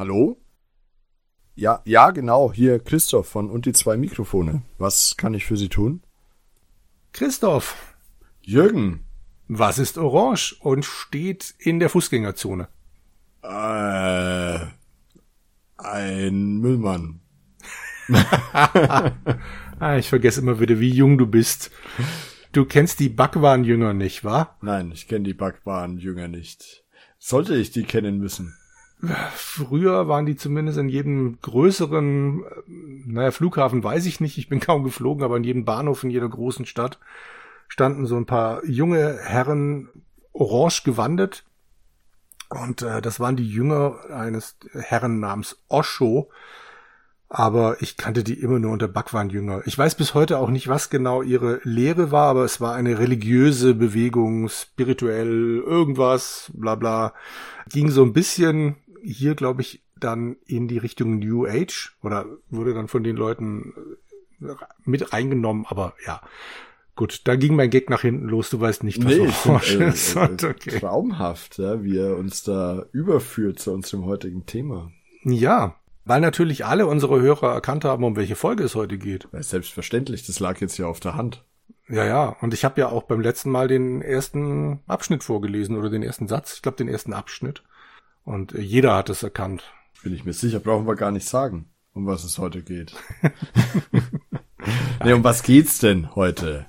Hallo? 0.00 0.40
Ja, 1.54 1.82
ja, 1.84 2.10
genau. 2.10 2.54
Hier 2.54 2.78
Christoph 2.78 3.28
von 3.28 3.50
und 3.50 3.66
die 3.66 3.74
zwei 3.74 3.98
Mikrofone. 3.98 4.62
Was 4.78 5.18
kann 5.18 5.34
ich 5.34 5.44
für 5.44 5.58
Sie 5.58 5.68
tun? 5.68 6.02
Christoph, 7.12 7.76
Jürgen. 8.40 9.04
was 9.46 9.78
ist 9.78 9.98
orange 9.98 10.56
und 10.60 10.86
steht 10.86 11.54
in 11.58 11.80
der 11.80 11.90
Fußgängerzone? 11.90 12.68
Äh, 13.42 14.68
ein 15.76 16.58
Müllmann. 16.60 17.20
Ah, 19.82 19.96
ich 19.96 20.08
vergesse 20.08 20.40
immer 20.40 20.60
wieder, 20.60 20.78
wie 20.80 20.90
jung 20.90 21.18
du 21.18 21.26
bist. 21.26 21.70
Du 22.52 22.66
kennst 22.66 23.00
die 23.00 23.08
Backwaren-Jünger 23.10 23.92
nicht, 23.94 24.24
wa? 24.24 24.56
Nein, 24.62 24.92
ich 24.92 25.08
kenne 25.08 25.24
die 25.24 25.34
Backbahnjünger 25.34 26.28
nicht. 26.28 26.84
Sollte 27.18 27.54
ich 27.56 27.70
die 27.70 27.84
kennen 27.84 28.18
müssen? 28.18 28.56
Früher 29.34 30.08
waren 30.08 30.26
die 30.26 30.36
zumindest 30.36 30.78
in 30.78 30.88
jedem 30.88 31.40
größeren, 31.40 32.44
äh, 32.44 32.46
naja, 33.06 33.30
Flughafen 33.30 33.82
weiß 33.82 34.06
ich 34.06 34.20
nicht, 34.20 34.38
ich 34.38 34.48
bin 34.48 34.60
kaum 34.60 34.84
geflogen, 34.84 35.24
aber 35.24 35.36
in 35.36 35.44
jedem 35.44 35.64
Bahnhof 35.64 36.04
in 36.04 36.10
jeder 36.10 36.28
großen 36.28 36.66
Stadt 36.66 36.98
standen 37.68 38.06
so 38.06 38.16
ein 38.16 38.26
paar 38.26 38.64
junge 38.64 39.18
Herren 39.22 39.88
orange 40.32 40.82
gewandet. 40.84 41.44
Und 42.48 42.82
äh, 42.82 43.00
das 43.00 43.20
waren 43.20 43.36
die 43.36 43.48
Jünger 43.48 43.98
eines 44.12 44.56
Herren 44.72 45.20
namens 45.20 45.56
Osho. 45.68 46.30
Aber 47.32 47.80
ich 47.80 47.96
kannte 47.96 48.24
die 48.24 48.40
immer 48.40 48.58
nur 48.58 48.72
unter 48.72 48.88
Backwarnjünger. 48.88 49.62
Ich 49.64 49.78
weiß 49.78 49.94
bis 49.94 50.14
heute 50.14 50.38
auch 50.38 50.50
nicht, 50.50 50.66
was 50.66 50.90
genau 50.90 51.22
ihre 51.22 51.60
Lehre 51.62 52.10
war, 52.10 52.28
aber 52.28 52.44
es 52.44 52.60
war 52.60 52.74
eine 52.74 52.98
religiöse 52.98 53.72
Bewegung, 53.74 54.48
spirituell, 54.48 55.62
irgendwas, 55.64 56.50
bla 56.54 56.74
bla. 56.74 57.14
Ging 57.68 57.88
so 57.88 58.02
ein 58.02 58.12
bisschen 58.12 58.74
hier, 59.02 59.34
glaube 59.34 59.62
ich, 59.62 59.82
dann 59.98 60.36
in 60.46 60.68
die 60.68 60.78
Richtung 60.78 61.18
New 61.18 61.46
Age 61.46 61.96
oder 62.02 62.26
wurde 62.48 62.74
dann 62.74 62.88
von 62.88 63.02
den 63.02 63.16
Leuten 63.16 63.72
äh, 64.40 64.46
mit 64.84 65.12
reingenommen, 65.12 65.66
aber 65.68 65.94
ja. 66.06 66.20
Gut, 66.96 67.22
da 67.24 67.36
ging 67.36 67.56
mein 67.56 67.70
Gag 67.70 67.88
nach 67.88 68.02
hinten 68.02 68.28
los. 68.28 68.50
Du 68.50 68.60
weißt 68.60 68.84
nicht, 68.84 69.02
was 69.04 69.12
ich 69.12 69.34
find, 69.34 69.46
Orange 69.46 69.80
äh, 69.80 69.88
ist. 69.88 70.16
äh, 70.16 70.20
Und 70.20 70.44
okay. 70.44 70.80
Traumhaft, 70.80 71.58
ja, 71.58 71.82
wie 71.82 71.96
er 71.96 72.16
uns 72.16 72.42
da 72.42 72.84
überführt 72.92 73.58
zu 73.58 73.72
unserem 73.72 74.04
heutigen 74.04 74.44
Thema. 74.44 74.90
Ja, 75.22 75.76
weil 76.04 76.20
natürlich 76.20 76.66
alle 76.66 76.86
unsere 76.86 77.20
Hörer 77.20 77.52
erkannt 77.52 77.84
haben, 77.84 78.04
um 78.04 78.16
welche 78.16 78.36
Folge 78.36 78.64
es 78.64 78.74
heute 78.74 78.98
geht. 78.98 79.28
Ja, 79.32 79.42
selbstverständlich, 79.42 80.26
das 80.26 80.40
lag 80.40 80.60
jetzt 80.60 80.76
ja 80.76 80.86
auf 80.86 81.00
der 81.00 81.14
Hand. 81.14 81.44
Ja, 81.88 82.04
ja. 82.04 82.36
Und 82.40 82.54
ich 82.54 82.64
habe 82.64 82.80
ja 82.80 82.88
auch 82.88 83.04
beim 83.04 83.20
letzten 83.20 83.50
Mal 83.50 83.68
den 83.68 84.02
ersten 84.02 84.80
Abschnitt 84.86 85.24
vorgelesen 85.24 85.76
oder 85.76 85.90
den 85.90 86.02
ersten 86.02 86.28
Satz. 86.28 86.54
Ich 86.54 86.62
glaube, 86.62 86.76
den 86.76 86.88
ersten 86.88 87.12
Abschnitt. 87.12 87.62
Und 88.24 88.52
jeder 88.52 88.94
hat 88.94 89.10
es 89.10 89.22
erkannt. 89.22 89.62
Bin 90.02 90.14
ich 90.14 90.24
mir 90.24 90.32
sicher, 90.32 90.60
brauchen 90.60 90.86
wir 90.86 90.96
gar 90.96 91.10
nicht 91.10 91.28
sagen, 91.28 91.66
um 91.92 92.06
was 92.06 92.24
es 92.24 92.38
heute 92.38 92.62
geht. 92.62 92.94
nee, 95.04 95.12
um 95.12 95.24
was 95.24 95.42
geht's 95.42 95.78
denn 95.78 96.14
heute? 96.14 96.66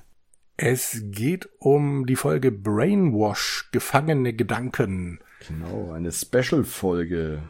Es 0.56 1.02
geht 1.02 1.48
um 1.58 2.06
die 2.06 2.16
Folge 2.16 2.52
Brainwash, 2.52 3.70
gefangene 3.72 4.34
Gedanken. 4.34 5.20
Genau, 5.48 5.92
eine 5.92 6.12
Special-Folge. 6.12 7.42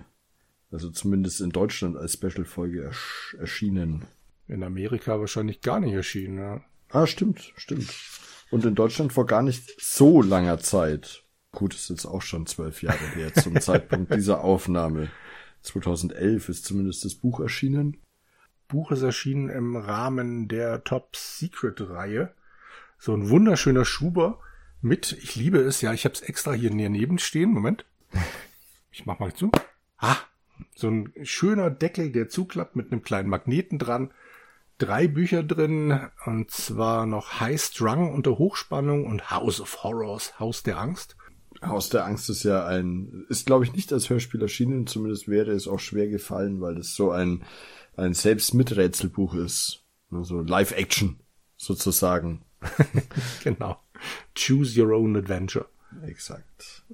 Also 0.70 0.91
zumindest 0.91 1.41
in 1.41 1.50
Deutschland 1.50 1.97
als 1.97 2.14
Special-Folge 2.14 2.84
ersch 2.84 3.36
erschienen. 3.39 4.06
In 4.48 4.62
Amerika 4.62 5.19
wahrscheinlich 5.20 5.61
gar 5.61 5.80
nicht 5.80 5.92
erschienen. 5.92 6.39
Ja. 6.39 6.61
Ah, 6.91 7.06
stimmt, 7.06 7.53
stimmt. 7.56 7.92
Und 8.50 8.64
in 8.64 8.75
Deutschland 8.75 9.12
vor 9.12 9.27
gar 9.27 9.42
nicht 9.42 9.75
so 9.80 10.23
langer 10.23 10.58
Zeit. 10.58 11.21
Gut, 11.52 11.74
ist 11.74 11.90
jetzt 11.90 12.07
auch 12.07 12.23
schon 12.23 12.46
zwölf 12.46 12.83
Jahre 12.83 13.07
her 13.14 13.33
zum 13.35 13.61
Zeitpunkt 13.61 14.14
dieser 14.14 14.42
Aufnahme. 14.42 15.11
2011 15.61 16.48
ist 16.48 16.64
zumindest 16.64 17.05
das 17.05 17.14
Buch 17.14 17.40
erschienen. 17.40 17.98
Buch 18.68 18.90
ist 18.90 19.02
erschienen 19.02 19.51
im 19.51 19.77
Rahmen 19.77 20.48
der 20.48 20.83
Top 20.83 21.14
Secret 21.14 21.80
Reihe. 21.90 22.35
So 22.98 23.14
ein 23.14 23.29
wunderschöner 23.29 23.85
Schuber 23.85 24.40
mit, 24.80 25.13
ich 25.13 25.36
liebe 25.36 25.58
es, 25.58 25.83
ja, 25.83 25.92
ich 25.92 26.05
habe 26.07 26.14
es 26.14 26.23
extra 26.23 26.52
hier 26.52 26.70
neben 26.70 27.18
stehen. 27.18 27.52
Moment. 27.52 27.84
Ich 28.90 29.05
mach 29.05 29.19
mal 29.19 29.34
zu. 29.34 29.52
Ah, 29.98 30.17
so 30.74 30.89
ein 30.89 31.13
schöner 31.23 31.70
Deckel, 31.70 32.13
der 32.13 32.29
zuklappt 32.29 32.77
mit 32.77 32.90
einem 32.90 33.02
kleinen 33.02 33.29
Magneten 33.29 33.79
dran. 33.79 34.11
Drei 34.79 35.07
Bücher 35.07 35.42
drin, 35.42 36.08
und 36.24 36.51
zwar 36.51 37.07
noch 37.07 37.40
High 37.40 37.61
Strung 37.61 38.13
unter 38.13 38.39
Hochspannung 38.39 39.07
und 39.07 39.30
House 39.30 39.61
of 39.61 39.84
Horrors, 39.84 40.40
Haus 40.40 40.63
der 40.63 40.79
Angst. 40.79 41.17
Haus 41.64 41.89
der 41.90 42.05
Angst 42.06 42.28
ist 42.30 42.42
ja 42.42 42.67
ein, 42.67 43.24
ist 43.28 43.46
glaube 43.46 43.64
ich 43.64 43.73
nicht 43.73 43.92
als 43.92 44.11
Hörspiel 44.11 44.42
erschienen, 44.42 44.86
zumindest 44.86 45.28
wäre 45.28 45.52
es 45.52 45.68
auch 45.68 45.78
schwer 45.80 46.08
gefallen, 46.08 46.61
weil 46.61 46.74
das 46.74 46.95
so 46.95 47.11
ein, 47.11 47.42
ein 47.96 48.14
Selbst-Miträtselbuch 48.14 49.34
ist. 49.34 49.84
Also 50.11 50.40
Live-Action 50.42 51.20
sozusagen. 51.56 52.42
genau. 53.45 53.78
Choose 54.36 54.80
your 54.80 54.92
own 54.96 55.17
adventure. 55.17 55.67
Exakt. 56.06 56.84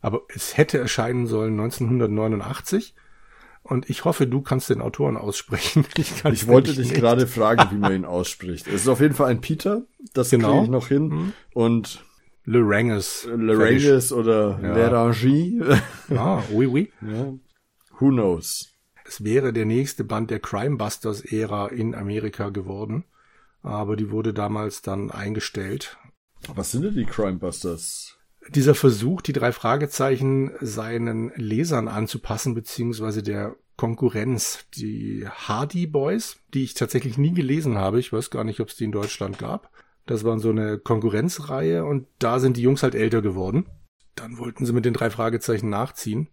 Aber 0.00 0.22
es 0.34 0.56
hätte 0.56 0.78
erscheinen 0.78 1.26
sollen 1.26 1.58
1989. 1.60 2.94
Und 3.62 3.88
ich 3.88 4.04
hoffe, 4.04 4.26
du 4.26 4.42
kannst 4.42 4.68
den 4.68 4.82
Autoren 4.82 5.16
aussprechen. 5.16 5.86
Ich, 5.96 6.24
ich 6.24 6.46
wollte 6.46 6.74
dich 6.74 6.90
nicht. 6.90 6.94
gerade 6.94 7.26
fragen, 7.26 7.70
wie 7.70 7.78
man 7.78 7.94
ihn 7.94 8.04
ausspricht. 8.04 8.66
Es 8.66 8.82
ist 8.82 8.88
auf 8.88 9.00
jeden 9.00 9.14
Fall 9.14 9.30
ein 9.30 9.40
Peter, 9.40 9.82
das 10.12 10.30
Genau. 10.30 10.50
kriege 10.52 10.64
ich 10.64 10.70
noch 10.70 10.88
hin. 10.88 11.32
Und 11.54 12.04
Loranges. 12.44 13.26
Larangis 13.30 14.12
oder 14.12 14.58
Ja. 14.62 14.74
Lerangie, 14.74 15.60
Ah, 16.10 16.42
oui, 16.50 16.66
oui. 16.66 16.92
ja. 17.00 17.32
who 18.00 18.08
knows. 18.10 18.70
Es 19.06 19.22
wäre 19.22 19.52
der 19.52 19.66
nächste 19.66 20.02
Band 20.04 20.30
der 20.30 20.40
Crimebusters-Ära 20.40 21.68
in 21.68 21.94
Amerika 21.94 22.48
geworden. 22.50 23.04
Aber 23.62 23.96
die 23.96 24.10
wurde 24.10 24.34
damals 24.34 24.82
dann 24.82 25.10
eingestellt. 25.10 25.96
Was 26.54 26.72
sind 26.72 26.82
denn 26.84 26.94
die 26.94 27.06
Crimebusters? 27.06 28.18
Dieser 28.50 28.74
Versuch, 28.74 29.22
die 29.22 29.32
drei 29.32 29.52
Fragezeichen 29.52 30.50
seinen 30.60 31.32
Lesern 31.36 31.88
anzupassen, 31.88 32.54
beziehungsweise 32.54 33.22
der 33.22 33.56
Konkurrenz, 33.76 34.66
die 34.76 35.26
Hardy 35.28 35.86
Boys, 35.86 36.36
die 36.52 36.62
ich 36.64 36.74
tatsächlich 36.74 37.16
nie 37.16 37.32
gelesen 37.32 37.76
habe. 37.78 38.00
Ich 38.00 38.12
weiß 38.12 38.28
gar 38.30 38.44
nicht, 38.44 38.60
ob 38.60 38.68
es 38.68 38.76
die 38.76 38.84
in 38.84 38.92
Deutschland 38.92 39.38
gab. 39.38 39.70
Das 40.06 40.24
waren 40.24 40.38
so 40.38 40.50
eine 40.50 40.78
Konkurrenzreihe 40.78 41.84
und 41.84 42.06
da 42.18 42.38
sind 42.38 42.56
die 42.56 42.62
Jungs 42.62 42.82
halt 42.82 42.94
älter 42.94 43.22
geworden. 43.22 43.66
Dann 44.14 44.38
wollten 44.38 44.66
sie 44.66 44.72
mit 44.72 44.84
den 44.84 44.94
drei 44.94 45.10
Fragezeichen 45.10 45.70
nachziehen. 45.70 46.28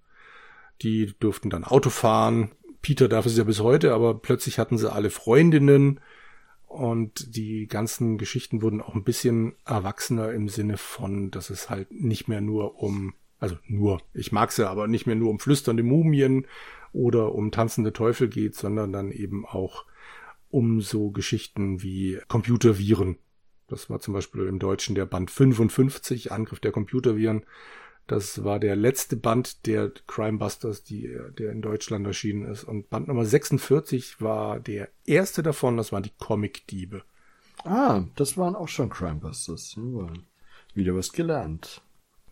Die 0.81 1.13
durften 1.19 1.49
dann 1.49 1.63
Auto 1.63 1.89
fahren. 1.89 2.51
Peter 2.81 3.07
darf 3.07 3.25
es 3.25 3.37
ja 3.37 3.43
bis 3.43 3.59
heute, 3.59 3.93
aber 3.93 4.15
plötzlich 4.15 4.59
hatten 4.59 4.77
sie 4.77 4.91
alle 4.91 5.09
Freundinnen 5.09 5.99
und 6.71 7.35
die 7.35 7.67
ganzen 7.67 8.17
Geschichten 8.17 8.61
wurden 8.61 8.79
auch 8.81 8.95
ein 8.95 9.03
bisschen 9.03 9.55
erwachsener 9.65 10.31
im 10.31 10.47
Sinne 10.47 10.77
von, 10.77 11.29
dass 11.29 11.49
es 11.49 11.69
halt 11.69 11.91
nicht 11.91 12.29
mehr 12.29 12.39
nur 12.39 12.81
um, 12.81 13.13
also 13.39 13.57
nur, 13.67 14.01
ich 14.13 14.31
mag's 14.31 14.55
ja, 14.55 14.69
aber 14.69 14.87
nicht 14.87 15.05
mehr 15.05 15.17
nur 15.17 15.31
um 15.31 15.39
flüsternde 15.39 15.83
Mumien 15.83 16.47
oder 16.93 17.35
um 17.35 17.51
tanzende 17.51 17.91
Teufel 17.91 18.29
geht, 18.29 18.55
sondern 18.55 18.93
dann 18.93 19.11
eben 19.11 19.45
auch 19.45 19.83
um 20.49 20.79
so 20.79 21.11
Geschichten 21.11 21.83
wie 21.83 22.19
Computerviren. 22.29 23.17
Das 23.71 23.89
war 23.89 23.99
zum 23.99 24.13
Beispiel 24.13 24.47
im 24.47 24.59
Deutschen 24.59 24.95
der 24.95 25.05
Band 25.05 25.31
55, 25.31 26.31
Angriff 26.31 26.59
der 26.59 26.71
Computerviren. 26.71 27.45
Das 28.05 28.43
war 28.43 28.59
der 28.59 28.75
letzte 28.75 29.15
Band 29.15 29.65
der 29.65 29.91
Crimebusters, 30.07 30.83
die, 30.83 31.17
der 31.37 31.51
in 31.51 31.61
Deutschland 31.61 32.05
erschienen 32.05 32.43
ist. 32.43 32.65
Und 32.65 32.89
Band 32.89 33.07
Nummer 33.07 33.23
46 33.23 34.19
war 34.19 34.59
der 34.59 34.89
erste 35.05 35.43
davon, 35.43 35.77
das 35.77 35.93
waren 35.93 36.03
die 36.03 36.11
Comic-Diebe. 36.19 37.03
Ah, 37.63 38.03
das 38.15 38.37
waren 38.37 38.55
auch 38.55 38.67
schon 38.67 38.89
Crimebusters. 38.89 39.77
Wieder 40.73 40.95
was 40.95 41.13
gelernt. 41.13 41.81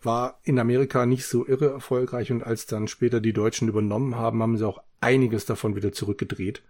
War 0.02 0.38
in 0.42 0.58
Amerika 0.58 1.06
nicht 1.06 1.26
so 1.26 1.46
irre 1.46 1.70
erfolgreich 1.70 2.30
und 2.30 2.42
als 2.42 2.66
dann 2.66 2.88
später 2.88 3.20
die 3.20 3.32
Deutschen 3.32 3.68
übernommen 3.68 4.16
haben, 4.16 4.42
haben 4.42 4.58
sie 4.58 4.66
auch 4.66 4.82
einiges 5.00 5.46
davon 5.46 5.76
wieder 5.76 5.92
zurückgedreht. 5.92 6.62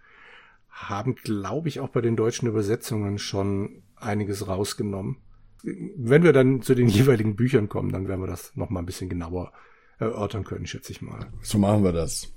Haben, 0.69 1.17
glaube 1.17 1.69
ich, 1.69 1.81
auch 1.81 1.89
bei 1.89 2.01
den 2.01 2.15
deutschen 2.15 2.49
Übersetzungen 2.49 3.19
schon 3.19 3.83
einiges 4.01 4.47
rausgenommen. 4.47 5.19
Wenn 5.63 6.23
wir 6.23 6.33
dann 6.33 6.63
zu 6.63 6.75
den 6.75 6.89
jeweiligen 6.89 7.37
Büchern 7.37 7.69
kommen, 7.69 7.93
dann 7.93 8.09
werden 8.09 8.23
wir 8.23 8.27
das 8.27 8.57
noch 8.57 8.71
mal 8.71 8.81
ein 8.81 8.87
bisschen 8.87 9.11
genauer 9.11 9.53
erörtern 9.99 10.45
können, 10.45 10.67
schätze 10.67 10.93
ich 10.93 11.03
mal. 11.03 11.27
So 11.43 11.59
machen 11.59 11.85
wir 11.85 11.93
das. 11.93 12.33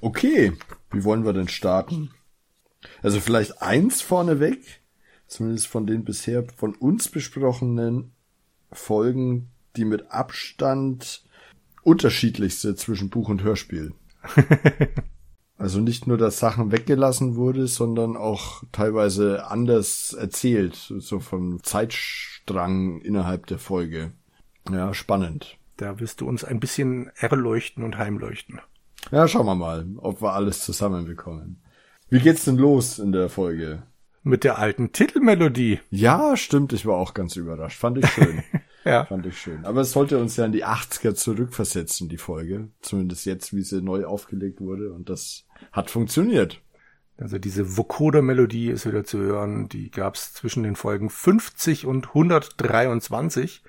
Okay, 0.00 0.52
wie 0.90 1.04
wollen 1.04 1.24
wir 1.24 1.32
denn 1.32 1.48
starten? 1.48 2.10
Also 3.02 3.20
vielleicht 3.20 3.62
eins 3.62 4.02
vorneweg, 4.02 4.82
zumindest 5.26 5.68
von 5.68 5.86
den 5.86 6.04
bisher 6.04 6.44
von 6.56 6.74
uns 6.74 7.08
besprochenen 7.08 8.12
Folgen, 8.72 9.50
die 9.76 9.84
mit 9.84 10.10
Abstand 10.10 11.24
unterschiedlichste 11.82 12.74
zwischen 12.74 13.10
Buch 13.10 13.28
und 13.28 13.42
Hörspiel. 13.42 13.94
Also 15.58 15.80
nicht 15.80 16.06
nur, 16.06 16.16
dass 16.16 16.38
Sachen 16.38 16.70
weggelassen 16.70 17.34
wurde, 17.34 17.66
sondern 17.66 18.16
auch 18.16 18.62
teilweise 18.70 19.48
anders 19.48 20.12
erzählt, 20.12 20.76
so 20.76 21.18
vom 21.18 21.62
Zeitstrang 21.64 23.00
innerhalb 23.00 23.46
der 23.46 23.58
Folge. 23.58 24.12
Ja, 24.70 24.94
spannend. 24.94 25.58
Da 25.76 25.98
wirst 25.98 26.20
du 26.20 26.28
uns 26.28 26.44
ein 26.44 26.60
bisschen 26.60 27.10
erleuchten 27.16 27.82
und 27.82 27.98
heimleuchten. 27.98 28.60
Ja, 29.10 29.26
schauen 29.26 29.46
wir 29.46 29.54
mal, 29.56 29.86
ob 29.96 30.22
wir 30.22 30.32
alles 30.32 30.64
zusammenbekommen. 30.64 31.60
Wie 32.08 32.20
geht's 32.20 32.44
denn 32.44 32.56
los 32.56 33.00
in 33.00 33.10
der 33.10 33.28
Folge? 33.28 33.82
Mit 34.22 34.44
der 34.44 34.58
alten 34.58 34.92
Titelmelodie. 34.92 35.80
Ja, 35.90 36.36
stimmt, 36.36 36.72
ich 36.72 36.86
war 36.86 36.96
auch 36.96 37.14
ganz 37.14 37.36
überrascht. 37.36 37.78
Fand 37.78 37.98
ich 37.98 38.08
schön. 38.08 38.42
Ja. 38.84 39.04
Fand 39.04 39.26
ich 39.26 39.38
schön. 39.38 39.66
Aber 39.66 39.82
es 39.82 39.92
sollte 39.92 40.18
uns 40.18 40.36
ja 40.36 40.46
in 40.46 40.52
die 40.52 40.64
80er 40.64 41.14
zurückversetzen, 41.14 42.08
die 42.08 42.16
Folge. 42.16 42.68
Zumindest 42.80 43.26
jetzt, 43.26 43.54
wie 43.54 43.60
sie 43.60 43.82
neu 43.82 44.06
aufgelegt 44.06 44.62
wurde. 44.62 44.92
Und 44.94 45.10
das 45.10 45.44
hat 45.72 45.90
funktioniert. 45.90 46.60
Also 47.18 47.38
diese 47.38 47.76
Vocoder-Melodie 47.76 48.68
ist 48.68 48.86
wieder 48.86 49.04
zu 49.04 49.18
hören. 49.18 49.68
Die 49.68 49.90
gab 49.90 50.14
es 50.14 50.32
zwischen 50.32 50.62
den 50.62 50.76
Folgen 50.76 51.10
50 51.10 51.86
und 51.86 52.08
123. 52.08 53.64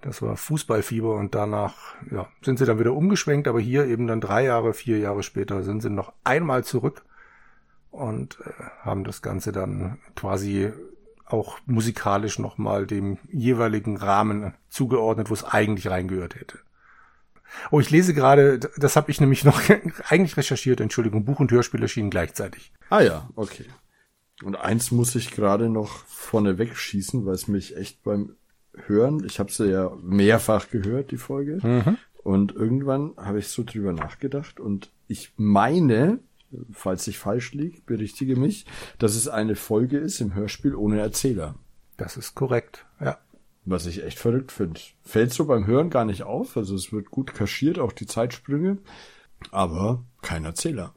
Das 0.00 0.22
war 0.22 0.36
Fußballfieber 0.36 1.14
und 1.14 1.34
danach 1.34 1.94
ja, 2.10 2.28
sind 2.42 2.58
sie 2.58 2.64
dann 2.64 2.78
wieder 2.78 2.92
umgeschwenkt, 2.92 3.46
aber 3.46 3.60
hier 3.60 3.86
eben 3.86 4.06
dann 4.06 4.20
drei 4.20 4.44
Jahre, 4.44 4.74
vier 4.74 4.98
Jahre 4.98 5.22
später 5.22 5.62
sind 5.62 5.80
sie 5.80 5.90
noch 5.90 6.12
einmal 6.24 6.64
zurück 6.64 7.04
und 7.90 8.38
äh, 8.40 8.50
haben 8.80 9.04
das 9.04 9.22
Ganze 9.22 9.52
dann 9.52 9.98
quasi 10.16 10.72
auch 11.24 11.58
musikalisch 11.66 12.38
nochmal 12.38 12.86
dem 12.86 13.18
jeweiligen 13.30 13.96
Rahmen 13.96 14.54
zugeordnet, 14.68 15.30
wo 15.30 15.34
es 15.34 15.44
eigentlich 15.44 15.88
reingehört 15.88 16.34
hätte. 16.34 16.58
Oh, 17.70 17.80
ich 17.80 17.90
lese 17.90 18.14
gerade, 18.14 18.58
das 18.76 18.96
habe 18.96 19.10
ich 19.10 19.20
nämlich 19.20 19.44
noch 19.44 19.60
eigentlich 20.08 20.36
recherchiert, 20.36 20.80
Entschuldigung, 20.80 21.24
Buch 21.24 21.40
und 21.40 21.50
Hörspiel 21.50 21.82
erschienen 21.82 22.10
gleichzeitig. 22.10 22.72
Ah 22.90 23.00
ja, 23.00 23.28
okay. 23.36 23.64
Und 24.42 24.56
eins 24.56 24.90
muss 24.90 25.14
ich 25.14 25.30
gerade 25.30 25.68
noch 25.68 26.04
vorne 26.06 26.58
wegschießen, 26.58 27.24
weil 27.24 27.34
es 27.34 27.48
mich 27.48 27.76
echt 27.76 28.02
beim 28.02 28.34
Hören, 28.86 29.24
ich 29.24 29.38
habe 29.38 29.52
sie 29.52 29.70
ja 29.70 29.92
mehrfach 30.02 30.70
gehört, 30.70 31.10
die 31.10 31.18
Folge. 31.18 31.58
Mhm. 31.62 31.98
Und 32.22 32.52
irgendwann 32.52 33.12
habe 33.16 33.38
ich 33.40 33.48
so 33.48 33.64
drüber 33.64 33.92
nachgedacht 33.92 34.60
und 34.60 34.90
ich 35.08 35.32
meine, 35.36 36.20
falls 36.72 37.06
ich 37.06 37.18
falsch 37.18 37.52
liege, 37.52 37.80
berichtige 37.84 38.36
mich, 38.36 38.66
dass 38.98 39.16
es 39.16 39.28
eine 39.28 39.56
Folge 39.56 39.98
ist 39.98 40.20
im 40.20 40.34
Hörspiel 40.34 40.74
ohne 40.74 41.00
Erzähler. 41.00 41.56
Das 41.96 42.16
ist 42.16 42.34
korrekt, 42.34 42.86
ja. 43.00 43.18
Was 43.64 43.86
ich 43.86 44.02
echt 44.02 44.18
verrückt 44.18 44.50
finde. 44.50 44.80
Fällt 45.02 45.32
so 45.32 45.44
beim 45.44 45.66
Hören 45.66 45.90
gar 45.90 46.04
nicht 46.04 46.24
auf. 46.24 46.56
Also 46.56 46.74
es 46.74 46.92
wird 46.92 47.10
gut 47.10 47.32
kaschiert, 47.34 47.78
auch 47.78 47.92
die 47.92 48.06
Zeitsprünge. 48.06 48.78
Aber 49.50 50.04
kein 50.20 50.44
Erzähler. 50.44 50.94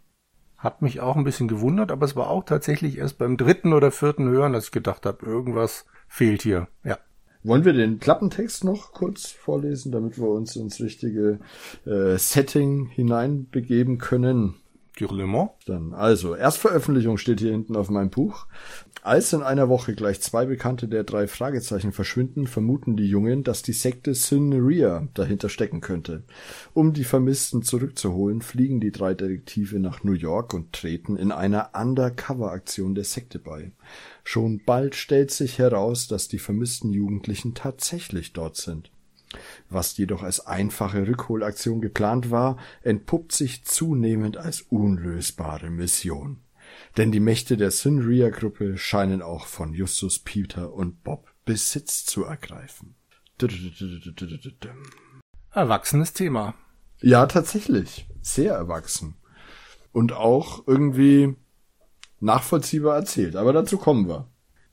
Hat 0.57 0.81
mich 0.81 0.99
auch 0.99 1.15
ein 1.15 1.23
bisschen 1.23 1.47
gewundert, 1.47 1.91
aber 1.91 2.05
es 2.05 2.15
war 2.15 2.29
auch 2.29 2.43
tatsächlich 2.43 2.97
erst 2.97 3.17
beim 3.19 3.37
dritten 3.37 3.73
oder 3.73 3.91
vierten 3.91 4.27
Hören, 4.27 4.53
dass 4.53 4.65
ich 4.65 4.71
gedacht 4.71 5.05
habe, 5.05 5.25
irgendwas 5.25 5.85
fehlt 6.07 6.41
hier. 6.41 6.67
Ja. 6.83 6.97
Wollen 7.43 7.65
wir 7.65 7.73
den 7.73 7.99
Klappentext 7.99 8.63
noch 8.63 8.91
kurz 8.91 9.27
vorlesen, 9.27 9.91
damit 9.91 10.17
wir 10.17 10.29
uns 10.29 10.55
ins 10.55 10.79
richtige 10.79 11.39
äh, 11.85 12.17
Setting 12.17 12.87
hineinbegeben 12.87 13.99
können? 13.99 14.55
Dirlement. 14.99 15.51
Dann, 15.65 15.93
also, 15.93 16.35
Erstveröffentlichung 16.35 17.17
steht 17.17 17.41
hier 17.41 17.51
hinten 17.51 17.75
auf 17.75 17.89
meinem 17.89 18.09
Buch. 18.09 18.47
Als 19.03 19.33
in 19.33 19.43
einer 19.43 19.69
Woche 19.69 19.93
gleich 19.93 20.21
zwei 20.21 20.45
Bekannte 20.45 20.87
der 20.87 21.03
drei 21.03 21.27
Fragezeichen 21.27 21.91
verschwinden, 21.91 22.47
vermuten 22.47 22.95
die 22.97 23.07
Jungen, 23.07 23.43
dass 23.43 23.61
die 23.61 23.73
Sekte 23.73 24.15
Syneria 24.15 25.07
dahinter 25.13 25.49
stecken 25.49 25.81
könnte. 25.81 26.23
Um 26.73 26.93
die 26.93 27.03
Vermissten 27.03 27.61
zurückzuholen, 27.61 28.41
fliegen 28.41 28.79
die 28.79 28.91
drei 28.91 29.13
Detektive 29.13 29.79
nach 29.79 30.03
New 30.03 30.13
York 30.13 30.53
und 30.53 30.73
treten 30.73 31.17
in 31.17 31.31
einer 31.31 31.71
Undercover-Aktion 31.73 32.95
der 32.95 33.03
Sekte 33.03 33.37
bei. 33.37 33.71
Schon 34.23 34.61
bald 34.65 34.95
stellt 34.95 35.29
sich 35.29 35.59
heraus, 35.59 36.07
dass 36.07 36.27
die 36.27 36.39
vermissten 36.39 36.91
Jugendlichen 36.93 37.53
tatsächlich 37.53 38.33
dort 38.33 38.55
sind. 38.55 38.91
Was 39.69 39.97
jedoch 39.97 40.23
als 40.23 40.45
einfache 40.45 41.07
Rückholaktion 41.07 41.81
geplant 41.81 42.31
war, 42.31 42.57
entpuppt 42.83 43.31
sich 43.31 43.65
zunehmend 43.65 44.37
als 44.37 44.61
unlösbare 44.61 45.69
Mission. 45.69 46.41
Denn 46.97 47.11
die 47.11 47.19
Mächte 47.19 47.57
der 47.57 47.71
Synria-Gruppe 47.71 48.77
scheinen 48.77 49.21
auch 49.21 49.47
von 49.47 49.73
Justus, 49.73 50.19
Peter 50.19 50.73
und 50.73 51.03
Bob 51.03 51.31
Besitz 51.45 52.05
zu 52.05 52.23
ergreifen. 52.23 52.95
Erwachsenes 55.51 56.13
Thema. 56.13 56.55
Ja, 57.01 57.25
tatsächlich. 57.27 58.07
Sehr 58.21 58.53
erwachsen. 58.53 59.15
Und 59.91 60.13
auch 60.13 60.65
irgendwie 60.67 61.35
nachvollziehbar 62.19 62.95
erzählt. 62.95 63.35
Aber 63.35 63.53
dazu 63.53 63.77
kommen 63.77 64.07
wir. 64.07 64.27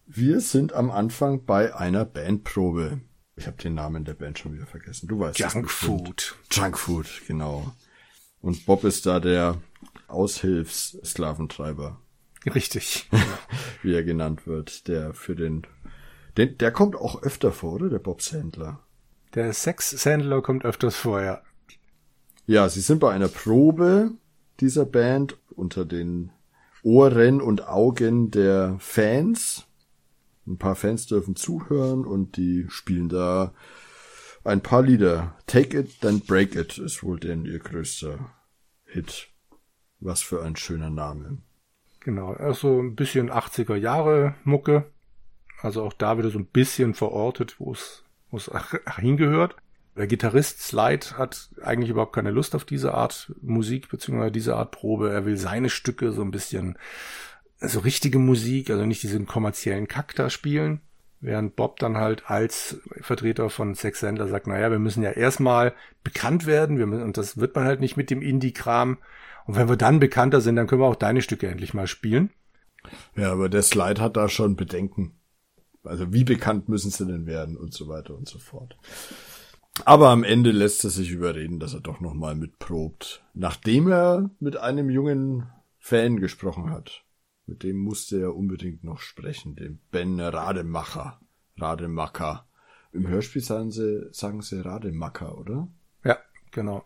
Wir 0.06 0.40
sind 0.40 0.72
am 0.72 0.90
Anfang 0.90 1.44
bei 1.44 1.74
einer 1.74 2.04
Bandprobe. 2.04 3.00
Ich 3.36 3.46
habe 3.46 3.56
den 3.56 3.74
Namen 3.74 4.04
der 4.04 4.14
Band 4.14 4.38
schon 4.38 4.54
wieder 4.54 4.66
vergessen. 4.66 5.08
Du 5.08 5.18
weißt 5.18 5.40
es 5.40 5.52
Junk 5.52 5.66
bestimmt. 5.66 6.00
Food. 6.00 6.36
Junkfood, 6.50 7.22
genau. 7.26 7.72
Und 8.40 8.66
Bob 8.66 8.84
ist 8.84 9.06
da 9.06 9.20
der 9.20 9.58
Aushilfs-Sklaventreiber, 10.08 11.98
Richtig. 12.54 13.08
wie 13.82 13.94
er 13.94 14.02
genannt 14.02 14.46
wird, 14.46 14.88
der 14.88 15.14
für 15.14 15.34
den, 15.36 15.62
den, 16.36 16.58
der 16.58 16.72
kommt 16.72 16.96
auch 16.96 17.22
öfter 17.22 17.52
vor, 17.52 17.74
oder? 17.74 17.88
Der 17.88 18.00
Bob 18.00 18.20
Sandler. 18.20 18.80
Der 19.34 19.52
Sex-Sandler 19.52 20.42
kommt 20.42 20.64
öfters 20.64 20.96
vorher. 20.96 21.42
Ja, 22.46 22.68
sie 22.68 22.80
sind 22.80 22.98
bei 22.98 23.12
einer 23.12 23.28
Probe 23.28 24.10
dieser 24.60 24.84
Band 24.84 25.38
unter 25.50 25.84
den 25.84 26.32
Ohren 26.82 27.40
und 27.40 27.66
Augen 27.68 28.30
der 28.30 28.76
Fans. 28.80 29.66
Ein 30.46 30.58
paar 30.58 30.74
Fans 30.74 31.06
dürfen 31.06 31.36
zuhören 31.36 32.04
und 32.04 32.36
die 32.36 32.66
spielen 32.68 33.08
da 33.08 33.52
ein 34.44 34.60
paar 34.60 34.82
Lieder. 34.82 35.36
Take 35.46 35.78
It, 35.78 36.00
Then 36.00 36.20
Break 36.20 36.56
It 36.56 36.78
ist 36.78 37.02
wohl 37.02 37.20
denn 37.20 37.44
ihr 37.44 37.58
größter 37.58 38.18
Hit. 38.84 39.28
Was 40.00 40.20
für 40.20 40.42
ein 40.42 40.56
schöner 40.56 40.90
Name. 40.90 41.38
Genau, 42.00 42.32
also 42.32 42.80
ein 42.80 42.96
bisschen 42.96 43.30
80er 43.30 43.76
Jahre 43.76 44.34
Mucke. 44.42 44.90
Also 45.60 45.84
auch 45.84 45.92
da 45.92 46.18
wieder 46.18 46.30
so 46.30 46.40
ein 46.40 46.46
bisschen 46.46 46.94
verortet, 46.94 47.60
wo 47.60 47.72
es 47.72 48.02
wo 48.32 48.38
es 48.38 48.50
hingehört. 48.96 49.54
Der 49.96 50.06
Gitarrist 50.06 50.62
Slide 50.62 51.18
hat 51.18 51.50
eigentlich 51.62 51.90
überhaupt 51.90 52.14
keine 52.14 52.30
Lust 52.30 52.54
auf 52.54 52.64
diese 52.64 52.94
Art 52.94 53.32
Musik 53.42 53.90
beziehungsweise 53.90 54.32
diese 54.32 54.56
Art 54.56 54.70
Probe. 54.72 55.12
Er 55.12 55.26
will 55.26 55.36
seine 55.36 55.68
Stücke 55.68 56.12
so 56.12 56.22
ein 56.22 56.30
bisschen 56.30 56.78
so 57.62 57.80
richtige 57.80 58.18
Musik, 58.18 58.70
also 58.70 58.84
nicht 58.84 59.02
diesen 59.02 59.26
kommerziellen 59.26 59.88
Kack 59.88 60.14
da 60.14 60.30
spielen. 60.30 60.80
Während 61.20 61.54
Bob 61.54 61.78
dann 61.78 61.96
halt 61.96 62.28
als 62.28 62.80
Vertreter 63.00 63.48
von 63.48 63.76
Sex 63.76 64.00
Sandler 64.00 64.26
sagt, 64.26 64.48
naja, 64.48 64.72
wir 64.72 64.80
müssen 64.80 65.04
ja 65.04 65.12
erstmal 65.12 65.72
bekannt 66.02 66.46
werden, 66.46 66.78
wir 66.78 66.86
müssen, 66.86 67.04
und 67.04 67.16
das 67.16 67.36
wird 67.36 67.54
man 67.54 67.64
halt 67.64 67.80
nicht 67.80 67.96
mit 67.96 68.10
dem 68.10 68.22
Indie-Kram. 68.22 68.98
Und 69.46 69.56
wenn 69.56 69.68
wir 69.68 69.76
dann 69.76 70.00
bekannter 70.00 70.40
sind, 70.40 70.56
dann 70.56 70.66
können 70.66 70.80
wir 70.80 70.86
auch 70.86 70.96
deine 70.96 71.22
Stücke 71.22 71.48
endlich 71.48 71.74
mal 71.74 71.86
spielen. 71.86 72.30
Ja, 73.16 73.30
aber 73.30 73.48
der 73.48 73.62
Slide 73.62 74.00
hat 74.00 74.16
da 74.16 74.28
schon 74.28 74.56
Bedenken. 74.56 75.14
Also 75.84 76.12
wie 76.12 76.24
bekannt 76.24 76.68
müssen 76.68 76.90
sie 76.90 77.06
denn 77.06 77.26
werden 77.26 77.56
und 77.56 77.72
so 77.72 77.88
weiter 77.88 78.16
und 78.16 78.28
so 78.28 78.38
fort. 78.38 78.76
Aber 79.84 80.10
am 80.10 80.24
Ende 80.24 80.50
lässt 80.50 80.84
er 80.84 80.90
sich 80.90 81.10
überreden, 81.10 81.58
dass 81.58 81.74
er 81.74 81.80
doch 81.80 82.00
nochmal 82.00 82.34
mitprobt. 82.34 83.24
Nachdem 83.32 83.88
er 83.88 84.30
mit 84.38 84.56
einem 84.56 84.90
jungen 84.90 85.46
Fan 85.78 86.20
gesprochen 86.20 86.70
hat. 86.70 87.04
Mit 87.46 87.62
dem 87.62 87.76
musste 87.76 88.20
er 88.20 88.36
unbedingt 88.36 88.84
noch 88.84 89.00
sprechen, 89.00 89.56
dem 89.56 89.80
Ben 89.90 90.20
Rademacher. 90.20 91.20
Rademacher. 91.56 92.46
Im 92.92 93.08
Hörspiel 93.08 93.42
sagen 93.42 93.70
sie, 93.70 94.08
sagen 94.12 94.42
sie 94.42 94.64
Rademacher, 94.64 95.38
oder? 95.38 95.68
Ja, 96.04 96.18
genau. 96.50 96.84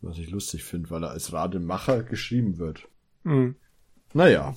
Was 0.00 0.18
ich 0.18 0.30
lustig 0.30 0.64
finde, 0.64 0.90
weil 0.90 1.04
er 1.04 1.10
als 1.10 1.32
Rademacher 1.32 2.02
geschrieben 2.02 2.58
wird. 2.58 2.88
Mhm. 3.24 3.56
Naja, 4.12 4.54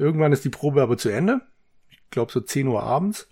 Irgendwann 0.00 0.32
ist 0.32 0.44
die 0.46 0.50
Probe 0.50 0.82
aber 0.82 0.96
zu 0.96 1.10
Ende. 1.10 1.42
Ich 1.90 1.98
glaube 2.10 2.32
so 2.32 2.40
10 2.40 2.66
Uhr 2.68 2.82
abends. 2.82 3.28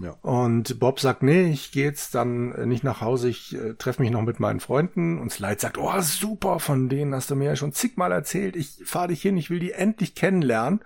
Ja. 0.00 0.10
Und 0.22 0.78
Bob 0.80 1.00
sagt, 1.00 1.22
nee, 1.22 1.50
ich 1.50 1.70
gehe 1.72 1.84
jetzt 1.84 2.14
dann 2.14 2.52
äh, 2.52 2.66
nicht 2.66 2.82
nach 2.84 3.00
Hause, 3.00 3.28
ich 3.28 3.54
äh, 3.54 3.74
treffe 3.74 4.02
mich 4.02 4.10
noch 4.10 4.22
mit 4.22 4.40
meinen 4.40 4.60
Freunden. 4.60 5.18
Und 5.18 5.30
Slide 5.32 5.60
sagt, 5.60 5.78
oh 5.78 6.00
super, 6.00 6.60
von 6.60 6.88
denen 6.88 7.14
hast 7.14 7.30
du 7.30 7.36
mir 7.36 7.44
ja 7.46 7.56
schon 7.56 7.72
zigmal 7.72 8.12
erzählt. 8.12 8.56
Ich 8.56 8.80
fahre 8.84 9.08
dich 9.08 9.22
hin, 9.22 9.36
ich 9.36 9.50
will 9.50 9.58
die 9.58 9.72
endlich 9.72 10.14
kennenlernen. 10.14 10.80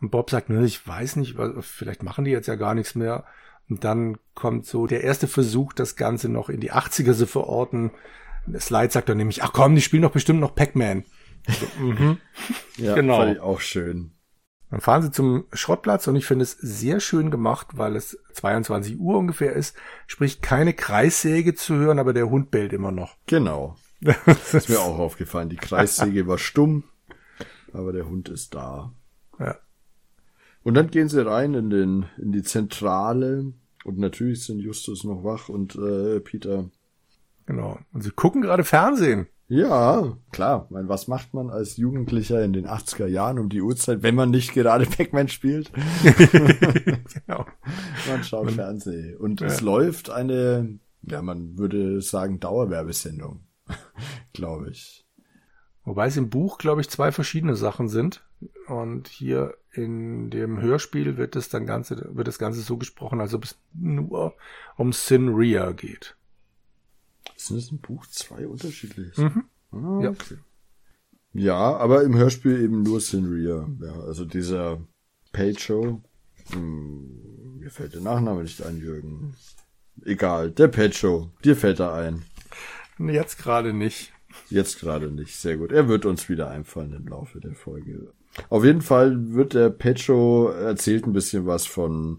Und 0.00 0.10
Bob 0.10 0.30
sagt, 0.30 0.48
ne, 0.48 0.64
ich 0.64 0.86
weiß 0.86 1.16
nicht, 1.16 1.36
vielleicht 1.60 2.02
machen 2.02 2.24
die 2.24 2.30
jetzt 2.30 2.48
ja 2.48 2.54
gar 2.54 2.74
nichts 2.74 2.94
mehr. 2.94 3.24
Und 3.68 3.84
dann 3.84 4.16
kommt 4.34 4.66
so 4.66 4.86
der 4.86 5.04
erste 5.04 5.28
Versuch, 5.28 5.72
das 5.74 5.94
Ganze 5.96 6.28
noch 6.28 6.48
in 6.48 6.60
die 6.60 6.72
80er 6.72 7.14
zu 7.14 7.26
verorten. 7.26 7.90
Slide 8.58 8.90
sagt 8.90 9.08
dann 9.10 9.18
nämlich, 9.18 9.42
ach 9.42 9.52
komm, 9.52 9.74
die 9.74 9.82
spielen 9.82 10.02
doch 10.02 10.12
bestimmt 10.12 10.40
noch 10.40 10.54
Pac-Man. 10.54 11.04
So, 11.46 11.82
mhm. 11.82 12.18
Ja, 12.78 12.94
Genau. 12.96 13.18
fand 13.18 13.34
ich 13.34 13.40
auch 13.40 13.60
schön. 13.60 14.12
Dann 14.70 14.80
fahren 14.80 15.02
sie 15.02 15.10
zum 15.10 15.44
Schrottplatz 15.52 16.06
und 16.06 16.14
ich 16.14 16.26
finde 16.26 16.44
es 16.44 16.52
sehr 16.52 17.00
schön 17.00 17.30
gemacht, 17.30 17.68
weil 17.72 17.96
es 17.96 18.18
22 18.34 19.00
Uhr 19.00 19.18
ungefähr 19.18 19.52
ist. 19.52 19.76
Sprich, 20.06 20.40
keine 20.40 20.74
Kreissäge 20.74 21.54
zu 21.54 21.74
hören, 21.74 21.98
aber 21.98 22.12
der 22.12 22.30
Hund 22.30 22.52
bellt 22.52 22.72
immer 22.72 22.92
noch. 22.92 23.16
Genau. 23.26 23.76
Ist 24.52 24.68
mir 24.68 24.80
auch 24.80 24.98
aufgefallen. 24.98 25.48
Die 25.48 25.56
Kreissäge 25.56 26.26
war 26.26 26.38
stumm, 26.38 26.84
aber 27.72 27.92
der 27.92 28.08
Hund 28.08 28.30
ist 28.30 28.54
da. 28.54 28.94
Ja. 29.38 29.56
Und 30.62 30.74
dann 30.74 30.90
gehen 30.90 31.08
sie 31.08 31.24
rein 31.24 31.52
in 31.52 31.68
den 31.68 32.06
in 32.16 32.32
die 32.32 32.42
Zentrale 32.42 33.52
und 33.84 33.98
natürlich 33.98 34.44
sind 34.44 34.60
Justus 34.60 35.04
noch 35.04 35.22
wach 35.22 35.50
und 35.50 35.74
äh, 35.76 36.20
Peter. 36.20 36.70
Genau. 37.44 37.78
Und 37.92 38.02
sie 38.02 38.10
gucken 38.10 38.40
gerade 38.40 38.64
Fernsehen. 38.64 39.26
Ja, 39.50 40.16
klar. 40.30 40.68
Meine, 40.70 40.88
was 40.88 41.08
macht 41.08 41.34
man 41.34 41.50
als 41.50 41.76
Jugendlicher 41.76 42.44
in 42.44 42.52
den 42.52 42.68
80er 42.68 43.06
Jahren 43.06 43.40
um 43.40 43.48
die 43.48 43.60
Uhrzeit, 43.60 44.04
wenn 44.04 44.14
man 44.14 44.30
nicht 44.30 44.54
gerade 44.54 44.86
Pac-Man 44.96 45.26
spielt? 45.26 45.72
genau. 46.04 47.46
Man 48.08 48.22
schaut 48.22 48.44
man, 48.44 48.54
Fernsehen. 48.54 49.16
Und 49.16 49.40
ja. 49.40 49.48
es 49.48 49.60
läuft 49.60 50.08
eine, 50.08 50.78
ja, 51.02 51.20
man 51.20 51.58
würde 51.58 52.00
sagen, 52.00 52.38
Dauerwerbesendung. 52.38 53.40
glaube 54.32 54.70
ich. 54.70 55.04
Wobei 55.84 56.06
es 56.06 56.16
im 56.16 56.30
Buch, 56.30 56.58
glaube 56.58 56.80
ich, 56.80 56.88
zwei 56.88 57.10
verschiedene 57.10 57.56
Sachen 57.56 57.88
sind. 57.88 58.22
Und 58.68 59.08
hier 59.08 59.56
in 59.72 60.30
dem 60.30 60.60
Hörspiel 60.60 61.16
wird 61.16 61.34
es 61.34 61.48
dann 61.48 61.66
ganze, 61.66 62.14
wird 62.14 62.28
das 62.28 62.38
Ganze 62.38 62.60
so 62.60 62.76
gesprochen, 62.76 63.20
als 63.20 63.34
ob 63.34 63.42
es 63.42 63.58
nur 63.74 64.36
um 64.76 64.92
Sin 64.92 65.34
Ria 65.34 65.72
geht. 65.72 66.16
Sind 67.46 67.56
das 67.56 67.70
im 67.70 67.78
Buch 67.78 68.06
zwei 68.06 68.46
unterschiedliche? 68.46 69.20
Mhm. 69.22 69.44
Ah, 69.72 70.00
ja. 70.02 70.10
Okay. 70.10 70.36
Ja, 71.32 71.76
aber 71.76 72.02
im 72.02 72.16
Hörspiel 72.16 72.60
eben 72.60 72.82
nur 72.82 73.00
Sinria. 73.00 73.68
Ja, 73.80 74.00
also 74.00 74.24
dieser 74.24 74.80
Pecho. 75.32 76.02
Hm, 76.50 77.58
mir 77.58 77.70
fällt 77.70 77.94
der 77.94 78.02
Nachname 78.02 78.42
nicht 78.42 78.62
ein, 78.62 78.78
Jürgen. 78.78 79.34
Egal, 80.04 80.50
der 80.50 80.68
Pecho. 80.68 81.30
Dir 81.44 81.56
fällt 81.56 81.80
er 81.80 81.94
ein. 81.94 82.24
Jetzt 82.98 83.38
gerade 83.38 83.72
nicht. 83.72 84.12
Jetzt 84.50 84.80
gerade 84.80 85.10
nicht. 85.10 85.36
Sehr 85.36 85.56
gut. 85.56 85.72
Er 85.72 85.88
wird 85.88 86.04
uns 86.04 86.28
wieder 86.28 86.50
einfallen 86.50 86.92
im 86.92 87.08
Laufe 87.08 87.40
der 87.40 87.54
Folge. 87.54 88.12
Auf 88.48 88.64
jeden 88.64 88.82
Fall 88.82 89.32
wird 89.32 89.54
der 89.54 89.70
Pecho 89.70 90.50
erzählt 90.50 91.06
ein 91.06 91.12
bisschen 91.12 91.46
was 91.46 91.66
von 91.66 92.18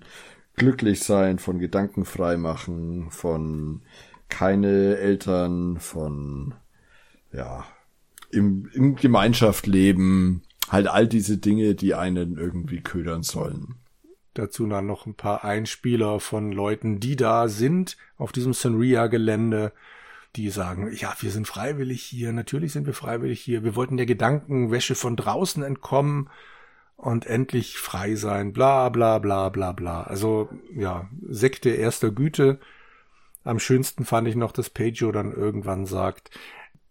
glücklich 0.56 1.04
sein, 1.04 1.38
von 1.40 1.60
gedankenfrei 1.60 2.38
machen, 2.38 3.12
von 3.12 3.82
keine 4.32 4.98
Eltern, 4.98 5.80
von 5.80 6.56
ja, 7.32 7.66
im, 8.32 8.68
im 8.74 8.96
Gemeinschaft 8.96 9.68
leben, 9.68 10.42
halt 10.70 10.88
all 10.88 11.08
diese 11.08 11.38
Dinge, 11.38 11.76
die 11.76 11.94
einen 11.94 12.38
irgendwie 12.38 12.82
ködern 12.82 13.22
sollen. 13.22 13.76
Dazu 14.34 14.66
dann 14.66 14.88
noch 14.88 15.06
ein 15.06 15.14
paar 15.14 15.44
Einspieler 15.44 16.20
von 16.20 16.52
Leuten, 16.52 17.00
die 17.00 17.18
da 17.18 17.50
sind 17.50 17.98
auf 18.18 18.32
diesem 18.32 18.54
Sanria-Gelände, 18.54 19.74
die 20.38 20.50
sagen, 20.50 20.90
ja, 20.96 21.14
wir 21.20 21.30
sind 21.30 21.46
freiwillig 21.46 22.02
hier, 22.02 22.32
natürlich 22.32 22.72
sind 22.72 22.86
wir 22.86 22.94
freiwillig 22.94 23.42
hier, 23.42 23.66
wir 23.66 23.76
wollten 23.76 23.98
der 23.98 24.06
Gedankenwäsche 24.06 24.96
von 24.96 25.18
draußen 25.18 25.62
entkommen 25.62 26.30
und 26.96 27.26
endlich 27.26 27.78
frei 27.78 28.16
sein, 28.16 28.54
bla 28.54 28.88
bla 28.88 29.20
bla 29.20 29.50
bla 29.50 29.74
bla. 29.74 30.04
Also 30.04 30.50
ja, 30.74 31.10
Sekte 31.28 31.72
erster 31.72 32.12
Güte. 32.12 32.60
Am 33.44 33.60
schönsten 33.60 34.06
fand 34.06 34.28
ich 34.28 34.36
noch, 34.36 34.52
dass 34.52 34.70
Pejo 34.70 35.12
dann 35.12 35.34
irgendwann 35.34 35.86
sagt, 35.86 36.30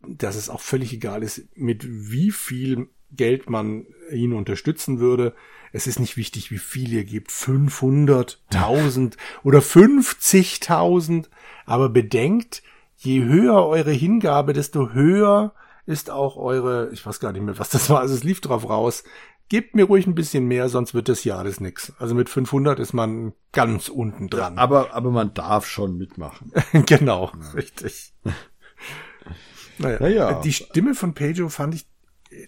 dass 0.07 0.37
es 0.37 0.49
auch 0.49 0.61
völlig 0.61 0.93
egal 0.93 1.23
ist, 1.23 1.45
mit 1.57 1.85
wie 1.87 2.31
viel 2.31 2.89
Geld 3.13 3.51
man 3.51 3.87
ihn 4.13 4.33
unterstützen 4.33 4.99
würde. 4.99 5.35
Es 5.73 5.87
ist 5.87 6.01
nicht 6.01 6.17
wichtig, 6.17 6.51
wie 6.51 6.59
viel 6.59 6.93
ihr 6.93 7.05
gebt. 7.05 7.31
500.000 7.31 9.17
oder 9.45 9.61
50.000. 9.61 11.27
Aber 11.67 11.89
bedenkt, 11.89 12.63
je 12.97 13.25
höher 13.25 13.67
eure 13.67 13.93
Hingabe, 13.93 14.53
desto 14.53 14.93
höher 14.93 15.55
ist 15.87 16.11
auch 16.11 16.37
eure, 16.37 16.91
ich 16.93 17.05
weiß 17.05 17.21
gar 17.21 17.33
nicht 17.33 17.43
mehr, 17.43 17.59
was 17.59 17.71
das 17.71 17.91
war, 17.91 18.01
also 18.01 18.15
es 18.15 18.23
lief 18.23 18.41
drauf 18.41 18.69
raus. 18.69 19.03
Gebt 19.51 19.75
mir 19.75 19.85
ruhig 19.85 20.07
ein 20.07 20.15
bisschen 20.15 20.47
mehr, 20.47 20.69
sonst 20.69 20.95
wird 20.95 21.09
das 21.09 21.25
Jahr 21.25 21.41
alles 21.41 21.61
nix. 21.61 21.93
Also 21.99 22.15
mit 22.15 22.29
500 22.29 22.79
ist 22.79 22.93
man 22.93 23.33
ganz 23.51 23.89
unten 23.89 24.31
dran. 24.31 24.57
aber, 24.59 24.95
aber 24.95 25.11
man 25.11 25.35
darf 25.35 25.67
schon 25.67 25.99
mitmachen. 25.99 26.53
genau, 26.87 27.33
ja. 27.35 27.51
richtig. 27.51 28.15
naja, 29.79 29.99
naja, 30.01 30.41
die 30.41 30.53
Stimme 30.53 30.95
von 30.95 31.15
Pedro 31.15 31.49
fand 31.49 31.75
ich 31.75 31.87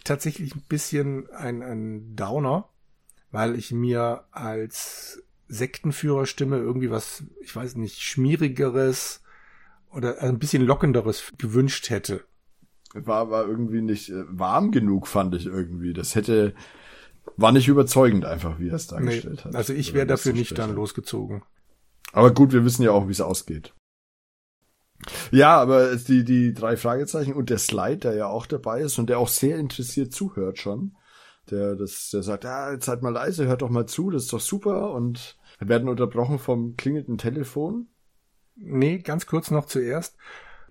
tatsächlich 0.05 0.55
ein 0.55 0.63
bisschen 0.69 1.29
ein, 1.31 1.61
ein 1.63 2.15
Downer, 2.15 2.69
weil 3.33 3.57
ich 3.57 3.73
mir 3.73 4.25
als 4.31 5.25
Sektenführerstimme 5.49 6.57
irgendwie 6.57 6.93
was, 6.93 7.25
ich 7.41 7.55
weiß 7.55 7.77
nicht, 7.77 8.01
schmierigeres 8.01 9.23
oder 9.91 10.23
ein 10.23 10.39
bisschen 10.39 10.63
lockenderes 10.63 11.33
gewünscht 11.37 11.91
hätte. 11.91 12.25
War, 12.95 13.31
war 13.31 13.47
irgendwie 13.47 13.83
nicht 13.83 14.11
äh, 14.11 14.23
warm 14.29 14.71
genug, 14.71 15.09
fand 15.09 15.35
ich 15.35 15.47
irgendwie. 15.47 15.95
Das 15.95 16.15
hätte, 16.15 16.55
war 17.37 17.53
nicht 17.53 17.69
überzeugend 17.69 18.25
einfach, 18.25 18.59
wie 18.59 18.69
er 18.69 18.75
es 18.75 18.87
dargestellt 18.87 19.37
nee, 19.37 19.45
hat. 19.45 19.55
Also 19.55 19.73
ich 19.73 19.95
wäre 19.95 20.07
dafür 20.07 20.33
nicht 20.33 20.57
dann 20.59 20.75
losgezogen. 20.75 21.43
Aber 22.13 22.33
gut, 22.33 22.53
wir 22.53 22.65
wissen 22.65 22.83
ja 22.83 22.93
auch, 22.93 23.09
wie 23.09 23.13
es 23.13 23.21
ausgeht. 23.21 23.75
Ja, 25.31 25.61
aber 25.61 25.97
die, 25.97 26.25
die 26.25 26.55
drei 26.55 26.77
Fragezeichen 26.77 27.35
und 27.35 27.51
der 27.51 27.59
Slide, 27.59 27.99
der 27.99 28.15
ja 28.15 28.27
auch 28.27 28.47
dabei 28.47 28.83
ist 28.83 28.99
und 28.99 29.09
der 29.09 29.19
auch 29.19 29.29
sehr 29.29 29.57
interessiert 29.57 30.13
zuhört 30.13 30.59
schon. 30.59 30.97
Der, 31.51 31.75
das, 31.75 32.11
der 32.11 32.23
sagt, 32.23 32.45
ja, 32.45 32.73
jetzt 32.73 32.85
seid 32.85 33.03
mal 33.03 33.13
leise, 33.13 33.47
hört 33.47 33.63
doch 33.63 33.71
mal 33.71 33.87
zu, 33.87 34.11
das 34.11 34.25
ist 34.25 34.33
doch 34.33 34.41
super. 34.41 34.93
Und 34.93 35.37
wir 35.59 35.69
werden 35.69 35.89
unterbrochen 35.89 36.39
vom 36.39 36.77
klingelnden 36.77 37.19
Telefon. 37.19 37.89
Nee, 38.55 38.99
ganz 38.99 39.27
kurz 39.27 39.51
noch 39.51 39.67
zuerst. 39.67 40.17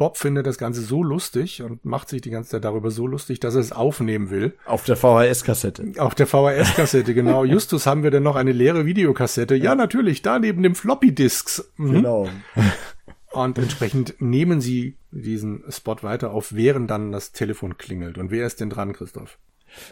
Bob 0.01 0.17
findet 0.17 0.47
das 0.47 0.57
Ganze 0.57 0.81
so 0.81 1.03
lustig 1.03 1.61
und 1.61 1.85
macht 1.85 2.09
sich 2.09 2.21
die 2.21 2.31
ganze 2.31 2.49
Zeit 2.49 2.65
darüber 2.65 2.89
so 2.89 3.05
lustig, 3.05 3.39
dass 3.39 3.53
er 3.53 3.61
es 3.61 3.71
aufnehmen 3.71 4.31
will. 4.31 4.55
Auf 4.65 4.83
der 4.83 4.97
VHS-Kassette. 4.97 5.91
Auf 5.99 6.15
der 6.15 6.25
VHS-Kassette, 6.25 7.13
genau. 7.13 7.45
Justus, 7.45 7.85
haben 7.85 8.01
wir 8.01 8.09
denn 8.09 8.23
noch 8.23 8.35
eine 8.35 8.51
leere 8.51 8.87
Videokassette? 8.87 9.53
Ja, 9.53 9.75
natürlich, 9.75 10.23
da 10.23 10.39
neben 10.39 10.63
dem 10.63 10.73
Floppy-Disks. 10.73 11.71
Mhm. 11.77 11.91
Genau. 11.91 12.27
Und 13.31 13.59
entsprechend 13.59 14.15
nehmen 14.19 14.59
sie 14.59 14.97
diesen 15.11 15.65
Spot 15.69 15.97
weiter 16.01 16.31
auf, 16.31 16.55
während 16.55 16.89
dann 16.89 17.11
das 17.11 17.31
Telefon 17.31 17.77
klingelt. 17.77 18.17
Und 18.17 18.31
wer 18.31 18.47
ist 18.47 18.59
denn 18.59 18.71
dran, 18.71 18.93
Christoph? 18.93 19.37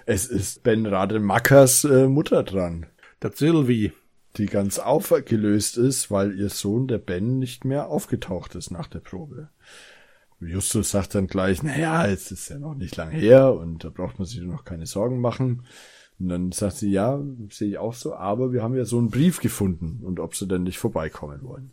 Es 0.07 0.25
ist 0.25 0.63
Ben 0.63 0.87
Rademackers 0.87 1.83
äh, 1.83 2.07
Mutter 2.07 2.41
dran. 2.41 2.87
Das 3.19 3.37
Sylvie 3.37 3.91
die 4.37 4.45
ganz 4.45 4.79
aufgelöst 4.79 5.77
ist, 5.77 6.11
weil 6.11 6.37
ihr 6.37 6.49
Sohn, 6.49 6.87
der 6.87 6.99
Ben, 6.99 7.39
nicht 7.39 7.65
mehr 7.65 7.87
aufgetaucht 7.87 8.55
ist 8.55 8.71
nach 8.71 8.87
der 8.87 8.99
Probe. 8.99 9.49
Justus 10.39 10.91
sagt 10.91 11.15
dann 11.15 11.27
gleich, 11.27 11.63
naja, 11.63 12.05
es 12.07 12.31
ist 12.31 12.49
ja 12.49 12.59
noch 12.59 12.75
nicht 12.75 12.95
lang 12.95 13.09
her 13.09 13.53
und 13.53 13.83
da 13.83 13.89
braucht 13.89 14.19
man 14.19 14.25
sich 14.25 14.41
noch 14.41 14.63
keine 14.63 14.85
Sorgen 14.85 15.19
machen. 15.19 15.65
Und 16.19 16.29
dann 16.29 16.51
sagt 16.51 16.77
sie, 16.77 16.91
ja, 16.91 17.21
sehe 17.49 17.69
ich 17.69 17.77
auch 17.77 17.93
so, 17.93 18.15
aber 18.15 18.51
wir 18.51 18.61
haben 18.63 18.75
ja 18.75 18.85
so 18.85 18.97
einen 18.97 19.09
Brief 19.09 19.39
gefunden 19.39 20.01
und 20.03 20.19
ob 20.19 20.35
sie 20.35 20.47
denn 20.47 20.63
nicht 20.63 20.77
vorbeikommen 20.77 21.43
wollen. 21.43 21.71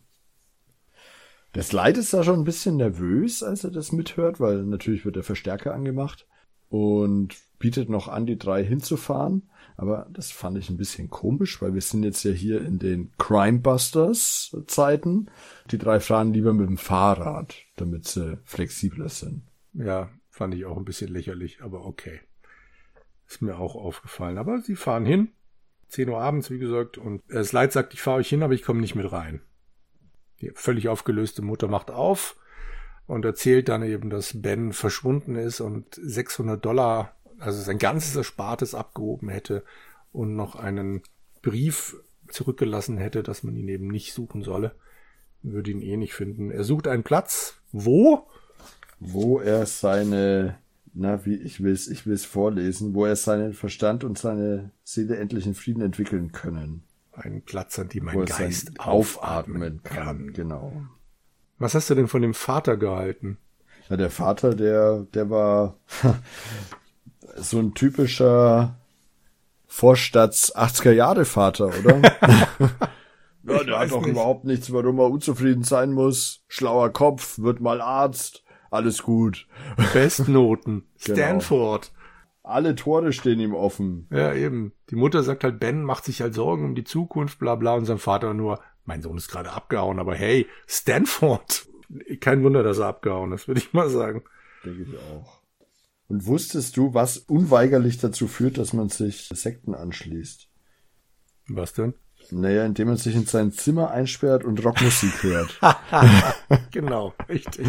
Das 1.53 1.71
Leid 1.71 1.97
ist 1.97 2.13
da 2.13 2.23
schon 2.23 2.39
ein 2.39 2.45
bisschen 2.45 2.77
nervös, 2.77 3.41
als 3.41 3.63
er 3.63 3.71
das 3.71 3.91
mithört, 3.91 4.39
weil 4.39 4.63
natürlich 4.63 5.05
wird 5.05 5.15
der 5.15 5.23
Verstärker 5.23 5.73
angemacht 5.73 6.27
und 6.69 7.35
bietet 7.59 7.89
noch 7.89 8.07
an, 8.07 8.25
die 8.25 8.37
drei 8.37 8.63
hinzufahren. 8.63 9.49
Aber 9.75 10.07
das 10.11 10.31
fand 10.31 10.57
ich 10.57 10.69
ein 10.69 10.77
bisschen 10.77 11.09
komisch, 11.09 11.61
weil 11.61 11.73
wir 11.73 11.81
sind 11.81 12.03
jetzt 12.03 12.23
ja 12.23 12.31
hier 12.31 12.61
in 12.61 12.79
den 12.79 13.11
Crimebusters 13.17 14.55
Zeiten. 14.67 15.27
Die 15.71 15.77
drei 15.77 15.99
fahren 15.99 16.33
lieber 16.33 16.53
mit 16.53 16.67
dem 16.67 16.77
Fahrrad, 16.77 17.55
damit 17.77 18.07
sie 18.07 18.37
flexibler 18.43 19.09
sind. 19.09 19.43
Ja, 19.73 20.09
fand 20.29 20.53
ich 20.53 20.65
auch 20.65 20.77
ein 20.77 20.85
bisschen 20.85 21.11
lächerlich, 21.11 21.61
aber 21.61 21.85
okay. 21.85 22.19
Ist 23.27 23.41
mir 23.41 23.57
auch 23.57 23.75
aufgefallen. 23.75 24.37
Aber 24.37 24.61
sie 24.61 24.75
fahren 24.75 25.05
hin. 25.05 25.29
10 25.89 26.09
Uhr 26.09 26.19
abends, 26.19 26.49
wie 26.49 26.59
gesagt, 26.59 26.97
und 26.97 27.21
das 27.29 27.53
Leid 27.53 27.71
sagt, 27.71 27.93
ich 27.93 28.01
fahre 28.01 28.17
euch 28.17 28.27
hin, 28.27 28.43
aber 28.43 28.53
ich 28.53 28.63
komme 28.63 28.81
nicht 28.81 28.95
mit 28.95 29.09
rein. 29.09 29.41
Die 30.41 30.51
völlig 30.53 30.89
aufgelöste 30.89 31.41
Mutter 31.41 31.67
macht 31.67 31.91
auf 31.91 32.35
und 33.05 33.23
erzählt 33.23 33.69
dann 33.69 33.83
eben, 33.83 34.09
dass 34.09 34.41
Ben 34.41 34.73
verschwunden 34.73 35.35
ist 35.35 35.61
und 35.61 35.95
600 35.95 36.63
Dollar 36.63 37.17
also 37.39 37.61
sein 37.61 37.77
ganzes 37.77 38.15
Erspartes 38.15 38.75
abgehoben 38.75 39.29
hätte 39.29 39.63
und 40.11 40.35
noch 40.35 40.55
einen 40.55 41.03
Brief 41.41 41.95
zurückgelassen 42.29 42.97
hätte, 42.97 43.23
dass 43.23 43.43
man 43.43 43.55
ihn 43.55 43.69
eben 43.69 43.87
nicht 43.87 44.13
suchen 44.13 44.41
solle, 44.41 44.75
würde 45.41 45.71
ihn 45.71 45.81
eh 45.81 45.97
nicht 45.97 46.13
finden. 46.13 46.51
Er 46.51 46.63
sucht 46.63 46.87
einen 46.87 47.03
Platz, 47.03 47.56
wo? 47.71 48.27
Wo 48.99 49.39
er 49.39 49.65
seine, 49.65 50.57
na, 50.93 51.25
wie 51.25 51.35
ich 51.35 51.61
will's, 51.61 51.87
ich 51.87 52.05
will's 52.07 52.25
vorlesen, 52.25 52.93
wo 52.93 53.05
er 53.05 53.15
seinen 53.15 53.53
Verstand 53.53 54.03
und 54.03 54.17
seine 54.17 54.71
Seele 54.83 55.17
endlich 55.17 55.45
in 55.45 55.53
Frieden 55.53 55.81
entwickeln 55.81 56.31
können. 56.31 56.83
Einen 57.13 57.41
Platz, 57.41 57.79
an 57.79 57.89
dem 57.89 58.05
mein 58.05 58.25
Geist 58.25 58.79
aufatmen 58.79 59.81
kann. 59.83 60.05
kann. 60.05 60.33
Genau. 60.33 60.71
Was 61.57 61.73
hast 61.73 61.89
du 61.89 61.95
denn 61.95 62.07
von 62.07 62.21
dem 62.21 62.33
Vater 62.33 62.77
gehalten? 62.77 63.37
Ja, 63.89 63.97
der 63.97 64.11
Vater, 64.11 64.53
der, 64.53 65.07
der 65.13 65.29
war, 65.29 65.77
so 67.35 67.59
ein 67.59 67.73
typischer 67.73 68.75
Vorstadts 69.67 70.55
80er 70.55 70.91
Jahre 70.91 71.25
Vater, 71.25 71.67
oder? 71.67 72.01
ja, 73.43 73.63
der 73.63 73.79
hat 73.79 73.91
doch 73.91 74.01
nicht. 74.01 74.11
überhaupt 74.11 74.45
nichts, 74.45 74.71
warum 74.71 74.99
er 74.99 75.09
unzufrieden 75.09 75.63
sein 75.63 75.93
muss. 75.93 76.43
Schlauer 76.47 76.91
Kopf, 76.91 77.39
wird 77.39 77.59
mal 77.59 77.81
Arzt, 77.81 78.43
alles 78.71 79.03
gut. 79.03 79.47
Bestnoten. 79.93 80.83
genau. 81.03 81.15
Stanford. 81.15 81.91
Alle 82.43 82.75
Tore 82.75 83.11
stehen 83.11 83.39
ihm 83.39 83.53
offen. 83.53 84.07
Ja, 84.09 84.33
eben. 84.33 84.71
Die 84.89 84.95
Mutter 84.95 85.23
sagt 85.23 85.43
halt, 85.43 85.59
Ben 85.59 85.83
macht 85.83 86.05
sich 86.05 86.21
halt 86.21 86.33
Sorgen 86.33 86.63
um 86.63 86.75
die 86.75 86.85
Zukunft, 86.85 87.39
bla 87.39 87.55
bla, 87.55 87.75
und 87.75 87.85
sein 87.85 87.97
Vater 87.97 88.33
nur, 88.33 88.61
mein 88.85 89.01
Sohn 89.01 89.17
ist 89.17 89.27
gerade 89.27 89.51
abgehauen, 89.51 89.99
aber 89.99 90.15
hey, 90.15 90.47
Stanford. 90.65 91.67
Kein 92.21 92.43
Wunder, 92.43 92.63
dass 92.63 92.79
er 92.79 92.87
abgehauen 92.87 93.33
ist, 93.33 93.47
würde 93.47 93.59
ich 93.59 93.73
mal 93.73 93.89
sagen. 93.89 94.23
Denke 94.63 94.83
ich 94.83 94.97
auch. 94.97 95.41
Und 96.07 96.25
wusstest 96.25 96.77
du, 96.77 96.93
was 96.93 97.17
unweigerlich 97.17 97.97
dazu 97.97 98.27
führt, 98.27 98.57
dass 98.57 98.71
man 98.71 98.89
sich 98.89 99.27
Sekten 99.33 99.75
anschließt? 99.75 100.49
Was 101.49 101.73
denn? 101.73 101.95
Naja, 102.31 102.65
indem 102.65 102.87
man 102.87 102.97
sich 102.97 103.15
in 103.15 103.25
sein 103.25 103.51
Zimmer 103.51 103.91
einsperrt 103.91 104.43
und 104.43 104.63
Rockmusik 104.63 105.23
hört. 105.23 105.59
genau, 106.71 107.13
richtig. 107.29 107.67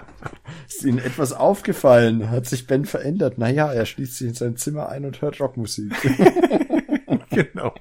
Ist 0.66 0.84
Ihnen 0.84 0.98
etwas 0.98 1.32
aufgefallen? 1.32 2.30
Hat 2.30 2.46
sich 2.46 2.66
Ben 2.66 2.84
verändert? 2.84 3.38
Naja, 3.38 3.72
er 3.72 3.86
schließt 3.86 4.16
sich 4.16 4.28
in 4.28 4.34
sein 4.34 4.56
Zimmer 4.56 4.88
ein 4.88 5.04
und 5.04 5.20
hört 5.20 5.40
Rockmusik. 5.40 5.92
genau. 7.30 7.74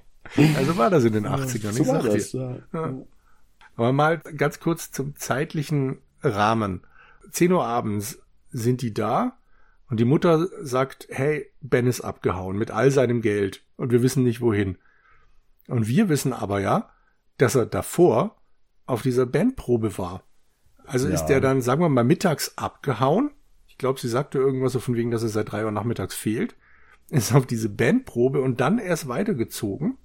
Also 0.57 0.77
war 0.77 0.89
das 0.89 1.03
in 1.03 1.13
den 1.13 1.27
80ern, 1.27 1.71
so 1.71 1.87
war 1.87 2.03
das. 2.03 2.31
Ja. 2.31 2.57
Aber 3.75 3.91
mal 3.91 4.19
ganz 4.19 4.59
kurz 4.59 4.91
zum 4.91 5.15
zeitlichen 5.15 5.99
Rahmen. 6.21 6.81
10 7.31 7.51
Uhr 7.51 7.65
abends 7.65 8.19
sind 8.51 8.81
die 8.81 8.93
da 8.93 9.37
und 9.89 9.99
die 9.99 10.05
Mutter 10.05 10.47
sagt, 10.61 11.07
hey, 11.09 11.49
Ben 11.61 11.87
ist 11.87 12.01
abgehauen 12.01 12.57
mit 12.57 12.71
all 12.71 12.91
seinem 12.91 13.21
Geld 13.21 13.63
und 13.77 13.91
wir 13.91 14.01
wissen 14.01 14.23
nicht 14.23 14.41
wohin. 14.41 14.77
Und 15.67 15.87
wir 15.87 16.09
wissen 16.09 16.33
aber 16.33 16.59
ja, 16.59 16.89
dass 17.37 17.55
er 17.55 17.65
davor 17.65 18.41
auf 18.85 19.01
dieser 19.01 19.25
Bandprobe 19.25 19.97
war. 19.97 20.23
Also 20.85 21.07
Ja. 21.07 21.13
ist 21.15 21.25
der 21.27 21.39
dann, 21.41 21.61
sagen 21.61 21.81
wir 21.81 21.89
mal, 21.89 22.03
mittags 22.03 22.57
abgehauen. 22.57 23.31
Ich 23.67 23.77
glaube, 23.77 23.99
sie 23.99 24.09
sagte 24.09 24.37
irgendwas 24.37 24.73
so 24.73 24.79
von 24.79 24.95
wegen, 24.95 25.11
dass 25.11 25.23
er 25.23 25.29
seit 25.29 25.51
drei 25.51 25.63
Uhr 25.65 25.71
nachmittags 25.71 26.15
fehlt. 26.15 26.55
Ist 27.09 27.33
auf 27.35 27.45
diese 27.45 27.67
Bandprobe 27.69 28.41
und 28.41 28.61
dann 28.61 28.77
erst 28.79 29.07
weitergezogen. 29.07 29.97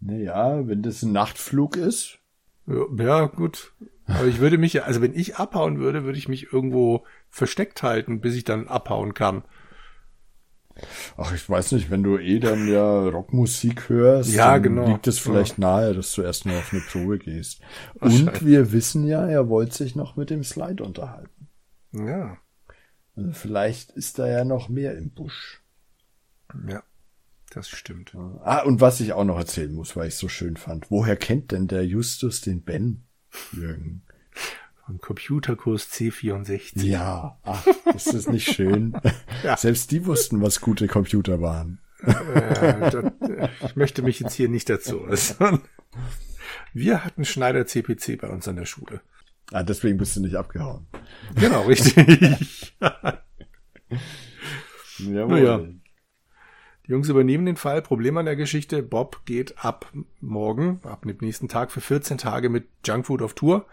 Naja, 0.00 0.66
wenn 0.66 0.82
das 0.82 1.02
ein 1.02 1.12
Nachtflug 1.12 1.76
ist, 1.76 2.18
Ja, 2.66 2.84
Ja, 2.98 3.26
gut. 3.26 3.72
Aber 4.06 4.26
ich 4.26 4.40
würde 4.40 4.58
mich, 4.58 4.72
ja- 4.72 4.82
also 4.82 5.00
wenn 5.02 5.14
ich 5.14 5.36
abhauen 5.36 5.78
würde, 5.78 6.04
würde 6.04 6.18
ich 6.18 6.28
mich 6.28 6.52
irgendwo 6.52 7.04
versteckt 7.28 7.82
halten, 7.82 8.20
bis 8.20 8.34
ich 8.36 8.44
dann 8.44 8.68
abhauen 8.68 9.14
kann. 9.14 9.44
Ach, 11.16 11.32
ich 11.34 11.48
weiß 11.48 11.72
nicht, 11.72 11.90
wenn 11.90 12.02
du 12.02 12.18
eh 12.18 12.38
dann 12.38 12.68
ja 12.68 13.08
Rockmusik 13.08 13.88
hörst, 13.88 14.32
Ja, 14.32 14.58
genau. 14.58 14.86
liegt 14.88 15.06
es 15.06 15.18
vielleicht 15.18 15.58
nahe, 15.58 15.94
dass 15.94 16.12
du 16.12 16.22
erstmal 16.22 16.58
auf 16.58 16.72
eine 16.72 16.82
Probe 16.82 17.18
gehst. 17.18 17.60
Und 18.00 18.44
wir 18.44 18.72
wissen 18.72 19.06
ja, 19.06 19.26
er 19.26 19.48
wollte 19.48 19.74
sich 19.74 19.96
noch 19.96 20.16
mit 20.16 20.30
dem 20.30 20.44
Slide 20.44 20.82
unterhalten. 20.82 21.48
Ja, 21.92 22.36
Also 23.16 23.32
vielleicht 23.32 23.92
ist 23.92 24.18
da 24.18 24.26
ja 24.28 24.44
noch 24.44 24.68
mehr 24.68 24.96
im 24.96 25.10
Busch. 25.10 25.62
ja, 26.68 26.82
das 27.50 27.68
stimmt. 27.68 28.14
Ah, 28.42 28.62
und 28.62 28.80
was 28.80 29.00
ich 29.00 29.12
auch 29.14 29.24
noch 29.24 29.38
erzählen 29.38 29.72
muss, 29.72 29.96
weil 29.96 30.08
ich 30.08 30.16
so 30.16 30.28
schön 30.28 30.56
fand. 30.56 30.90
Woher 30.90 31.16
kennt 31.16 31.52
denn 31.52 31.68
der 31.68 31.86
Justus 31.86 32.40
den 32.42 32.62
Ben? 32.62 33.04
Jürgen. 33.52 34.02
Vom 34.86 35.00
Computerkurs 35.00 35.88
C64. 35.92 36.84
Ja, 36.84 37.40
ach, 37.42 37.66
ist 37.92 38.14
das 38.14 38.28
nicht 38.28 38.52
schön? 38.52 38.96
Ja. 39.42 39.56
Selbst 39.56 39.90
die 39.90 40.06
wussten, 40.06 40.40
was 40.40 40.60
gute 40.60 40.86
Computer 40.88 41.40
waren. 41.40 41.78
Äh, 42.02 42.90
das, 42.90 43.04
äh, 43.28 43.48
ich 43.64 43.76
möchte 43.76 44.02
mich 44.02 44.18
jetzt 44.18 44.34
hier 44.34 44.48
nicht 44.48 44.68
dazu 44.70 45.02
äußern. 45.02 45.60
Wir 46.72 47.04
hatten 47.04 47.24
Schneider 47.24 47.66
CPC 47.66 48.18
bei 48.20 48.28
uns 48.28 48.48
an 48.48 48.56
der 48.56 48.64
Schule. 48.64 49.02
Ah, 49.52 49.62
deswegen 49.62 49.98
bist 49.98 50.16
du 50.16 50.20
nicht 50.20 50.36
abgehauen. 50.36 50.86
Genau, 51.34 51.62
richtig. 51.66 52.74
Jawohl. 54.98 55.26
Naja. 55.28 55.58
Die 56.86 56.90
Jungs 56.90 57.08
übernehmen 57.08 57.44
den 57.46 57.56
Fall. 57.56 57.82
Problem 57.82 58.16
an 58.16 58.26
der 58.26 58.36
Geschichte. 58.36 58.82
Bob 58.82 59.26
geht 59.26 59.64
ab 59.64 59.92
morgen, 60.20 60.80
ab 60.84 61.02
dem 61.02 61.16
nächsten 61.20 61.48
Tag 61.48 61.70
für 61.70 61.80
14 61.80 62.18
Tage 62.18 62.48
mit 62.48 62.68
Junkfood 62.84 63.22
auf 63.22 63.34
Tour. 63.34 63.66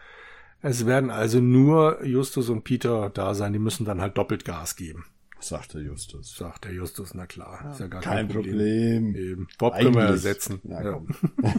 Es 0.63 0.85
werden 0.85 1.09
also 1.09 1.41
nur 1.41 2.03
Justus 2.05 2.47
und 2.49 2.63
Peter 2.63 3.09
da 3.09 3.33
sein. 3.33 3.51
Die 3.51 3.59
müssen 3.59 3.83
dann 3.85 3.99
halt 3.99 4.17
doppelt 4.17 4.45
Gas 4.45 4.77
geben. 4.77 5.05
Sagte 5.41 5.81
Justus. 5.81 6.35
Sagt 6.37 6.63
der 6.63 6.71
Justus. 6.73 7.13
Na 7.13 7.27
klar. 7.27 7.69
Ist 7.73 7.81
ja 7.81 7.87
gar 7.87 8.01
Kein 8.01 8.29
Problem. 8.29 9.13
Eben. 9.13 9.47
Bob 9.59 9.75
können 9.75 9.93
wir 9.93 10.03
Eigentlich. 10.03 10.11
ersetzen. 10.11 10.61
Na, 10.63 10.81
Ja. 10.81 11.01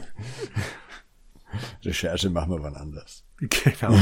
Recherche 1.84 2.30
machen 2.30 2.50
wir 2.50 2.62
wann 2.62 2.76
anders. 2.76 3.24
Genau. 3.38 3.94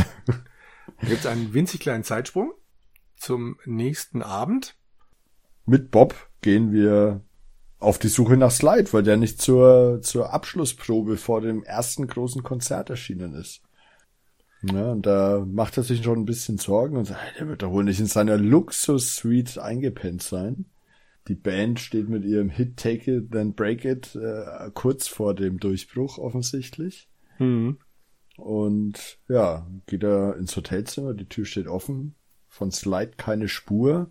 Da 1.01 1.07
gibt 1.09 1.21
es 1.21 1.27
einen 1.27 1.53
winzig 1.53 1.81
kleinen 1.81 2.05
Zeitsprung 2.05 2.53
zum 3.17 3.59
nächsten 3.67 4.23
Abend. 4.23 4.77
Mit 5.67 5.91
Bob 5.91 6.15
gehen 6.43 6.73
wir 6.73 7.23
auf 7.79 7.99
die 7.99 8.09
Suche 8.09 8.37
nach 8.37 8.53
Slide, 8.53 8.93
weil 8.93 9.03
der 9.03 9.17
nicht 9.17 9.43
zur, 9.43 10.01
zur 10.01 10.33
Abschlussprobe 10.33 11.17
vor 11.17 11.41
dem 11.41 11.65
ersten 11.65 12.07
großen 12.07 12.43
Konzert 12.45 12.89
erschienen 12.89 13.35
ist. 13.35 13.63
Ja, 14.63 14.93
und 14.93 15.07
da 15.07 15.45
macht 15.47 15.77
er 15.77 15.83
sich 15.83 16.05
schon 16.05 16.21
ein 16.21 16.25
bisschen 16.25 16.59
Sorgen 16.59 16.97
und 16.97 17.07
sagt, 17.07 17.21
"Ey, 17.21 17.39
der 17.39 17.49
wird 17.49 17.63
doch 17.63 17.73
wohl 17.73 17.85
nicht 17.85 17.99
in 18.01 18.07
seiner 18.07 18.37
Luxus-Suite 18.37 19.59
eingepennt 19.59 20.23
sein. 20.23 20.67
Die 21.29 21.35
Band 21.35 21.81
steht 21.81 22.09
mit 22.09 22.25
ihrem 22.25 22.49
Hit 22.49 22.77
Take 22.77 23.17
It, 23.17 23.33
Then 23.33 23.55
Break 23.55 23.85
It 23.85 24.15
äh, 24.17 24.71
kurz 24.75 25.09
vor 25.09 25.35
dem 25.35 25.59
Durchbruch 25.59 26.19
offensichtlich. 26.19 27.09
Hm. 27.37 27.79
Und 28.37 29.19
ja, 29.29 29.67
geht 29.87 30.03
er 30.03 30.37
ins 30.37 30.57
Hotelzimmer, 30.57 31.15
die 31.15 31.29
Tür 31.29 31.45
steht 31.45 31.69
offen, 31.69 32.15
von 32.49 32.73
Slide 32.73 33.13
keine 33.17 33.49
Spur, 33.49 34.11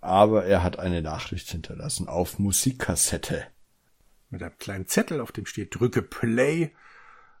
aber 0.00 0.44
er 0.44 0.62
hat 0.62 0.78
eine 0.78 1.02
Nachricht 1.02 1.50
hinterlassen 1.50 2.08
auf 2.08 2.38
Musikkassette. 2.38 3.44
Mit 4.30 4.42
einem 4.42 4.56
kleinen 4.58 4.86
Zettel, 4.86 5.20
auf 5.20 5.32
dem 5.32 5.46
steht, 5.46 5.74
drücke 5.74 6.02
Play. 6.02 6.70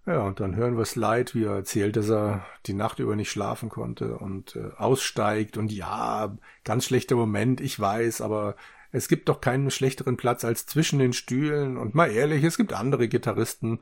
Ja, 0.08 0.22
und 0.22 0.40
dann 0.40 0.56
hören 0.56 0.78
wir 0.78 0.86
Slide, 0.86 1.34
wie 1.34 1.44
er 1.44 1.56
erzählt, 1.56 1.94
dass 1.96 2.08
er 2.08 2.46
die 2.64 2.72
Nacht 2.72 2.98
über 2.98 3.14
nicht 3.14 3.30
schlafen 3.30 3.68
konnte 3.68 4.16
und 4.16 4.56
äh, 4.56 4.70
aussteigt. 4.78 5.58
Und 5.58 5.70
ja, 5.70 6.34
ganz 6.64 6.86
schlechter 6.86 7.14
Moment, 7.14 7.60
ich 7.60 7.78
weiß, 7.78 8.22
aber 8.22 8.56
es 8.90 9.08
gibt 9.08 9.28
doch 9.28 9.42
keinen 9.42 9.70
schlechteren 9.70 10.16
Platz 10.16 10.46
als 10.46 10.64
zwischen 10.64 10.98
den 10.98 11.12
Stühlen. 11.12 11.76
Und 11.76 11.94
mal 11.94 12.10
ehrlich, 12.10 12.42
es 12.42 12.56
gibt 12.56 12.72
andere 12.72 13.06
Gitarristen. 13.06 13.80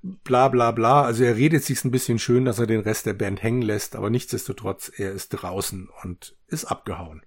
Bla 0.00 0.46
bla 0.46 0.70
bla. 0.70 1.02
Also 1.02 1.24
er 1.24 1.34
redet 1.34 1.64
sich's 1.64 1.84
ein 1.84 1.90
bisschen 1.90 2.20
schön, 2.20 2.44
dass 2.44 2.60
er 2.60 2.68
den 2.68 2.82
Rest 2.82 3.06
der 3.06 3.14
Band 3.14 3.42
hängen 3.42 3.62
lässt, 3.62 3.96
aber 3.96 4.10
nichtsdestotrotz, 4.10 4.92
er 4.96 5.10
ist 5.10 5.30
draußen 5.30 5.88
und 6.04 6.36
ist 6.46 6.66
abgehauen. 6.66 7.22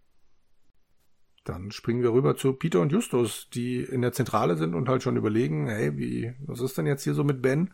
Dann 1.43 1.71
springen 1.71 2.01
wir 2.01 2.13
rüber 2.13 2.37
zu 2.37 2.53
Peter 2.53 2.79
und 2.79 2.93
Justus, 2.93 3.49
die 3.49 3.83
in 3.83 4.01
der 4.01 4.13
Zentrale 4.13 4.55
sind 4.55 4.73
und 4.73 4.87
halt 4.87 5.03
schon 5.03 5.17
überlegen, 5.17 5.67
hey, 5.67 5.97
wie, 5.97 6.33
was 6.45 6.61
ist 6.61 6.77
denn 6.77 6.85
jetzt 6.85 7.03
hier 7.03 7.13
so 7.13 7.25
mit 7.25 7.41
Ben? 7.41 7.73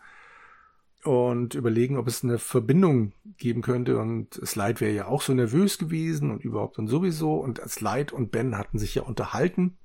Und 1.03 1.53
überlegen, 1.53 1.95
ob 1.97 2.07
es 2.07 2.23
eine 2.23 2.37
Verbindung 2.39 3.13
geben 3.37 3.61
könnte. 3.61 3.97
Und 3.99 4.33
Slide 4.45 4.79
wäre 4.81 4.93
ja 4.93 5.07
auch 5.07 5.21
so 5.21 5.33
nervös 5.33 5.77
gewesen 5.77 6.31
und 6.31 6.43
überhaupt 6.43 6.79
und 6.79 6.87
sowieso. 6.87 7.35
Und 7.35 7.61
Slide 7.69 8.13
und 8.13 8.31
Ben 8.31 8.57
hatten 8.57 8.77
sich 8.79 8.95
ja 8.95 9.03
unterhalten. 9.03 9.77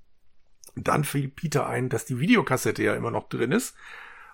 Und 0.74 0.88
dann 0.88 1.04
fiel 1.04 1.28
Peter 1.28 1.66
ein, 1.66 1.88
dass 1.90 2.06
die 2.06 2.18
Videokassette 2.18 2.82
ja 2.82 2.94
immer 2.94 3.10
noch 3.10 3.28
drin 3.28 3.52
ist. 3.52 3.74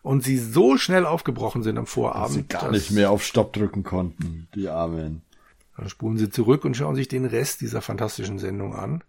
Und 0.03 0.23
sie 0.23 0.39
so 0.39 0.77
schnell 0.79 1.05
aufgebrochen 1.05 1.63
sind 1.65 1.77
am 1.77 1.87
Vorabend. 1.87 2.33
sie 2.35 2.43
gar 2.45 2.63
dass- 2.63 2.71
nicht 2.73 2.91
mehr 2.93 3.11
auf 3.11 3.25
Stopp 3.25 3.53
drücken 3.53 3.83
konnten, 3.83 4.49
die 4.55 4.69
Armen. 4.69 5.23
Dann 5.77 5.89
spulen 5.89 6.17
sie 6.17 6.31
zurück 6.31 6.65
und 6.65 6.77
schauen 6.77 6.95
sich 6.95 7.09
den 7.09 7.25
Rest 7.25 7.61
dieser 7.61 7.83
fantastischen 7.83 8.39
Sendung 8.39 8.75
an. 8.75 9.03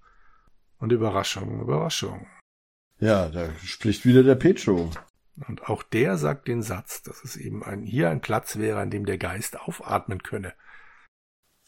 Und 0.80 0.92
Überraschung, 0.92 1.62
Überraschung. 1.62 2.26
Ja, 3.00 3.30
da 3.30 3.50
spricht 3.64 4.06
wieder 4.06 4.24
der 4.24 4.36
Petro. 4.36 4.90
Und 5.48 5.70
auch 5.70 5.84
der 5.84 6.18
sagt 6.18 6.48
den 6.48 6.62
Satz, 6.62 7.02
dass 7.02 7.24
es 7.24 7.36
eben 7.36 7.64
ein, 7.64 7.84
hier 7.84 8.10
ein 8.10 8.22
Platz 8.22 8.58
wäre, 8.58 8.80
an 8.80 8.90
dem 8.90 9.06
der 9.06 9.18
Geist 9.18 9.60
aufatmen 9.60 10.24
könne. 10.24 10.54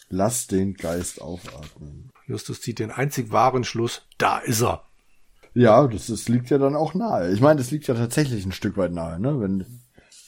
Lass 0.10 0.48
den 0.48 0.74
Geist 0.74 1.22
aufatmen. 1.22 2.12
Justus 2.26 2.62
zieht 2.62 2.80
den 2.80 2.92
einzig 2.92 3.32
wahren 3.32 3.64
Schluss, 3.64 4.08
da 4.18 4.40
ist 4.40 4.62
er. 4.62 4.86
Ja, 5.54 5.88
das, 5.88 6.08
das 6.08 6.28
liegt 6.28 6.50
ja 6.50 6.58
dann 6.58 6.76
auch 6.76 6.94
nahe. 6.94 7.32
Ich 7.32 7.42
meine, 7.42 7.58
das 7.58 7.72
liegt 7.72 7.88
ja 7.88 7.94
tatsächlich 7.94 8.46
ein 8.46 8.52
Stück 8.52 8.78
weit 8.78 8.94
nahe, 8.94 9.20
ne? 9.20 9.40
Wenn, 9.40 9.66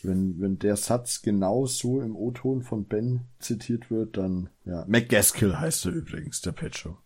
wenn, 0.04 0.40
wenn 0.40 0.60
der 0.60 0.76
Satz 0.76 1.22
genau 1.22 1.66
so 1.66 2.02
im 2.02 2.16
O-Ton 2.16 2.62
von 2.62 2.86
Ben 2.86 3.28
zitiert 3.40 3.90
wird, 3.90 4.18
dann, 4.18 4.50
ja. 4.66 4.86
McGaskill 4.88 5.60
heißt 5.60 5.86
er 5.86 5.94
übrigens, 5.94 6.42
der 6.42 6.52
Petro. 6.52 6.98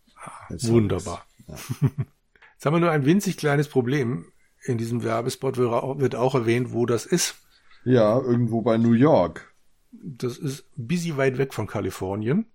Jetzt 0.50 0.68
Wunderbar. 0.68 1.24
Jetzt 1.46 2.66
haben 2.66 2.74
wir 2.74 2.80
nur 2.80 2.90
ein 2.90 3.06
winzig 3.06 3.36
kleines 3.36 3.68
Problem. 3.68 4.26
In 4.64 4.78
diesem 4.78 5.02
Werbespot 5.04 5.56
wird 5.56 6.14
auch- 6.14 6.34
erwähnt, 6.34 6.72
wo 6.72 6.86
das 6.86 7.06
ist. 7.06 7.36
Ja, 7.84 8.18
irgendwo 8.18 8.60
bei 8.62 8.76
New 8.76 8.92
York. 8.92 9.54
Das 9.92 10.36
ist 10.36 10.66
ein 10.76 10.86
bisschen 10.86 11.16
weit 11.16 11.38
weg 11.38 11.54
von 11.54 11.66
Kalifornien. 11.66 12.46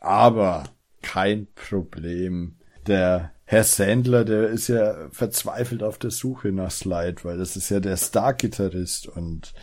Aber 0.00 0.64
kein 1.02 1.46
Problem. 1.54 2.56
Der 2.86 3.32
Herr 3.44 3.64
Sandler, 3.64 4.24
der 4.24 4.48
ist 4.48 4.68
ja 4.68 5.08
verzweifelt 5.10 5.82
auf 5.82 5.98
der 5.98 6.10
Suche 6.10 6.50
nach 6.50 6.70
Slide, 6.70 7.22
weil 7.22 7.38
das 7.38 7.56
ist 7.56 7.70
ja 7.70 7.78
der 7.80 7.96
Star-Gitarrist 7.96 9.06
und 9.06 9.54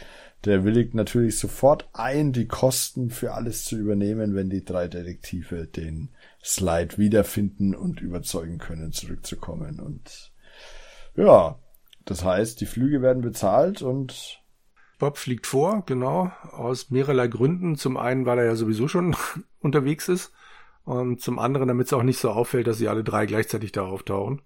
der 0.45 0.63
willigt 0.63 0.93
natürlich 0.93 1.37
sofort 1.39 1.89
ein, 1.93 2.33
die 2.33 2.47
Kosten 2.47 3.09
für 3.09 3.33
alles 3.33 3.65
zu 3.65 3.77
übernehmen, 3.77 4.35
wenn 4.35 4.49
die 4.49 4.63
drei 4.63 4.87
Detektive 4.87 5.67
den 5.67 6.09
Slide 6.43 6.97
wiederfinden 6.97 7.75
und 7.75 8.01
überzeugen 8.01 8.57
können, 8.57 8.91
zurückzukommen. 8.91 9.79
Und 9.79 10.31
ja, 11.15 11.59
das 12.05 12.23
heißt, 12.23 12.59
die 12.61 12.65
Flüge 12.65 13.01
werden 13.01 13.21
bezahlt 13.21 13.81
und 13.81 14.41
Bob 14.99 15.17
fliegt 15.17 15.47
vor, 15.47 15.83
genau, 15.85 16.31
aus 16.51 16.89
mehrerlei 16.89 17.27
Gründen. 17.27 17.75
Zum 17.75 17.97
einen, 17.97 18.25
weil 18.25 18.39
er 18.39 18.45
ja 18.45 18.55
sowieso 18.55 18.87
schon 18.87 19.15
unterwegs 19.59 20.07
ist 20.07 20.31
Und 20.85 21.21
zum 21.21 21.39
anderen, 21.39 21.67
damit 21.67 21.87
es 21.87 21.93
auch 21.93 22.03
nicht 22.03 22.19
so 22.19 22.29
auffällt, 22.29 22.67
dass 22.67 22.77
sie 22.77 22.87
alle 22.87 23.03
drei 23.03 23.25
gleichzeitig 23.25 23.71
da 23.71 23.83
auftauchen. 23.83 24.41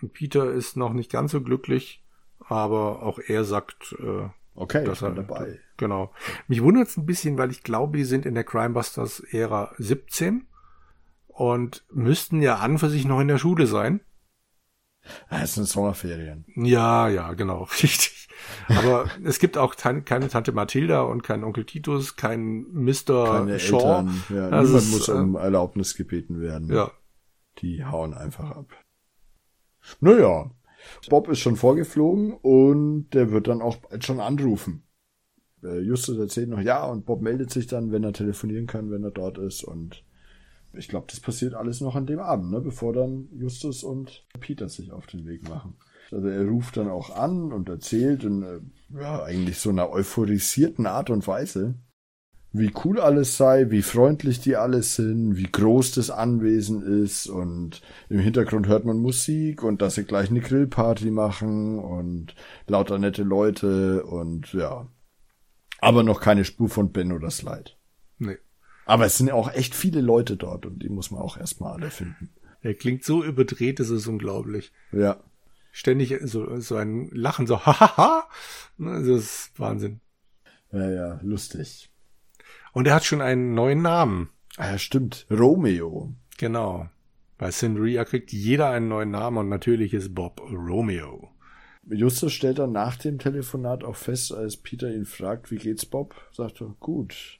Und 0.00 0.12
Peter 0.12 0.50
ist 0.50 0.76
noch 0.76 0.92
nicht 0.92 1.10
ganz 1.10 1.32
so 1.32 1.40
glücklich, 1.40 2.04
aber 2.40 3.02
auch 3.02 3.18
er 3.18 3.44
sagt, 3.44 3.94
äh, 3.98 4.28
Okay, 4.54 4.84
dass 4.84 5.00
er 5.02 5.12
dabei. 5.12 5.58
Genau. 5.76 6.12
Mich 6.46 6.62
wundert 6.62 6.88
es 6.88 6.96
ein 6.96 7.06
bisschen, 7.06 7.38
weil 7.38 7.50
ich 7.50 7.62
glaube, 7.62 7.96
die 7.96 8.04
sind 8.04 8.26
in 8.26 8.34
der 8.34 8.44
Crimebusters-Ära 8.44 9.74
17 9.78 10.46
und 11.28 11.84
müssten 11.90 12.42
ja 12.42 12.56
an 12.56 12.78
für 12.78 12.90
sich 12.90 13.06
noch 13.06 13.20
in 13.20 13.28
der 13.28 13.38
Schule 13.38 13.66
sein. 13.66 14.00
Ah, 15.28 15.42
Es 15.42 15.54
sind 15.54 15.66
Sommerferien. 15.66 16.44
Ja, 16.56 17.08
ja, 17.08 17.32
genau, 17.34 17.62
richtig. 17.82 18.28
Aber 18.68 19.06
es 19.24 19.38
gibt 19.38 19.58
auch 19.58 19.76
keine 19.76 20.04
Tante 20.04 20.52
Mathilda 20.52 21.02
und 21.02 21.22
keinen 21.22 21.44
Onkel 21.44 21.64
Titus, 21.64 22.16
keinen 22.16 22.66
Mr. 22.84 23.24
Keine 23.32 23.58
Shaw. 23.58 23.76
Eltern. 23.76 24.24
Ja, 24.30 24.50
Das 24.50 24.64
niemand 24.66 24.84
ist, 24.84 24.90
muss 24.92 25.08
äh, 25.08 25.12
um 25.12 25.34
Erlaubnis 25.36 25.94
gebeten 25.94 26.40
werden. 26.40 26.72
Ja, 26.72 26.90
Die 27.58 27.84
hauen 27.84 28.14
einfach 28.14 28.50
ab. 28.52 28.66
Naja, 30.00 30.50
Bob 31.08 31.28
ist 31.28 31.40
schon 31.40 31.56
vorgeflogen 31.56 32.32
und 32.34 33.10
der 33.10 33.30
wird 33.30 33.48
dann 33.48 33.62
auch 33.62 33.76
bald 33.76 34.04
schon 34.04 34.20
anrufen. 34.20 34.84
Äh, 35.62 35.80
Justus 35.80 36.18
erzählt 36.18 36.48
noch 36.48 36.60
ja 36.60 36.84
und 36.84 37.04
Bob 37.06 37.20
meldet 37.22 37.50
sich 37.50 37.66
dann, 37.66 37.92
wenn 37.92 38.04
er 38.04 38.12
telefonieren 38.12 38.66
kann, 38.66 38.90
wenn 38.90 39.04
er 39.04 39.10
dort 39.10 39.38
ist 39.38 39.64
und 39.64 40.04
ich 40.72 40.88
glaube, 40.88 41.06
das 41.10 41.20
passiert 41.20 41.54
alles 41.54 41.80
noch 41.80 41.96
an 41.96 42.06
dem 42.06 42.20
Abend, 42.20 42.50
ne, 42.50 42.60
bevor 42.60 42.92
dann 42.92 43.28
Justus 43.32 43.82
und 43.82 44.24
Peter 44.40 44.68
sich 44.68 44.92
auf 44.92 45.06
den 45.06 45.26
Weg 45.26 45.48
machen. 45.48 45.74
Also 46.12 46.28
er 46.28 46.46
ruft 46.46 46.76
dann 46.76 46.88
auch 46.88 47.16
an 47.16 47.52
und 47.52 47.68
erzählt 47.68 48.24
in 48.24 48.42
äh, 48.42 48.60
ja, 49.00 49.22
eigentlich 49.22 49.58
so 49.58 49.70
einer 49.70 49.90
euphorisierten 49.90 50.86
Art 50.86 51.10
und 51.10 51.26
Weise, 51.26 51.76
wie 52.52 52.72
cool 52.84 52.98
alles 52.98 53.36
sei, 53.36 53.70
wie 53.70 53.82
freundlich 53.82 54.40
die 54.40 54.56
alles 54.56 54.96
sind, 54.96 55.36
wie 55.36 55.50
groß 55.50 55.92
das 55.92 56.10
Anwesen 56.10 56.82
ist 56.82 57.28
und 57.28 57.80
im 58.08 58.18
Hintergrund 58.18 58.66
hört 58.66 58.84
man 58.84 58.98
Musik 58.98 59.62
und 59.62 59.82
dass 59.82 59.94
sie 59.94 60.04
gleich 60.04 60.30
eine 60.30 60.40
Grillparty 60.40 61.12
machen 61.12 61.78
und 61.78 62.34
lauter 62.66 62.98
nette 62.98 63.22
Leute 63.22 64.04
und 64.04 64.52
ja. 64.52 64.88
Aber 65.78 66.02
noch 66.02 66.20
keine 66.20 66.44
Spur 66.44 66.68
von 66.68 66.90
Ben 66.90 67.12
oder 67.12 67.30
Slide. 67.30 67.70
nee. 68.18 68.36
Aber 68.90 69.06
es 69.06 69.16
sind 69.16 69.28
ja 69.28 69.34
auch 69.34 69.54
echt 69.54 69.76
viele 69.76 70.00
Leute 70.00 70.36
dort 70.36 70.66
und 70.66 70.82
die 70.82 70.88
muss 70.88 71.12
man 71.12 71.22
auch 71.22 71.36
erstmal 71.36 71.74
alle 71.74 71.92
finden. 71.92 72.30
Er 72.60 72.74
klingt 72.74 73.04
so 73.04 73.22
überdreht, 73.22 73.78
das 73.78 73.88
ist 73.88 74.08
unglaublich. 74.08 74.72
Ja. 74.90 75.22
Ständig 75.70 76.18
so, 76.22 76.58
so 76.58 76.74
ein 76.74 77.08
Lachen, 77.12 77.46
so 77.46 77.60
hahaha. 77.66 78.24
Das 78.78 79.04
ist 79.04 79.52
Wahnsinn. 79.58 80.00
Ja, 80.72 80.90
ja, 80.90 81.20
lustig. 81.22 81.92
Und 82.72 82.88
er 82.88 82.96
hat 82.96 83.04
schon 83.04 83.20
einen 83.20 83.54
neuen 83.54 83.80
Namen. 83.80 84.30
Ah, 84.56 84.72
ja, 84.72 84.78
stimmt. 84.78 85.24
Romeo. 85.30 86.12
Genau. 86.38 86.88
Bei 87.38 87.50
Cinderia 87.50 88.04
kriegt 88.04 88.32
jeder 88.32 88.70
einen 88.70 88.88
neuen 88.88 89.12
Namen 89.12 89.36
und 89.36 89.48
natürlich 89.48 89.94
ist 89.94 90.16
Bob 90.16 90.40
Romeo. 90.40 91.30
Justus 91.88 92.32
stellt 92.32 92.58
dann 92.58 92.72
nach 92.72 92.96
dem 92.96 93.20
Telefonat 93.20 93.84
auch 93.84 93.94
fest, 93.94 94.32
als 94.32 94.56
Peter 94.56 94.92
ihn 94.92 95.06
fragt, 95.06 95.52
wie 95.52 95.58
geht's 95.58 95.86
Bob, 95.86 96.16
sagt 96.32 96.60
er, 96.60 96.74
gut. 96.80 97.39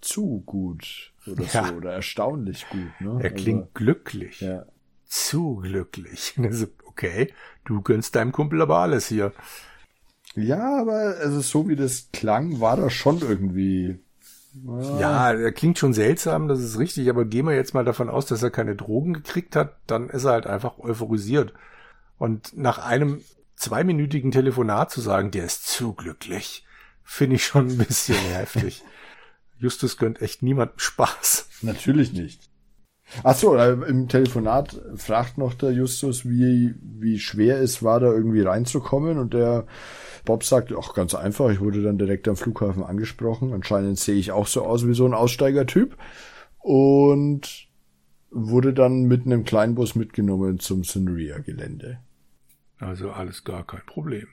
Zu 0.00 0.42
gut. 0.46 1.12
Oder 1.26 1.44
Ja. 1.44 1.66
so. 1.66 1.74
Oder 1.74 1.92
erstaunlich 1.92 2.66
gut. 2.70 3.00
Ne? 3.00 3.18
Er 3.22 3.30
klingt 3.30 3.74
glücklich. 3.74 4.42
Also, 4.42 4.54
ja. 4.54 4.66
Zu 5.06 5.56
glücklich. 5.56 6.34
Und 6.36 6.44
er 6.44 6.52
so, 6.52 6.66
okay, 6.86 7.32
du 7.64 7.82
gönnst 7.82 8.14
deinem 8.14 8.32
Kumpel 8.32 8.62
aber 8.62 8.78
alles 8.78 9.08
hier. 9.08 9.32
ja, 10.34 10.80
aber 10.80 11.16
also 11.20 11.40
so 11.40 11.68
wie 11.68 11.76
das 11.76 12.08
klang, 12.12 12.60
war 12.60 12.76
das 12.76 12.92
schon 12.92 13.20
irgendwie. 13.20 13.98
Ja, 14.98 15.32
er 15.32 15.52
klingt 15.52 15.78
schon 15.78 15.92
seltsam, 15.92 16.48
das 16.48 16.58
ist 16.60 16.76
richtig, 16.78 17.08
aber 17.08 17.24
gehen 17.24 17.46
wir 17.46 17.54
jetzt 17.54 17.72
mal 17.72 17.84
davon 17.84 18.08
aus, 18.08 18.26
dass 18.26 18.42
er 18.42 18.50
keine 18.50 18.74
Drogen 18.74 19.12
gekriegt 19.14 19.54
hat, 19.54 19.76
dann 19.86 20.08
ist 20.10 20.24
er 20.24 20.32
halt 20.32 20.46
einfach 20.48 20.78
euphorisiert. 20.80 21.52
Und 22.18 22.56
nach 22.56 22.78
einem 22.78 23.22
zweiminütigen 23.54 24.32
Telefonat 24.32 24.90
zu 24.90 25.00
sagen, 25.00 25.30
der 25.30 25.44
ist 25.44 25.68
zu 25.68 25.92
glücklich, 25.92 26.66
finde 27.04 27.36
ich 27.36 27.44
schon 27.44 27.68
ein 27.68 27.78
bisschen 27.78 28.16
heftig. 28.34 28.82
Justus 29.60 29.98
gönnt 29.98 30.22
echt 30.22 30.42
niemandem 30.42 30.78
Spaß. 30.78 31.48
Natürlich 31.62 32.12
nicht. 32.12 32.48
Ach 33.24 33.34
so, 33.34 33.56
äh, 33.56 33.72
im 33.72 34.08
Telefonat 34.08 34.80
fragt 34.94 35.36
noch 35.36 35.54
der 35.54 35.72
Justus, 35.72 36.24
wie, 36.28 36.74
wie 36.80 37.18
schwer 37.18 37.60
es 37.60 37.82
war, 37.82 38.00
da 38.00 38.06
irgendwie 38.06 38.40
reinzukommen. 38.40 39.18
Und 39.18 39.34
der 39.34 39.66
Bob 40.24 40.44
sagt, 40.44 40.72
ach, 40.72 40.94
ganz 40.94 41.14
einfach, 41.14 41.50
ich 41.50 41.60
wurde 41.60 41.82
dann 41.82 41.98
direkt 41.98 42.28
am 42.28 42.36
Flughafen 42.36 42.84
angesprochen. 42.84 43.52
Anscheinend 43.52 43.98
sehe 43.98 44.14
ich 44.14 44.32
auch 44.32 44.46
so 44.46 44.64
aus 44.64 44.86
wie 44.86 44.94
so 44.94 45.04
ein 45.04 45.14
Aussteigertyp. 45.14 45.96
Und 46.58 47.68
wurde 48.30 48.72
dann 48.72 49.02
mit 49.02 49.26
einem 49.26 49.44
Kleinbus 49.44 49.96
mitgenommen 49.96 50.60
zum 50.60 50.84
Sunria-Gelände. 50.84 51.98
Also 52.78 53.10
alles 53.10 53.44
gar 53.44 53.66
kein 53.66 53.84
Problem. 53.86 54.28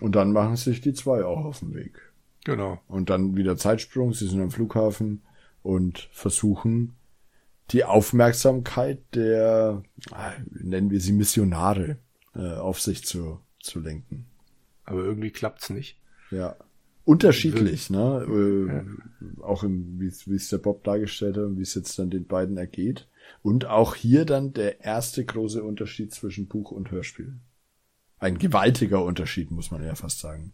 Und 0.00 0.14
dann 0.14 0.32
machen 0.32 0.56
sich 0.56 0.80
die 0.80 0.92
zwei 0.92 1.24
auch 1.24 1.44
auf 1.44 1.60
den 1.60 1.74
Weg. 1.74 2.11
Genau. 2.44 2.80
Und 2.88 3.10
dann 3.10 3.36
wieder 3.36 3.56
Zeitsprung, 3.56 4.12
sie 4.12 4.26
sind 4.26 4.40
am 4.40 4.50
Flughafen 4.50 5.22
und 5.62 6.08
versuchen 6.12 6.94
die 7.70 7.84
Aufmerksamkeit 7.84 8.98
der, 9.14 9.82
ah, 10.10 10.32
nennen 10.50 10.90
wir 10.90 11.00
sie 11.00 11.12
Missionare, 11.12 11.98
äh, 12.34 12.54
auf 12.54 12.80
sich 12.80 13.04
zu, 13.04 13.40
zu 13.60 13.80
lenken. 13.80 14.26
Aber 14.84 15.02
irgendwie 15.02 15.30
klappt's 15.30 15.70
nicht. 15.70 15.98
Ja. 16.30 16.56
Unterschiedlich, 17.04 17.90
ne? 17.90 18.24
Äh, 18.28 19.42
Auch 19.42 19.64
im, 19.64 19.98
wie 19.98 20.06
es 20.06 20.28
wie 20.28 20.36
es 20.36 20.48
der 20.48 20.58
Bob 20.58 20.84
dargestellt 20.84 21.36
hat 21.36 21.44
und 21.44 21.58
wie 21.58 21.62
es 21.62 21.74
jetzt 21.74 21.98
dann 21.98 22.10
den 22.10 22.26
beiden 22.26 22.56
ergeht. 22.56 23.08
Und 23.42 23.66
auch 23.66 23.94
hier 23.96 24.24
dann 24.24 24.52
der 24.52 24.80
erste 24.84 25.24
große 25.24 25.62
Unterschied 25.62 26.12
zwischen 26.12 26.46
Buch 26.46 26.70
und 26.70 26.90
Hörspiel. 26.90 27.34
Ein 28.18 28.38
gewaltiger 28.38 29.04
Unterschied, 29.04 29.50
muss 29.50 29.72
man 29.72 29.82
ja 29.82 29.96
fast 29.96 30.20
sagen. 30.20 30.52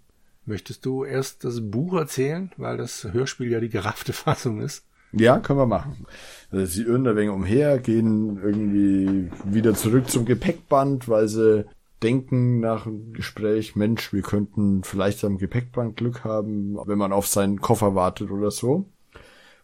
Möchtest 0.48 0.86
du 0.86 1.04
erst 1.04 1.44
das 1.44 1.60
Buch 1.60 1.92
erzählen, 1.92 2.50
weil 2.56 2.78
das 2.78 3.04
Hörspiel 3.12 3.50
ja 3.52 3.60
die 3.60 3.68
geraffte 3.68 4.14
Fassung 4.14 4.62
ist? 4.62 4.82
Ja, 5.12 5.40
können 5.40 5.58
wir 5.58 5.66
machen. 5.66 6.06
Also 6.50 6.64
sie 6.64 6.84
irren 6.84 7.04
da 7.04 7.14
wenig 7.14 7.30
umher, 7.30 7.78
gehen 7.78 8.38
irgendwie 8.42 9.30
wieder 9.44 9.74
zurück 9.74 10.08
zum 10.08 10.24
Gepäckband, 10.24 11.06
weil 11.06 11.28
sie 11.28 11.66
denken 12.02 12.60
nach 12.60 12.84
dem 12.84 13.12
Gespräch, 13.12 13.76
Mensch, 13.76 14.14
wir 14.14 14.22
könnten 14.22 14.84
vielleicht 14.84 15.22
am 15.22 15.36
Gepäckband 15.36 15.98
Glück 15.98 16.24
haben, 16.24 16.78
wenn 16.86 16.98
man 16.98 17.12
auf 17.12 17.26
seinen 17.26 17.60
Koffer 17.60 17.94
wartet 17.94 18.30
oder 18.30 18.50
so. 18.50 18.86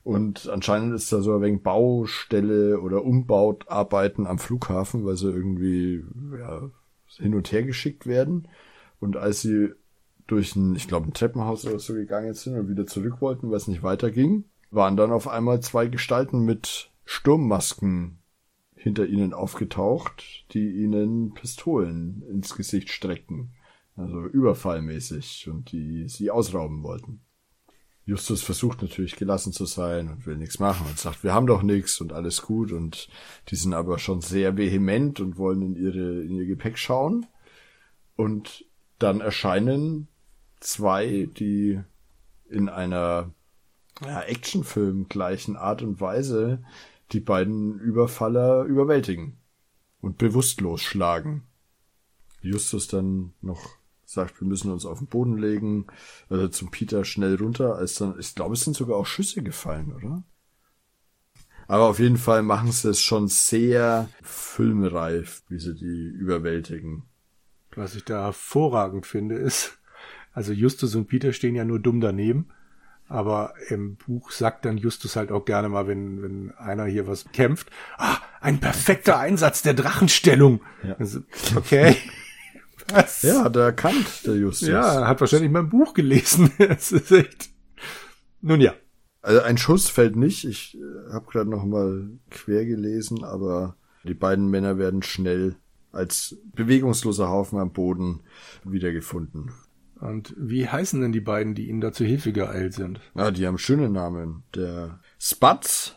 Und 0.02 0.50
anscheinend 0.50 0.94
ist 0.94 1.10
da 1.14 1.22
so 1.22 1.34
ein 1.34 1.40
wenig 1.40 1.62
Baustelle 1.62 2.78
oder 2.78 3.04
Umbauarbeiten 3.04 4.26
am 4.26 4.38
Flughafen, 4.38 5.06
weil 5.06 5.16
sie 5.16 5.30
irgendwie 5.30 6.04
ja, 6.38 6.68
hin 7.16 7.34
und 7.34 7.50
her 7.52 7.62
geschickt 7.62 8.06
werden. 8.06 8.48
Und 9.00 9.16
als 9.16 9.40
sie 9.40 9.70
durch 10.26 10.56
ein, 10.56 10.74
ich 10.74 10.88
glaube, 10.88 11.08
ein 11.08 11.14
Treppenhaus 11.14 11.66
oder 11.66 11.78
so 11.78 11.94
gegangen 11.94 12.34
sind 12.34 12.56
und 12.56 12.68
wieder 12.68 12.86
zurück 12.86 13.20
wollten, 13.20 13.50
weil 13.50 13.56
es 13.56 13.68
nicht 13.68 13.82
weiterging, 13.82 14.44
waren 14.70 14.96
dann 14.96 15.12
auf 15.12 15.28
einmal 15.28 15.60
zwei 15.60 15.86
Gestalten 15.86 16.44
mit 16.44 16.90
Sturmmasken 17.04 18.18
hinter 18.74 19.06
ihnen 19.06 19.32
aufgetaucht, 19.32 20.46
die 20.52 20.68
ihnen 20.70 21.34
Pistolen 21.34 22.22
ins 22.28 22.54
Gesicht 22.54 22.90
streckten. 22.90 23.52
Also 23.96 24.26
überfallmäßig 24.26 25.48
und 25.48 25.70
die 25.70 26.08
sie 26.08 26.30
ausrauben 26.30 26.82
wollten. 26.82 27.20
Justus 28.06 28.42
versucht 28.42 28.82
natürlich 28.82 29.16
gelassen 29.16 29.52
zu 29.52 29.64
sein 29.64 30.08
und 30.08 30.26
will 30.26 30.36
nichts 30.36 30.58
machen 30.58 30.86
und 30.88 30.98
sagt, 30.98 31.24
wir 31.24 31.32
haben 31.32 31.46
doch 31.46 31.62
nichts 31.62 32.00
und 32.00 32.12
alles 32.12 32.42
gut 32.42 32.72
und 32.72 33.08
die 33.48 33.56
sind 33.56 33.72
aber 33.72 33.98
schon 33.98 34.20
sehr 34.20 34.56
vehement 34.56 35.20
und 35.20 35.38
wollen 35.38 35.62
in 35.62 35.76
ihre 35.76 36.22
in 36.22 36.32
ihr 36.32 36.44
Gepäck 36.44 36.76
schauen 36.76 37.26
und 38.16 38.66
dann 38.98 39.20
erscheinen 39.20 40.08
zwei, 40.60 41.28
die 41.36 41.80
in 42.48 42.68
einer 42.68 43.32
ja, 44.04 44.22
Actionfilm 44.22 45.08
gleichen 45.08 45.56
Art 45.56 45.82
und 45.82 46.00
Weise 46.00 46.62
die 47.12 47.20
beiden 47.20 47.78
Überfaller 47.78 48.64
überwältigen 48.64 49.38
und 50.00 50.18
bewusstlos 50.18 50.82
schlagen. 50.82 51.44
Justus 52.40 52.88
dann 52.88 53.32
noch 53.40 53.78
sagt, 54.04 54.40
wir 54.40 54.46
müssen 54.46 54.70
uns 54.70 54.84
auf 54.84 54.98
den 54.98 55.06
Boden 55.06 55.38
legen, 55.38 55.86
also 56.28 56.48
zum 56.48 56.70
Peter 56.70 57.04
schnell 57.04 57.36
runter, 57.36 57.76
als 57.76 57.94
dann, 57.94 58.18
ich 58.18 58.34
glaube, 58.34 58.54
es 58.54 58.62
sind 58.62 58.76
sogar 58.76 58.96
auch 58.96 59.06
Schüsse 59.06 59.42
gefallen, 59.42 59.92
oder? 59.92 60.22
Aber 61.66 61.88
auf 61.88 61.98
jeden 61.98 62.18
Fall 62.18 62.42
machen 62.42 62.72
sie 62.72 62.90
es 62.90 63.00
schon 63.00 63.28
sehr 63.28 64.08
filmreif, 64.22 65.42
wie 65.48 65.58
sie 65.58 65.74
die 65.74 66.08
überwältigen. 66.08 67.04
Was 67.74 67.94
ich 67.94 68.04
da 68.04 68.24
hervorragend 68.24 69.06
finde, 69.06 69.36
ist, 69.36 69.78
also 70.34 70.52
Justus 70.52 70.94
und 70.94 71.06
Peter 71.06 71.32
stehen 71.32 71.54
ja 71.54 71.64
nur 71.64 71.78
dumm 71.78 72.00
daneben. 72.00 72.48
Aber 73.06 73.54
im 73.68 73.96
Buch 73.96 74.30
sagt 74.30 74.64
dann 74.64 74.78
Justus 74.78 75.14
halt 75.14 75.30
auch 75.30 75.44
gerne 75.44 75.68
mal, 75.68 75.86
wenn, 75.86 76.22
wenn 76.22 76.50
einer 76.52 76.86
hier 76.86 77.06
was 77.06 77.26
kämpft, 77.32 77.70
ah, 77.98 78.16
ein 78.40 78.60
perfekter 78.60 79.18
Einsatz 79.18 79.62
der 79.62 79.74
Drachenstellung. 79.74 80.62
Ja. 80.82 80.96
Also, 80.98 81.20
okay. 81.54 81.96
Was? 82.92 83.22
Ja, 83.22 83.44
hat 83.44 83.56
er 83.56 83.62
erkannt, 83.62 84.26
der 84.26 84.36
Justus. 84.36 84.68
Ja, 84.68 85.06
hat 85.06 85.20
wahrscheinlich 85.20 85.50
mein 85.50 85.70
Buch 85.70 85.94
gelesen. 85.94 86.50
Es 86.58 86.92
ist 86.92 87.10
echt. 87.12 87.50
Nun 88.42 88.60
ja. 88.60 88.74
Also 89.22 89.40
ein 89.40 89.56
Schuss 89.56 89.88
fällt 89.88 90.16
nicht. 90.16 90.44
Ich 90.44 90.76
äh, 90.76 91.12
habe 91.12 91.24
gerade 91.30 91.48
noch 91.48 91.64
mal 91.64 92.10
quer 92.30 92.66
gelesen, 92.66 93.24
aber 93.24 93.76
die 94.02 94.12
beiden 94.12 94.50
Männer 94.50 94.76
werden 94.76 95.02
schnell 95.02 95.56
als 95.92 96.36
bewegungsloser 96.54 97.30
Haufen 97.30 97.58
am 97.58 97.72
Boden 97.72 98.20
wiedergefunden. 98.64 99.52
Und 100.00 100.34
wie 100.36 100.68
heißen 100.68 101.00
denn 101.00 101.12
die 101.12 101.20
beiden, 101.20 101.54
die 101.54 101.68
ihnen 101.68 101.80
da 101.80 101.92
zu 101.92 102.04
Hilfe 102.04 102.32
geeilt 102.32 102.74
sind? 102.74 103.00
Ja, 103.14 103.30
die 103.30 103.46
haben 103.46 103.58
schöne 103.58 103.88
Namen. 103.88 104.42
Der 104.54 105.00
Spatz 105.18 105.96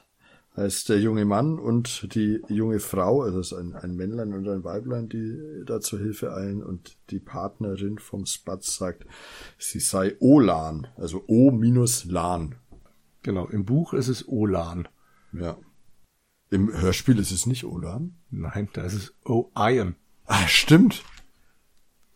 heißt 0.56 0.90
der 0.90 1.00
junge 1.00 1.26
Mann 1.26 1.60
und 1.60 2.14
die 2.16 2.42
junge 2.50 2.80
Frau, 2.80 3.22
also 3.22 3.40
es 3.40 3.52
ist 3.52 3.58
ein, 3.58 3.76
ein 3.76 3.96
Männlein 3.96 4.34
und 4.34 4.48
ein 4.50 4.64
Weiblein, 4.64 5.08
die 5.08 5.64
da 5.66 5.80
zur 5.80 6.00
Hilfe 6.00 6.34
eilen 6.34 6.64
und 6.64 6.98
die 7.12 7.20
Partnerin 7.20 8.00
vom 8.00 8.26
Spatz 8.26 8.76
sagt, 8.76 9.06
sie 9.60 9.80
sei 9.80 10.16
Olan, 10.20 10.88
also 10.98 11.24
O 11.28 11.52
minus 11.52 12.06
Lan. 12.06 12.56
Genau, 13.22 13.48
im 13.48 13.66
Buch 13.66 13.94
ist 13.94 14.08
es 14.08 14.28
Olan. 14.28 14.88
Ja. 15.32 15.58
Im 16.50 16.72
Hörspiel 16.72 17.20
ist 17.20 17.32
es 17.32 17.46
nicht 17.46 17.66
Olan? 17.66 18.16
Nein, 18.30 18.70
da 18.74 18.84
ist 18.84 18.94
es 18.94 19.14
O-Iron. 19.26 19.96
Ah, 20.26 20.48
stimmt. 20.48 21.04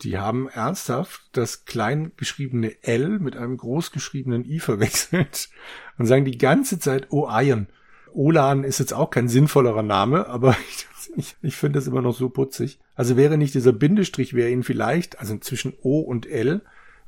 Die 0.02 0.18
haben 0.18 0.48
ernsthaft 0.48 1.22
das 1.32 1.64
klein 1.64 2.12
geschriebene 2.16 2.82
L 2.82 3.20
mit 3.20 3.36
einem 3.36 3.56
groß 3.56 3.92
geschriebenen 3.92 4.44
I 4.44 4.58
verwechselt 4.58 5.48
und 5.98 6.06
sagen 6.06 6.24
die 6.24 6.38
ganze 6.38 6.78
Zeit 6.78 7.12
O-Iron. 7.12 7.68
Olan 8.12 8.64
ist 8.64 8.78
jetzt 8.78 8.92
auch 8.92 9.10
kein 9.10 9.28
sinnvollerer 9.28 9.82
Name, 9.82 10.26
aber 10.28 10.56
ich, 10.68 10.86
ich, 11.16 11.36
ich 11.42 11.56
finde 11.56 11.78
das 11.78 11.86
immer 11.86 12.02
noch 12.02 12.16
so 12.16 12.28
putzig. 12.28 12.80
Also 12.94 13.16
wäre 13.16 13.38
nicht 13.38 13.54
dieser 13.54 13.72
Bindestrich, 13.72 14.34
wäre 14.34 14.50
Ihnen 14.50 14.64
vielleicht, 14.64 15.18
also 15.20 15.36
zwischen 15.38 15.74
O 15.82 16.00
und 16.00 16.26
L, 16.26 16.62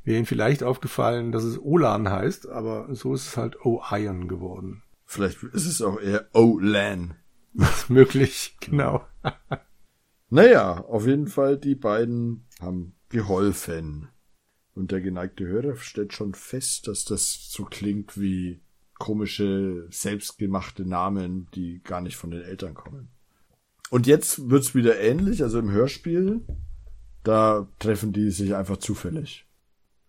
wäre 0.04 0.16
Ihnen 0.16 0.26
vielleicht 0.26 0.62
aufgefallen, 0.62 1.32
dass 1.32 1.44
es 1.44 1.58
Olan 1.58 2.08
heißt, 2.08 2.48
aber 2.48 2.94
so 2.94 3.14
ist 3.14 3.26
es 3.26 3.36
halt 3.36 3.64
O-Iron 3.64 4.28
geworden. 4.28 4.82
Vielleicht 5.04 5.42
ist 5.42 5.66
es 5.66 5.82
auch 5.82 6.00
eher 6.00 6.28
O-Lan. 6.32 7.14
Möglich, 7.88 8.56
genau. 8.60 9.04
Naja, 10.34 10.84
auf 10.88 11.06
jeden 11.06 11.28
Fall, 11.28 11.56
die 11.56 11.76
beiden 11.76 12.46
haben 12.60 12.94
geholfen. 13.08 14.08
Und 14.74 14.90
der 14.90 15.00
geneigte 15.00 15.46
Hörer 15.46 15.76
stellt 15.76 16.12
schon 16.12 16.34
fest, 16.34 16.88
dass 16.88 17.04
das 17.04 17.48
so 17.50 17.64
klingt 17.64 18.20
wie 18.20 18.60
komische, 18.98 19.86
selbstgemachte 19.90 20.84
Namen, 20.84 21.46
die 21.54 21.80
gar 21.84 22.00
nicht 22.00 22.16
von 22.16 22.32
den 22.32 22.42
Eltern 22.42 22.74
kommen. 22.74 23.08
Und 23.90 24.08
jetzt 24.08 24.50
wird's 24.50 24.74
wieder 24.74 24.98
ähnlich, 24.98 25.42
also 25.42 25.60
im 25.60 25.70
Hörspiel, 25.70 26.40
da 27.22 27.68
treffen 27.78 28.12
die 28.12 28.30
sich 28.30 28.56
einfach 28.56 28.78
zufällig. 28.78 29.46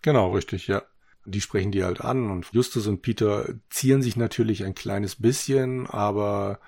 Genau, 0.02 0.34
richtig, 0.34 0.66
ja. 0.66 0.82
Die 1.26 1.42
sprechen 1.42 1.72
die 1.72 1.84
halt 1.84 2.02
an 2.02 2.32
und 2.32 2.48
Justus 2.52 2.88
und 2.88 3.04
Peter 3.04 3.54
zieren 3.70 4.02
sich 4.02 4.16
natürlich 4.16 4.64
ein 4.64 4.74
kleines 4.74 5.16
bisschen, 5.16 5.86
aber 5.88 6.60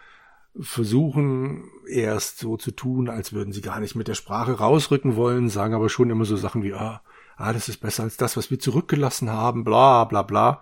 versuchen 0.60 1.70
erst 1.88 2.40
so 2.40 2.58
zu 2.58 2.72
tun, 2.72 3.10
als 3.10 3.34
würden 3.34 3.54
sie 3.54 3.62
gar 3.62 3.80
nicht 3.80 3.96
mit 3.96 4.08
der 4.08 4.16
Sprache 4.16 4.54
rausrücken 4.54 5.16
wollen, 5.16 5.50
sagen 5.50 5.74
aber 5.74 5.90
schon 5.90 6.10
immer 6.10 6.26
so 6.26 6.36
Sachen 6.36 6.64
wie, 6.64 6.74
ah, 6.74 7.02
ah, 7.38 7.54
das 7.54 7.70
ist 7.70 7.78
besser 7.78 8.04
als 8.04 8.18
das, 8.18 8.38
was 8.38 8.52
wir 8.52 8.60
zurückgelassen 8.60 9.30
haben, 9.30 9.64
bla 9.64 10.04
bla 10.06 10.24
bla. 10.24 10.62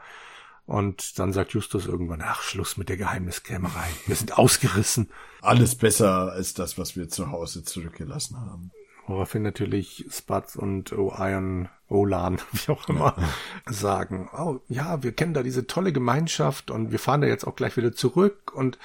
Und 0.65 1.19
dann 1.19 1.31
sagt 1.31 1.53
Justus 1.53 1.85
irgendwann, 1.85 2.23
ach, 2.23 2.41
Schluss 2.41 2.75
mit 2.75 2.89
der 2.89 2.97
Geheimniskrämerei. 2.97 3.87
Wir 4.07 4.15
sind 4.15 4.37
ausgerissen. 4.37 5.09
Alles 5.41 5.75
besser 5.75 6.31
als 6.31 6.55
das, 6.55 6.77
was 6.77 6.95
wir 6.95 7.07
zu 7.07 7.29
Hause 7.29 7.63
zurückgelassen 7.63 8.39
haben. 8.39 8.71
Woraufhin 9.07 9.43
natürlich 9.43 10.05
Spatz 10.09 10.55
und 10.55 10.91
O'Iron, 10.91 11.67
Olan, 11.87 12.39
wie 12.51 12.71
auch 12.71 12.89
immer, 12.89 13.15
ja. 13.17 13.71
sagen, 13.71 14.29
oh 14.35 14.59
ja, 14.67 15.03
wir 15.03 15.11
kennen 15.11 15.35
da 15.35 15.43
diese 15.43 15.67
tolle 15.67 15.93
Gemeinschaft 15.93 16.71
und 16.71 16.91
wir 16.91 16.97
fahren 16.97 17.21
da 17.21 17.27
jetzt 17.27 17.45
auch 17.45 17.55
gleich 17.55 17.77
wieder 17.77 17.93
zurück 17.93 18.51
und 18.55 18.79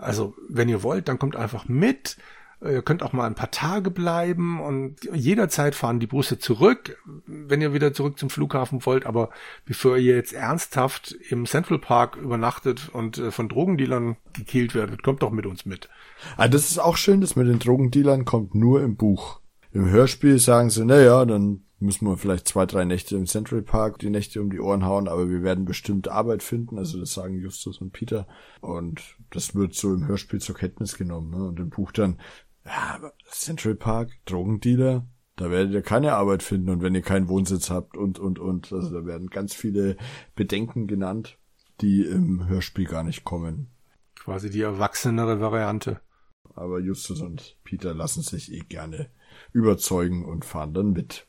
also, 0.00 0.34
wenn 0.48 0.68
ihr 0.68 0.82
wollt, 0.82 1.08
dann 1.08 1.18
kommt 1.18 1.36
einfach 1.36 1.68
mit. 1.68 2.16
Ihr 2.62 2.82
könnt 2.82 3.02
auch 3.02 3.14
mal 3.14 3.26
ein 3.26 3.34
paar 3.34 3.50
Tage 3.50 3.90
bleiben 3.90 4.60
und 4.60 4.96
jederzeit 5.14 5.74
fahren 5.74 5.98
die 5.98 6.06
Busse 6.06 6.38
zurück, 6.38 6.98
wenn 7.26 7.62
ihr 7.62 7.72
wieder 7.72 7.94
zurück 7.94 8.18
zum 8.18 8.28
Flughafen 8.28 8.84
wollt. 8.84 9.06
Aber 9.06 9.30
bevor 9.64 9.96
ihr 9.96 10.14
jetzt 10.14 10.34
ernsthaft 10.34 11.12
im 11.30 11.46
Central 11.46 11.78
Park 11.78 12.16
übernachtet 12.16 12.90
und 12.92 13.16
äh, 13.16 13.30
von 13.30 13.48
Drogendealern 13.48 14.16
gekillt 14.34 14.74
werdet, 14.74 15.02
kommt 15.02 15.22
doch 15.22 15.30
mit 15.30 15.46
uns 15.46 15.64
mit. 15.64 15.88
Ah, 16.36 16.48
das 16.48 16.70
ist 16.70 16.78
auch 16.78 16.98
schön, 16.98 17.22
das 17.22 17.34
mit 17.34 17.48
den 17.48 17.60
Drogendealern 17.60 18.26
kommt 18.26 18.54
nur 18.54 18.82
im 18.82 18.96
Buch. 18.96 19.40
Im 19.72 19.88
Hörspiel 19.88 20.38
sagen 20.38 20.68
sie, 20.68 20.84
na 20.84 21.00
ja, 21.00 21.24
dann 21.24 21.64
müssen 21.80 22.06
wir 22.06 22.16
vielleicht 22.16 22.46
zwei, 22.46 22.66
drei 22.66 22.84
Nächte 22.84 23.16
im 23.16 23.26
Central 23.26 23.62
Park 23.62 23.98
die 23.98 24.10
Nächte 24.10 24.40
um 24.40 24.50
die 24.50 24.60
Ohren 24.60 24.84
hauen, 24.84 25.08
aber 25.08 25.30
wir 25.30 25.42
werden 25.42 25.64
bestimmt 25.64 26.08
Arbeit 26.08 26.42
finden. 26.42 26.78
Also 26.78 27.00
das 27.00 27.14
sagen 27.14 27.40
Justus 27.40 27.80
und 27.80 27.92
Peter. 27.92 28.28
Und 28.60 29.16
das 29.30 29.54
wird 29.54 29.74
so 29.74 29.94
im 29.94 30.06
Hörspiel 30.06 30.40
zur 30.40 30.54
Kenntnis 30.54 30.96
genommen. 30.96 31.30
Ne? 31.30 31.44
Und 31.48 31.58
im 31.58 31.70
Buch 31.70 31.90
dann, 31.90 32.20
ja, 32.66 33.00
Central 33.30 33.74
Park, 33.74 34.10
Drogendealer, 34.26 35.06
da 35.36 35.50
werdet 35.50 35.72
ihr 35.72 35.82
keine 35.82 36.12
Arbeit 36.12 36.42
finden 36.42 36.68
und 36.68 36.82
wenn 36.82 36.94
ihr 36.94 37.00
keinen 37.00 37.28
Wohnsitz 37.28 37.70
habt 37.70 37.96
und, 37.96 38.18
und, 38.18 38.38
und. 38.38 38.72
Also 38.72 38.90
da 38.90 39.06
werden 39.06 39.28
ganz 39.28 39.54
viele 39.54 39.96
Bedenken 40.34 40.86
genannt, 40.86 41.38
die 41.80 42.02
im 42.02 42.46
Hörspiel 42.46 42.84
gar 42.84 43.04
nicht 43.04 43.24
kommen. 43.24 43.70
Quasi 44.16 44.50
die 44.50 44.60
erwachsenere 44.60 45.40
Variante. 45.40 46.02
Aber 46.54 46.78
Justus 46.78 47.22
und 47.22 47.56
Peter 47.64 47.94
lassen 47.94 48.22
sich 48.22 48.52
eh 48.52 48.58
gerne 48.58 49.08
überzeugen 49.52 50.26
und 50.26 50.44
fahren 50.44 50.74
dann 50.74 50.92
mit 50.92 51.26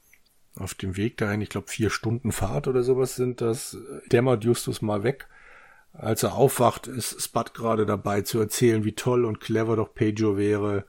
auf 0.56 0.74
dem 0.74 0.98
Weg 0.98 1.18
dahin, 1.18 1.42
ich 1.42 1.50
glaube 1.50 1.68
vier 1.68 1.90
Stunden 1.90 2.32
Fahrt 2.32 2.68
oder 2.68 2.84
sowas 2.84 3.16
sind 3.16 3.42
das, 3.42 3.78
dämmert 4.12 4.44
Justus 4.44 4.82
mal 4.82 5.04
weg. 5.04 5.28
Als 5.94 6.24
er 6.24 6.36
aufwacht, 6.36 6.88
ist 6.88 7.22
Spud 7.22 7.54
gerade 7.54 7.86
dabei 7.86 8.22
zu 8.22 8.40
erzählen, 8.40 8.86
wie 8.86 8.94
toll 8.94 9.26
und 9.26 9.40
clever 9.40 9.76
doch 9.76 9.94
Pedro 9.94 10.38
wäre, 10.38 10.86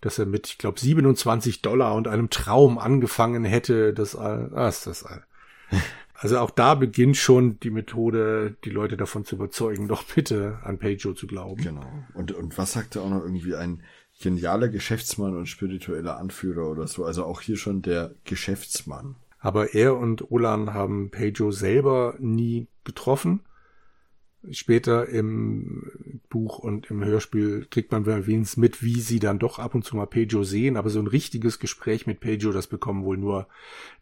dass 0.00 0.18
er 0.18 0.26
mit, 0.26 0.48
ich 0.48 0.58
glaube, 0.58 0.78
27 0.78 1.62
Dollar 1.62 1.94
und 1.94 2.08
einem 2.08 2.30
Traum 2.30 2.78
angefangen 2.78 3.44
hätte, 3.44 3.92
das, 3.92 4.16
ah, 4.16 4.68
ist 4.68 4.86
das, 4.86 5.04
also 6.14 6.38
auch 6.38 6.50
da 6.50 6.74
beginnt 6.74 7.16
schon 7.16 7.58
die 7.60 7.70
Methode, 7.70 8.56
die 8.64 8.70
Leute 8.70 8.96
davon 8.96 9.24
zu 9.24 9.36
überzeugen, 9.36 9.88
doch 9.88 10.04
bitte 10.04 10.58
an 10.62 10.78
Pedro 10.78 11.14
zu 11.14 11.26
glauben. 11.26 11.62
Genau. 11.62 12.04
Und, 12.14 12.32
und 12.32 12.56
was 12.56 12.72
sagt 12.72 12.96
er 12.96 13.02
auch 13.02 13.10
noch 13.10 13.22
irgendwie 13.22 13.56
ein, 13.56 13.82
genialer 14.20 14.68
Geschäftsmann 14.68 15.36
und 15.36 15.46
spiritueller 15.46 16.18
Anführer 16.18 16.70
oder 16.70 16.86
so. 16.86 17.04
Also 17.04 17.24
auch 17.24 17.40
hier 17.40 17.56
schon 17.56 17.82
der 17.82 18.14
Geschäftsmann. 18.24 19.16
Aber 19.38 19.74
er 19.74 19.96
und 19.96 20.30
Olan 20.30 20.72
haben 20.72 21.10
Pedro 21.10 21.50
selber 21.50 22.16
nie 22.18 22.68
getroffen. 22.84 23.40
Später 24.50 25.08
im 25.08 26.20
Buch 26.28 26.58
und 26.58 26.90
im 26.90 27.02
Hörspiel 27.02 27.66
kriegt 27.70 27.92
man 27.92 28.04
wenigstens 28.06 28.56
mit, 28.58 28.82
wie 28.82 29.00
sie 29.00 29.18
dann 29.18 29.38
doch 29.38 29.58
ab 29.58 29.74
und 29.74 29.84
zu 29.84 29.96
mal 29.96 30.06
Pedro 30.06 30.44
sehen. 30.44 30.76
Aber 30.76 30.90
so 30.90 30.98
ein 30.98 31.06
richtiges 31.06 31.58
Gespräch 31.58 32.06
mit 32.06 32.20
Pedro, 32.20 32.52
das 32.52 32.66
bekommen 32.66 33.04
wohl 33.04 33.16
nur 33.16 33.48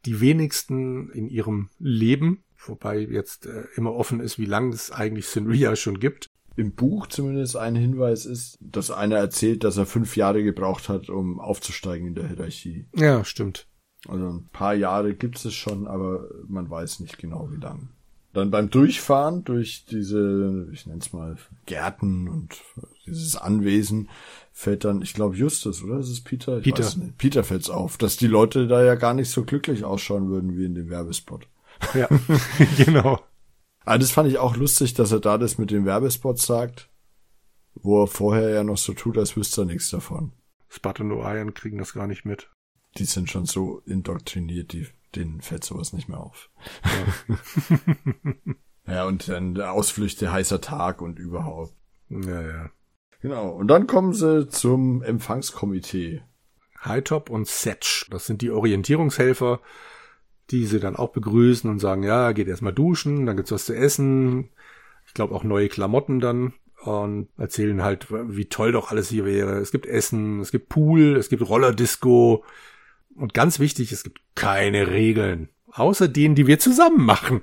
die 0.05 0.21
wenigsten 0.21 1.11
in 1.11 1.29
ihrem 1.29 1.71
Leben. 1.79 2.43
Wobei 2.65 2.99
jetzt 2.99 3.47
äh, 3.47 3.65
immer 3.77 3.95
offen 3.95 4.21
ist, 4.21 4.39
wie 4.39 4.47
lange 4.47 4.75
es 4.75 4.91
eigentlich 4.93 5.27
Sinria 5.27 5.75
schon 5.75 5.99
gibt 5.99 6.32
im 6.57 6.73
Buch 6.73 7.07
zumindest 7.07 7.57
ein 7.57 7.75
Hinweis 7.75 8.27
ist, 8.27 8.59
dass 8.61 8.91
einer 8.91 9.17
erzählt, 9.17 9.65
dass 9.65 9.77
er 9.77 9.87
fünf 9.87 10.17
Jahre 10.17 10.43
gebraucht 10.43 10.89
hat, 10.89 11.09
um 11.09 11.41
aufzusteigen 11.41 12.09
in 12.09 12.15
der 12.15 12.29
Hierarchie. 12.29 12.87
Ja, 12.95 13.25
stimmt. 13.25 13.67
Also 14.09 14.27
ein 14.27 14.49
paar 14.53 14.75
Jahre 14.75 15.15
gibt 15.15 15.45
es 15.45 15.55
schon, 15.55 15.87
aber 15.87 16.29
man 16.49 16.69
weiß 16.69 17.01
nicht 17.01 17.19
genau, 17.19 17.49
wie 17.53 17.61
lang. 17.61 17.91
Dann 18.33 18.51
beim 18.51 18.71
Durchfahren 18.71 19.45
durch 19.45 19.85
diese, 19.85 20.69
ich 20.73 20.87
nenne 20.87 21.01
es 21.01 21.13
mal, 21.13 21.37
Gärten 21.67 22.29
und 22.29 22.63
dieses 23.07 23.37
Anwesen 23.37 24.09
fällt 24.53 24.85
dann, 24.85 25.03
ich 25.03 25.13
glaube 25.13 25.37
Justus, 25.37 25.83
oder? 25.85 25.99
Ist 25.99 26.25
Peter? 26.25 26.59
Ich 26.59 26.65
Peter. 26.65 26.91
Peter 27.19 27.45
fällt's 27.45 27.69
auf, 27.69 27.99
dass 27.99 28.17
die 28.17 28.27
Leute 28.27 28.67
da 28.67 28.83
ja 28.83 28.95
gar 28.95 29.13
nicht 29.13 29.31
so 29.31 29.45
glücklich 29.45 29.85
ausschauen 29.85 30.31
würden 30.31 30.57
wie 30.57 30.65
in 30.65 30.75
dem 30.75 30.89
Werbespot. 30.89 31.47
Ja, 31.95 32.09
genau. 32.79 33.21
Aber 33.85 33.99
das 33.99 34.13
fand 34.13 34.29
ich 34.29 34.39
auch 34.39 34.57
lustig, 34.57 34.95
dass 34.95 35.13
er 35.13 35.21
da 35.21 35.39
das 35.39 35.59
mit 35.59 35.71
den 35.71 35.85
Werbespots 35.85 36.47
sagt, 36.47 36.89
wo 37.75 38.03
er 38.03 38.07
vorher 38.07 38.51
ja 38.51 38.65
noch 38.65 38.79
so 38.79 38.93
tut, 38.93 39.19
als 39.19 39.37
wüsste 39.37 39.63
er 39.63 39.65
nichts 39.67 39.91
davon. 39.91 40.33
Spud 40.69 41.01
und 41.01 41.13
Orion 41.13 41.55
kriegen 41.55 41.79
das 41.79 41.93
gar 41.93 42.07
nicht 42.07 42.25
mit. 42.25 42.51
Die 42.99 43.05
sind 43.05 43.31
schon 43.31 43.47
so 43.47 43.79
indoktriniert, 43.87 44.73
die, 44.73 44.87
denen 45.15 45.41
fällt 45.41 45.65
sowas 45.65 45.93
nicht 45.93 46.09
mehr 46.09 46.21
auf. 46.21 46.51
Ja, 46.85 48.15
ja 48.95 49.05
und 49.07 49.29
dann 49.29 49.61
Ausflüchte, 49.61 50.33
heißer 50.33 50.61
Tag 50.61 51.03
und 51.03 51.19
überhaupt. 51.19 51.75
Ja, 52.09 52.43
ja. 52.43 52.71
Genau. 53.21 53.51
Und 53.51 53.69
dann 53.69 53.87
kommen 53.87 54.13
sie 54.13 54.49
zum 54.49 55.03
Empfangskomitee. 55.03 56.23
Hightop 56.85 57.31
und 57.31 57.47
Setch, 57.47 58.09
das 58.11 58.27
sind 58.27 58.43
die 58.43 58.51
Orientierungshelfer, 58.51 59.61
die 60.53 60.67
sie 60.67 60.79
dann 60.79 60.97
auch 60.97 61.11
begrüßen 61.11 61.69
und 61.69 61.79
sagen, 61.81 62.03
ja, 62.03 62.33
geht 62.33 62.49
erstmal 62.49 62.73
duschen, 62.73 63.27
dann 63.27 63.37
gibt's 63.37 63.53
was 63.53 63.65
zu 63.65 63.75
essen. 63.75 64.51
Ich 65.07 65.15
glaube 65.15 65.35
auch 65.35 65.45
neue 65.45 65.69
Klamotten 65.69 66.21
dann 66.21 66.53
und 66.85 67.29
erzählen 67.39 67.83
halt, 67.83 68.09
wie 68.11 68.47
toll 68.47 68.73
doch 68.73 68.91
alles 68.91 69.09
hier 69.09 69.25
wäre. 69.25 69.59
Es 69.59 69.73
gibt 69.73 69.87
Essen, 69.87 70.41
es 70.41 70.51
gibt 70.51 70.69
Pool, 70.69 71.17
es 71.17 71.29
gibt 71.29 71.49
Rollerdisco 71.49 72.45
und 73.17 73.35
ganz 73.35 73.59
wichtig, 73.59 73.93
es 73.93 74.05
gibt 74.05 74.21
keine 74.35 74.89
Regeln, 74.89 75.49
außer 75.71 76.09
denen, 76.09 76.35
die 76.35 76.47
wir 76.47 76.59
zusammen 76.59 77.05
machen. 77.05 77.43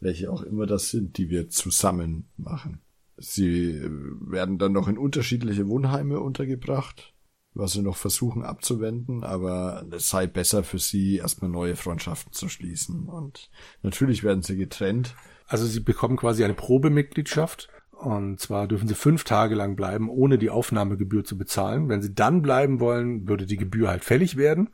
welche 0.00 0.30
auch 0.30 0.42
immer 0.42 0.66
das 0.66 0.90
sind, 0.90 1.16
die 1.16 1.30
wir 1.30 1.48
zusammen 1.48 2.28
machen. 2.36 2.80
Sie 3.16 3.70
äh, 3.70 3.90
werden 3.90 4.58
dann 4.58 4.72
noch 4.72 4.88
in 4.88 4.98
unterschiedliche 4.98 5.68
Wohnheime 5.68 6.20
untergebracht, 6.20 7.11
was 7.54 7.72
sie 7.72 7.82
noch 7.82 7.96
versuchen 7.96 8.44
abzuwenden, 8.44 9.24
aber 9.24 9.84
es 9.90 10.08
sei 10.08 10.26
besser 10.26 10.64
für 10.64 10.78
sie, 10.78 11.16
erstmal 11.18 11.50
neue 11.50 11.76
Freundschaften 11.76 12.32
zu 12.32 12.48
schließen. 12.48 13.08
Und 13.08 13.50
natürlich 13.82 14.24
werden 14.24 14.42
sie 14.42 14.56
getrennt. 14.56 15.14
Also 15.46 15.66
sie 15.66 15.80
bekommen 15.80 16.16
quasi 16.16 16.44
eine 16.44 16.54
Probemitgliedschaft. 16.54 17.68
Und 17.90 18.40
zwar 18.40 18.66
dürfen 18.66 18.88
sie 18.88 18.94
fünf 18.94 19.22
Tage 19.24 19.54
lang 19.54 19.76
bleiben, 19.76 20.08
ohne 20.08 20.38
die 20.38 20.50
Aufnahmegebühr 20.50 21.24
zu 21.24 21.38
bezahlen. 21.38 21.88
Wenn 21.88 22.02
sie 22.02 22.14
dann 22.14 22.42
bleiben 22.42 22.80
wollen, 22.80 23.28
würde 23.28 23.46
die 23.46 23.58
Gebühr 23.58 23.88
halt 23.88 24.02
fällig 24.02 24.36
werden. 24.36 24.70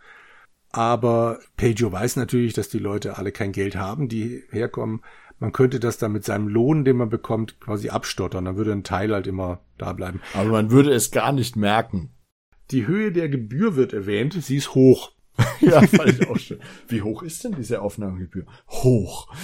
Aber 0.70 1.38
Pejo 1.56 1.90
weiß 1.90 2.16
natürlich, 2.16 2.52
dass 2.52 2.68
die 2.68 2.78
Leute 2.78 3.18
alle 3.18 3.32
kein 3.32 3.52
Geld 3.52 3.76
haben, 3.76 4.08
die 4.08 4.44
herkommen. 4.50 5.02
Man 5.40 5.52
könnte 5.52 5.80
das 5.80 5.98
dann 5.98 6.12
mit 6.12 6.24
seinem 6.24 6.48
Lohn, 6.48 6.84
den 6.84 6.96
man 6.96 7.10
bekommt, 7.10 7.60
quasi 7.60 7.90
abstottern. 7.90 8.44
Dann 8.44 8.56
würde 8.56 8.72
ein 8.72 8.84
Teil 8.84 9.12
halt 9.12 9.26
immer 9.26 9.60
da 9.78 9.92
bleiben. 9.92 10.20
Aber 10.34 10.50
man 10.50 10.70
würde 10.70 10.92
es 10.92 11.10
gar 11.10 11.32
nicht 11.32 11.56
merken. 11.56 12.10
Die 12.70 12.87
Höhe 12.87 13.12
der 13.12 13.28
Gebühr 13.28 13.76
wird 13.76 13.92
erwähnt. 13.92 14.35
Sie 14.35 14.57
ist 14.57 14.74
hoch. 14.74 15.12
ja, 15.61 15.81
fand 15.83 16.20
ich 16.20 16.28
auch 16.28 16.38
schön. 16.38 16.61
Wie 16.88 17.02
hoch 17.02 17.22
ist 17.22 17.44
denn 17.44 17.52
diese 17.52 17.81
Aufnahmegebühr? 17.81 18.44
Hoch. 18.68 19.28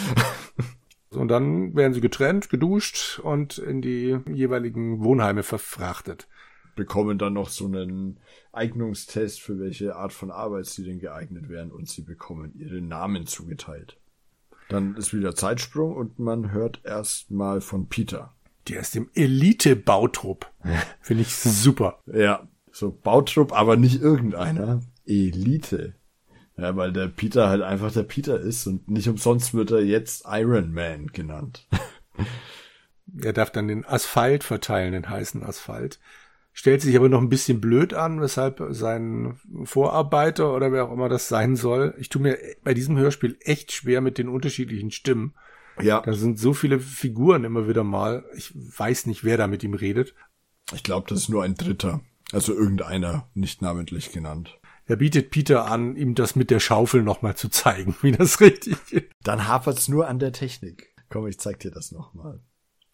Und 1.11 1.29
dann 1.29 1.75
werden 1.77 1.95
sie 1.95 2.01
getrennt, 2.01 2.51
geduscht 2.51 3.21
und 3.21 3.59
in 3.59 3.81
die 3.81 4.19
jeweiligen 4.33 5.05
Wohnheime 5.05 5.45
verfrachtet. 5.45 6.27
Bekommen 6.75 7.19
dann 7.19 7.35
noch 7.35 7.51
so 7.51 7.67
einen 7.67 8.19
Eignungstest, 8.53 9.41
für 9.41 9.61
welche 9.61 9.95
Art 9.95 10.13
von 10.13 10.33
Arbeit 10.33 10.67
sie 10.67 10.83
denn 10.83 10.99
geeignet 10.99 11.49
wären 11.49 11.71
und 11.71 11.89
sie 11.89 12.03
bekommen 12.03 12.53
ihre 12.57 12.81
Namen 12.81 13.27
zugeteilt. 13.27 13.97
Dann 14.69 14.97
ist 14.97 15.15
wieder 15.15 15.37
Zeitsprung 15.37 15.95
und 15.95 16.19
man 16.19 16.51
hört 16.51 16.81
erstmal 16.85 17.61
von 17.61 17.89
Peter. 17.89 18.35
Der 18.69 18.81
ist 18.81 18.97
im 18.97 19.09
Elite-Bautrupp. 19.15 20.51
Finde 21.01 21.23
ich 21.23 21.33
super. 21.33 22.03
Ja, 22.07 22.49
so 22.75 22.91
Bautrupp, 22.91 23.53
aber 23.53 23.77
nicht 23.77 24.03
irgendeiner. 24.03 24.81
Elite. 25.07 25.95
Ja, 26.57 26.77
weil 26.77 26.93
der 26.93 27.09
Peter 27.09 27.49
halt 27.49 27.63
einfach 27.63 27.93
der 27.93 28.05
Peter 28.05 28.39
ist 28.39 28.67
und 28.67 28.89
nicht 28.89 29.09
umsonst 29.09 29.55
wird 29.55 29.71
er 29.71 29.83
jetzt 29.83 30.25
Iron 30.29 30.73
Man 30.73 31.09
genannt. 31.09 31.67
er 33.23 33.33
darf 33.33 33.51
dann 33.51 33.69
den 33.69 33.85
Asphalt 33.85 34.45
verteilen, 34.45 34.93
den 34.93 35.09
heißen 35.09 35.43
Asphalt. 35.43 35.99
Stellt 36.53 36.83
sich 36.83 36.97
aber 36.97 37.09
noch 37.09 37.21
ein 37.21 37.29
bisschen 37.29 37.61
blöd 37.61 37.95
an, 37.95 38.21
weshalb 38.21 38.63
sein 38.71 39.37
Vorarbeiter 39.65 40.55
oder 40.55 40.71
wer 40.71 40.85
auch 40.85 40.93
immer 40.93 41.09
das 41.09 41.29
sein 41.29 41.57
soll. 41.57 41.95
Ich 41.99 42.09
tue 42.09 42.23
mir 42.23 42.39
bei 42.63 42.75
diesem 42.75 42.97
Hörspiel 42.97 43.37
echt 43.41 43.73
schwer 43.73 44.01
mit 44.01 44.19
den 44.19 44.29
unterschiedlichen 44.29 44.93
Stimmen. 44.93 45.35
Ja. 45.83 46.01
Da 46.01 46.13
sind 46.13 46.39
so 46.39 46.55
viele 46.55 46.79
Figuren 46.79 47.43
immer 47.43 47.69
wieder 47.69 47.83
mal. 47.83 48.25
Ich 48.37 48.53
weiß 48.55 49.07
nicht, 49.07 49.25
wer 49.25 49.37
da 49.37 49.49
mit 49.49 49.65
ihm 49.65 49.75
redet. 49.75 50.15
Ich 50.73 50.85
glaube, 50.85 51.09
das 51.09 51.23
ist 51.23 51.29
nur 51.29 51.43
ein 51.43 51.57
Dritter. 51.57 52.01
Also 52.33 52.55
irgendeiner, 52.55 53.29
nicht 53.35 53.63
namentlich 53.63 54.13
genannt. 54.13 54.59
Er 54.87 54.97
bietet 54.97 55.31
Peter 55.31 55.67
an, 55.67 55.97
ihm 55.97 56.15
das 56.15 56.37
mit 56.37 56.51
der 56.51 56.61
Schaufel 56.61 57.03
nochmal 57.03 57.37
zu 57.37 57.49
zeigen, 57.49 57.95
wie 58.03 58.13
das 58.13 58.41
richtig 58.41 58.77
ist. 58.91 59.07
Dann 59.23 59.47
hapert's 59.47 59.89
nur 59.89 60.09
an 60.09 60.19
der 60.19 60.33
Technik. 60.33 60.95
Komm, 61.09 61.27
ich 61.27 61.39
zeig 61.39 61.61
dir 61.61 61.71
das 61.71 61.93
nochmal. 61.93 62.41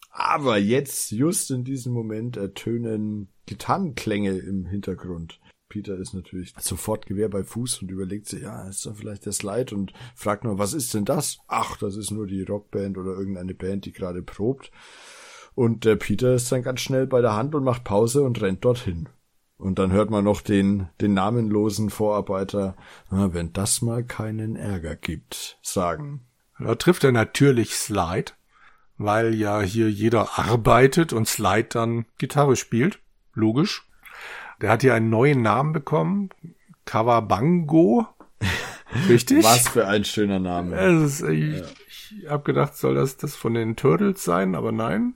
Aber 0.09 0.57
jetzt, 0.57 1.11
just 1.11 1.51
in 1.51 1.63
diesem 1.63 1.93
Moment, 1.93 2.35
ertönen 2.35 3.29
Gitarrenklänge 3.45 4.37
im 4.37 4.65
Hintergrund. 4.65 5.39
Peter 5.69 5.97
ist 5.97 6.13
natürlich 6.13 6.53
sofort 6.59 7.05
Gewehr 7.05 7.29
bei 7.29 7.45
Fuß 7.45 7.81
und 7.81 7.91
überlegt 7.91 8.27
sich, 8.27 8.41
ja, 8.41 8.67
ist 8.67 8.85
da 8.85 8.93
vielleicht 8.93 9.25
der 9.25 9.31
Slide 9.31 9.73
und 9.73 9.93
fragt 10.15 10.43
nur, 10.43 10.59
was 10.59 10.73
ist 10.73 10.93
denn 10.93 11.05
das? 11.05 11.37
Ach, 11.47 11.77
das 11.77 11.95
ist 11.95 12.11
nur 12.11 12.27
die 12.27 12.43
Rockband 12.43 12.97
oder 12.97 13.11
irgendeine 13.11 13.53
Band, 13.53 13.85
die 13.85 13.93
gerade 13.93 14.21
probt. 14.21 14.69
Und 15.55 15.85
der 15.85 15.95
Peter 15.95 16.35
ist 16.35 16.51
dann 16.51 16.61
ganz 16.61 16.81
schnell 16.81 17.07
bei 17.07 17.21
der 17.21 17.35
Hand 17.35 17.55
und 17.55 17.63
macht 17.63 17.85
Pause 17.85 18.23
und 18.23 18.41
rennt 18.41 18.65
dorthin. 18.65 19.07
Und 19.61 19.77
dann 19.77 19.91
hört 19.91 20.09
man 20.09 20.23
noch 20.23 20.41
den, 20.41 20.89
den 21.01 21.13
namenlosen 21.13 21.91
Vorarbeiter, 21.91 22.75
na, 23.11 23.31
wenn 23.35 23.53
das 23.53 23.83
mal 23.83 24.03
keinen 24.03 24.55
Ärger 24.55 24.95
gibt, 24.95 25.59
sagen. 25.61 26.25
Da 26.57 26.73
trifft 26.73 27.03
er 27.03 27.11
natürlich 27.11 27.75
Slide, 27.75 28.31
weil 28.97 29.35
ja 29.35 29.61
hier 29.61 29.91
jeder 29.91 30.39
arbeitet 30.39 31.13
und 31.13 31.27
Slide 31.27 31.67
dann 31.69 32.05
Gitarre 32.17 32.55
spielt. 32.55 33.01
Logisch. 33.35 33.87
Der 34.61 34.71
hat 34.71 34.81
hier 34.81 34.95
einen 34.95 35.11
neuen 35.11 35.43
Namen 35.43 35.73
bekommen. 35.73 36.29
Kawabango. 36.85 38.07
Richtig? 39.09 39.43
Was 39.43 39.67
für 39.67 39.87
ein 39.87 40.05
schöner 40.05 40.39
Name. 40.39 40.75
Ist, 41.03 41.21
ich, 41.21 41.59
ja. 41.59 41.65
ich 41.87 42.27
habe 42.27 42.43
gedacht, 42.43 42.75
soll 42.75 42.95
das 42.95 43.17
das 43.17 43.35
von 43.35 43.53
den 43.53 43.75
Turtles 43.75 44.23
sein, 44.23 44.55
aber 44.55 44.71
nein. 44.71 45.13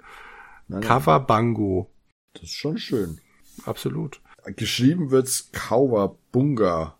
nein, 0.67 0.79
nein. 0.79 0.81
Kawabango. 0.81 1.89
Das 2.33 2.43
ist 2.43 2.53
schon 2.53 2.77
schön. 2.77 3.19
Absolut. 3.65 4.21
Geschrieben 4.55 5.11
wird's 5.11 5.51
Kawabunga. 5.51 6.95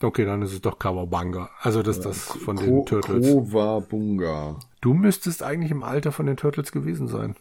Okay, 0.00 0.24
dann 0.24 0.42
ist 0.42 0.52
es 0.52 0.60
doch 0.60 0.78
Kawabunga. 0.78 1.50
Also 1.60 1.82
das 1.82 1.98
ist 1.98 2.06
das 2.06 2.24
von 2.24 2.56
Ko 2.56 2.64
den 2.64 2.86
Turtles. 2.86 3.26
Kawabunga. 3.26 4.58
Du 4.80 4.94
müsstest 4.94 5.42
eigentlich 5.42 5.70
im 5.70 5.82
Alter 5.82 6.12
von 6.12 6.26
den 6.26 6.36
Turtles 6.36 6.70
gewesen 6.72 7.08
sein. 7.08 7.36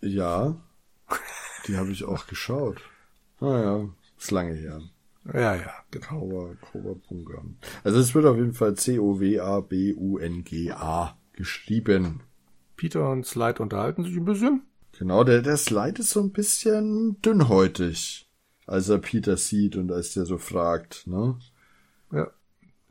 Ja. 0.00 0.56
Die 1.66 1.76
habe 1.76 1.90
ich 1.90 2.04
auch 2.04 2.26
geschaut. 2.26 2.80
Ah 3.40 3.58
ja, 3.58 3.88
ist 4.18 4.30
lange 4.30 4.54
her. 4.54 4.80
Ja, 5.32 5.54
ja, 5.54 5.74
genau. 5.90 6.54
Kawabunga. 6.72 7.42
Also 7.84 7.98
es 7.98 8.14
wird 8.14 8.24
auf 8.26 8.36
jeden 8.36 8.54
Fall 8.54 8.74
C-O-W-A-B-U-N-G-A 8.74 9.58
geschrieben. 11.34 12.22
Peter 12.76 13.10
und 13.10 13.26
Slide 13.26 13.62
unterhalten 13.62 14.04
sich 14.04 14.16
ein 14.16 14.24
bisschen. 14.24 14.62
Genau, 14.98 15.24
der, 15.24 15.42
der 15.42 15.56
Slide 15.56 16.00
ist 16.00 16.10
so 16.10 16.20
ein 16.20 16.32
bisschen 16.32 17.20
dünnhäutig 17.22 18.27
als 18.68 18.88
er 18.88 18.98
Peter 18.98 19.36
sieht 19.36 19.76
und 19.76 19.90
als 19.90 20.12
der 20.14 20.26
so 20.26 20.38
fragt, 20.38 21.06
ne? 21.06 21.36
Ja. 22.12 22.30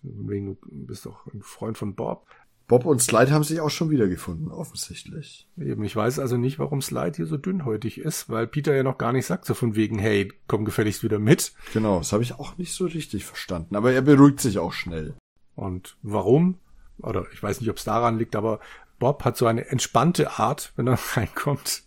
Wegen, 0.01 0.57
du 0.61 0.85
bist 0.85 1.05
doch 1.05 1.25
ein 1.33 1.41
Freund 1.41 1.77
von 1.77 1.95
Bob. 1.95 2.25
Bob 2.67 2.85
und 2.85 3.01
Slide 3.01 3.31
haben 3.31 3.43
sich 3.43 3.61
auch 3.61 3.69
schon 3.69 3.89
wiedergefunden, 3.89 4.51
offensichtlich. 4.51 5.47
Eben, 5.57 5.83
ich 5.83 5.95
weiß 5.95 6.19
also 6.19 6.35
nicht, 6.35 6.59
warum 6.59 6.81
Slide 6.81 7.13
hier 7.15 7.25
so 7.25 7.37
dünnhäutig 7.37 7.99
ist, 7.99 8.29
weil 8.29 8.45
Peter 8.45 8.75
ja 8.75 8.83
noch 8.83 8.97
gar 8.97 9.13
nicht 9.13 9.25
sagt, 9.25 9.45
so 9.45 9.53
von 9.53 9.75
wegen, 9.75 9.99
hey, 9.99 10.33
komm 10.47 10.65
gefälligst 10.65 11.03
wieder 11.03 11.19
mit. 11.19 11.53
Genau, 11.73 11.99
das 11.99 12.11
habe 12.11 12.23
ich 12.23 12.35
auch 12.35 12.57
nicht 12.57 12.73
so 12.73 12.85
richtig 12.85 13.25
verstanden, 13.25 13.75
aber 13.75 13.93
er 13.93 14.01
beruhigt 14.01 14.41
sich 14.41 14.59
auch 14.59 14.73
schnell. 14.73 15.15
Und 15.55 15.97
warum? 16.01 16.59
Oder 16.99 17.25
ich 17.31 17.41
weiß 17.41 17.61
nicht, 17.61 17.69
ob 17.69 17.77
es 17.77 17.85
daran 17.85 18.17
liegt, 18.17 18.35
aber 18.35 18.59
Bob 18.99 19.23
hat 19.23 19.37
so 19.37 19.45
eine 19.45 19.67
entspannte 19.69 20.37
Art, 20.37 20.73
wenn 20.75 20.87
er 20.87 20.99
reinkommt. 21.13 21.83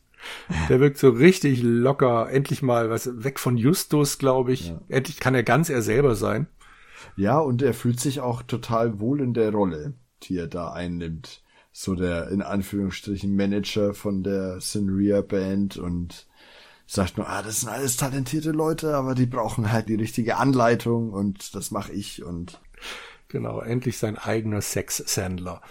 Der 0.69 0.81
wirkt 0.81 0.99
so 0.99 1.11
richtig 1.11 1.63
locker, 1.63 2.31
endlich 2.31 2.63
mal 2.63 2.91
was 2.91 3.23
weg 3.25 3.39
von 3.39 3.57
Justus, 3.57 4.19
glaube 4.19 4.53
ich. 4.53 4.69
Ja. 4.69 4.81
Endlich 4.89 5.21
kann 5.21 5.35
er 5.35 5.43
ganz 5.43 5.71
er 5.71 5.83
selber 5.83 6.15
sein. 6.15 6.47
Ja, 7.17 7.39
und 7.39 7.63
er 7.63 7.75
fühlt 7.75 8.01
sich 8.01 8.21
auch 8.21 8.43
total 8.43 9.01
wohl 9.01 9.21
in 9.21 9.35
der 9.35 9.53
Rolle, 9.53 9.95
die 10.23 10.37
er 10.37 10.47
da 10.47 10.73
einnimmt. 10.73 11.43
So 11.73 11.95
der 11.95 12.29
in 12.29 12.43
Anführungsstrichen 12.43 13.35
Manager 13.35 13.95
von 13.95 14.23
der 14.23 14.61
Sinria 14.61 15.23
Band 15.23 15.77
und 15.77 16.27
sagt 16.87 17.17
nur, 17.17 17.29
ah, 17.29 17.43
das 17.43 17.61
sind 17.61 17.69
alles 17.69 17.97
talentierte 17.97 18.51
Leute, 18.51 18.97
aber 18.97 19.15
die 19.15 19.27
brauchen 19.27 19.71
halt 19.71 19.89
die 19.89 19.95
richtige 19.95 20.37
Anleitung 20.37 21.13
und 21.13 21.55
das 21.55 21.71
mache 21.71 21.93
ich 21.93 22.25
und 22.25 22.61
genau, 23.29 23.61
endlich 23.61 23.99
sein 23.99 24.19
eigener 24.19 24.61
Sex-Sandler. 24.61 25.63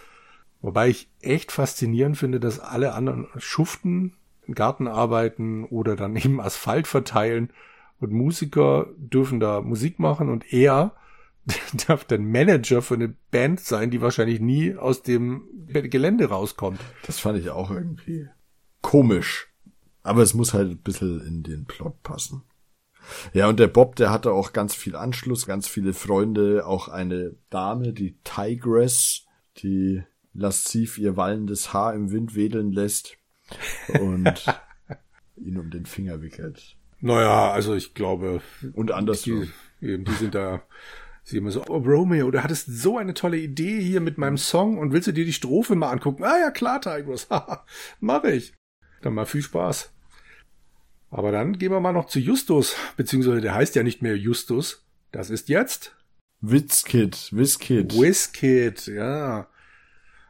Wobei 0.61 0.87
ich 0.87 1.09
echt 1.19 1.51
faszinierend 1.51 2.17
finde, 2.17 2.39
dass 2.39 2.59
alle 2.59 2.93
anderen 2.93 3.27
schuften 3.37 4.15
Garten 4.55 4.87
arbeiten 4.87 5.65
oder 5.65 5.95
dann 5.95 6.15
eben 6.15 6.39
Asphalt 6.39 6.87
verteilen 6.87 7.51
und 7.99 8.11
Musiker 8.11 8.87
dürfen 8.97 9.39
da 9.39 9.61
Musik 9.61 9.99
machen 9.99 10.29
und 10.29 10.53
er 10.53 10.95
darf 11.87 12.05
dann 12.05 12.31
Manager 12.31 12.81
für 12.81 12.95
eine 12.95 13.13
Band 13.31 13.59
sein, 13.59 13.91
die 13.91 14.01
wahrscheinlich 14.01 14.39
nie 14.39 14.75
aus 14.75 15.01
dem 15.01 15.43
Gelände 15.67 16.29
rauskommt. 16.29 16.79
Das 17.05 17.19
fand 17.19 17.39
ich 17.39 17.49
auch 17.49 17.71
irgendwie 17.71 18.27
komisch. 18.81 19.47
Aber 20.03 20.21
es 20.21 20.33
muss 20.33 20.53
halt 20.53 20.71
ein 20.71 20.77
bisschen 20.77 21.25
in 21.25 21.43
den 21.43 21.65
Plot 21.65 22.01
passen. 22.03 22.43
Ja, 23.33 23.47
und 23.47 23.59
der 23.59 23.67
Bob, 23.67 23.95
der 23.95 24.11
hatte 24.11 24.31
auch 24.31 24.53
ganz 24.53 24.75
viel 24.75 24.95
Anschluss, 24.95 25.45
ganz 25.45 25.67
viele 25.67 25.93
Freunde, 25.93 26.65
auch 26.65 26.87
eine 26.87 27.35
Dame, 27.49 27.93
die 27.93 28.17
Tigress, 28.23 29.25
die 29.57 30.03
lasziv 30.33 30.97
ihr 30.97 31.17
wallendes 31.17 31.73
Haar 31.73 31.93
im 31.93 32.11
Wind 32.11 32.35
wedeln 32.35 32.71
lässt 32.71 33.17
und 33.99 34.45
ihn 35.37 35.57
um 35.57 35.69
den 35.69 35.85
Finger 35.85 36.21
wickelt. 36.21 36.77
Naja, 37.01 37.51
also 37.51 37.75
ich 37.75 37.93
glaube. 37.93 38.41
Und 38.73 38.91
andersrum. 38.91 39.49
Die, 39.81 39.87
eben, 39.87 40.05
die 40.05 40.13
sind 40.13 40.35
da. 40.35 40.63
Sie 41.23 41.37
immer 41.37 41.51
so, 41.51 41.63
oh 41.67 41.77
Romeo, 41.77 42.31
du 42.31 42.41
hattest 42.41 42.67
so 42.67 42.97
eine 42.97 43.13
tolle 43.13 43.37
Idee 43.37 43.79
hier 43.81 44.01
mit 44.01 44.17
meinem 44.17 44.37
Song 44.37 44.79
und 44.79 44.93
willst 44.93 45.07
du 45.07 45.11
dir 45.11 45.25
die 45.25 45.33
Strophe 45.33 45.75
mal 45.75 45.91
angucken? 45.91 46.23
Ah 46.23 46.39
ja, 46.39 46.49
klar, 46.49 46.81
Tigers. 46.81 47.27
Mach 47.99 48.23
ich. 48.23 48.53
Dann 49.01 49.13
mal 49.13 49.25
viel 49.25 49.43
Spaß. 49.43 49.93
Aber 51.11 51.31
dann 51.31 51.57
gehen 51.57 51.71
wir 51.71 51.79
mal 51.79 51.91
noch 51.91 52.05
zu 52.07 52.19
Justus, 52.19 52.75
beziehungsweise 52.97 53.41
der 53.41 53.53
heißt 53.53 53.75
ja 53.75 53.83
nicht 53.83 54.01
mehr 54.01 54.17
Justus. 54.17 54.85
Das 55.11 55.29
ist 55.29 55.49
jetzt 55.49 55.95
Witzkid, 56.41 57.29
Wizkid. 57.31 57.93
Wizkid, 57.93 58.87
ja. 58.87 59.47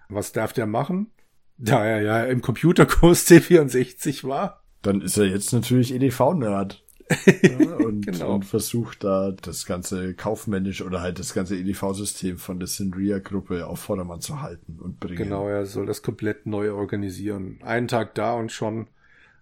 Was 0.08 0.32
darf 0.32 0.54
der 0.54 0.66
machen? 0.66 1.12
Da 1.60 1.86
er 1.86 2.02
ja 2.02 2.24
im 2.24 2.42
Computerkurs 2.42 3.28
C64 3.30 4.28
war. 4.28 4.64
Dann 4.82 5.02
ist 5.02 5.18
er 5.18 5.26
jetzt 5.26 5.52
natürlich 5.54 5.94
EDV-Nerd. 5.94 6.84
ja, 7.42 7.76
und, 7.78 8.06
genau. 8.06 8.36
und 8.36 8.46
versucht 8.46 9.04
da 9.04 9.32
das 9.32 9.66
ganze 9.66 10.14
kaufmännisch 10.14 10.84
oder 10.84 11.02
halt 11.02 11.18
das 11.18 11.34
ganze 11.34 11.58
EDV-System 11.58 12.38
von 12.38 12.60
der 12.60 12.68
Synria-Gruppe 12.68 13.66
auf 13.66 13.80
Vordermann 13.80 14.22
zu 14.22 14.42
halten 14.44 14.78
und 14.80 15.00
bringen. 15.00 15.18
Genau, 15.18 15.48
er 15.48 15.66
soll 15.66 15.88
das 15.88 16.04
komplett 16.04 16.46
neu 16.46 16.72
organisieren. 16.72 17.60
Einen 17.64 17.88
Tag 17.88 18.14
da 18.14 18.36
und 18.36 18.52
schon 18.52 18.88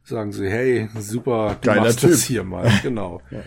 sagen 0.03 0.31
sie, 0.31 0.49
hey, 0.49 0.87
super, 0.97 1.57
du 1.61 1.67
Geiler 1.67 1.81
machst 1.81 1.99
typ. 1.99 2.11
das 2.11 2.23
hier 2.23 2.45
mal. 2.45 2.71
Genau. 2.81 3.21
ja. 3.31 3.43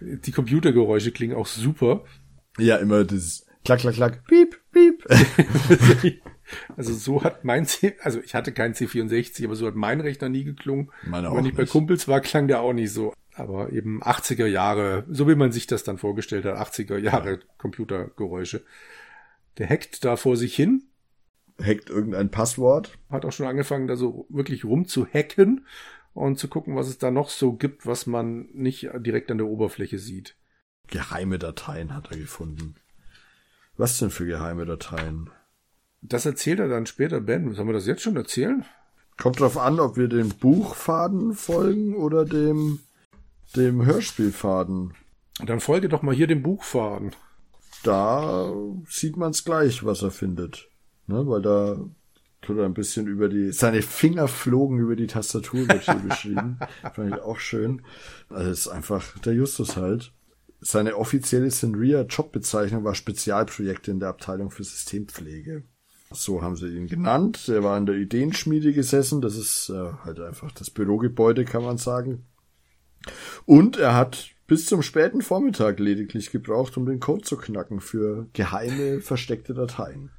Die 0.00 0.32
Computergeräusche 0.32 1.10
klingen 1.10 1.34
auch 1.34 1.46
super. 1.46 2.04
Ja, 2.58 2.76
immer 2.76 3.04
das 3.04 3.46
Klack, 3.64 3.80
klack, 3.80 3.94
klack, 3.94 4.24
piep, 4.26 4.60
piep. 4.70 6.22
Also 6.76 6.92
so 6.94 7.24
hat 7.24 7.44
mein 7.44 7.66
C, 7.66 7.96
also 8.02 8.20
ich 8.20 8.34
hatte 8.34 8.52
keinen 8.52 8.74
C64, 8.74 9.44
aber 9.44 9.56
so 9.56 9.66
hat 9.66 9.74
mein 9.74 10.00
Rechner 10.00 10.28
nie 10.28 10.44
geklungen. 10.44 10.90
Meine 11.04 11.32
Wenn 11.32 11.46
ich 11.46 11.54
bei 11.54 11.66
Kumpels 11.66 12.08
war, 12.08 12.20
klang 12.20 12.48
der 12.48 12.60
auch 12.60 12.72
nicht 12.72 12.92
so. 12.92 13.12
Aber 13.34 13.72
eben 13.72 14.02
80er 14.02 14.46
Jahre, 14.46 15.04
so 15.08 15.28
wie 15.28 15.34
man 15.34 15.52
sich 15.52 15.66
das 15.66 15.84
dann 15.84 15.98
vorgestellt 15.98 16.44
hat, 16.46 16.56
80er 16.56 16.96
Jahre 16.96 17.40
Computergeräusche. 17.58 18.62
Der 19.58 19.68
hackt 19.68 20.04
da 20.04 20.16
vor 20.16 20.36
sich 20.36 20.54
hin. 20.54 20.84
Hackt 21.60 21.90
irgendein 21.90 22.30
Passwort. 22.30 22.98
Hat 23.10 23.24
auch 23.24 23.32
schon 23.32 23.46
angefangen, 23.46 23.88
da 23.88 23.96
so 23.96 24.26
wirklich 24.28 24.64
rum 24.64 24.86
zu 24.86 25.06
hacken 25.06 25.66
und 26.14 26.38
zu 26.38 26.48
gucken, 26.48 26.76
was 26.76 26.88
es 26.88 26.98
da 26.98 27.10
noch 27.10 27.28
so 27.28 27.52
gibt, 27.52 27.86
was 27.86 28.06
man 28.06 28.48
nicht 28.52 28.88
direkt 28.98 29.30
an 29.30 29.38
der 29.38 29.46
Oberfläche 29.46 29.98
sieht. 29.98 30.36
Geheime 30.88 31.38
Dateien 31.38 31.94
hat 31.94 32.10
er 32.10 32.16
gefunden. 32.16 32.76
Was 33.76 33.98
denn 33.98 34.10
für 34.10 34.26
geheime 34.26 34.64
Dateien? 34.64 35.30
Das 36.02 36.26
erzählt 36.26 36.60
er 36.60 36.68
dann 36.68 36.86
später, 36.86 37.20
Ben. 37.20 37.54
Sollen 37.54 37.68
wir 37.68 37.72
das 37.72 37.86
jetzt 37.86 38.02
schon 38.02 38.16
erzählen? 38.16 38.64
Kommt 39.16 39.40
drauf 39.40 39.56
an, 39.56 39.80
ob 39.80 39.96
wir 39.96 40.08
dem 40.08 40.28
Buchfaden 40.28 41.34
folgen 41.34 41.94
oder 41.94 42.24
dem, 42.24 42.80
dem 43.56 43.84
Hörspielfaden. 43.84 44.94
Dann 45.44 45.60
folge 45.60 45.88
doch 45.88 46.02
mal 46.02 46.14
hier 46.14 46.26
dem 46.26 46.42
Buchfaden. 46.42 47.12
Da 47.82 48.52
sieht 48.88 49.16
man's 49.16 49.44
gleich, 49.44 49.84
was 49.84 50.02
er 50.02 50.10
findet. 50.10 50.68
Ne, 51.06 51.26
weil 51.26 51.40
da 51.40 51.78
tut 52.42 52.58
er 52.58 52.64
ein 52.64 52.74
bisschen 52.74 53.06
über 53.06 53.28
die, 53.28 53.52
seine 53.52 53.82
Finger 53.82 54.28
flogen 54.28 54.78
über 54.78 54.96
die 54.96 55.06
Tastatur, 55.06 55.68
wird 55.68 55.84
hier 55.84 55.94
beschrieben. 56.08 56.58
Fand 56.94 57.14
ich 57.14 57.20
auch 57.20 57.38
schön. 57.38 57.82
Also 58.28 58.50
es 58.50 58.58
ist 58.60 58.68
einfach 58.68 59.18
der 59.18 59.34
Justus 59.34 59.76
halt. 59.76 60.12
Seine 60.60 60.96
offizielle 60.96 61.50
Senria-Jobbezeichnung 61.50 62.82
war 62.82 62.94
Spezialprojekte 62.94 63.90
in 63.90 64.00
der 64.00 64.08
Abteilung 64.08 64.50
für 64.50 64.64
Systempflege. 64.64 65.64
So 66.10 66.42
haben 66.42 66.56
sie 66.56 66.68
ihn 66.68 66.86
genannt. 66.86 67.48
Er 67.48 67.64
war 67.64 67.76
in 67.76 67.86
der 67.86 67.96
Ideenschmiede 67.96 68.72
gesessen. 68.72 69.20
Das 69.20 69.36
ist 69.36 69.70
äh, 69.70 69.92
halt 70.04 70.20
einfach 70.20 70.52
das 70.52 70.70
Bürogebäude, 70.70 71.44
kann 71.44 71.64
man 71.64 71.78
sagen. 71.78 72.26
Und 73.44 73.76
er 73.76 73.94
hat 73.94 74.30
bis 74.46 74.66
zum 74.66 74.82
späten 74.82 75.22
Vormittag 75.22 75.80
lediglich 75.80 76.30
gebraucht, 76.30 76.76
um 76.76 76.86
den 76.86 77.00
Code 77.00 77.22
zu 77.22 77.36
knacken 77.36 77.80
für 77.80 78.28
geheime, 78.32 79.00
versteckte 79.00 79.54
Dateien. 79.54 80.10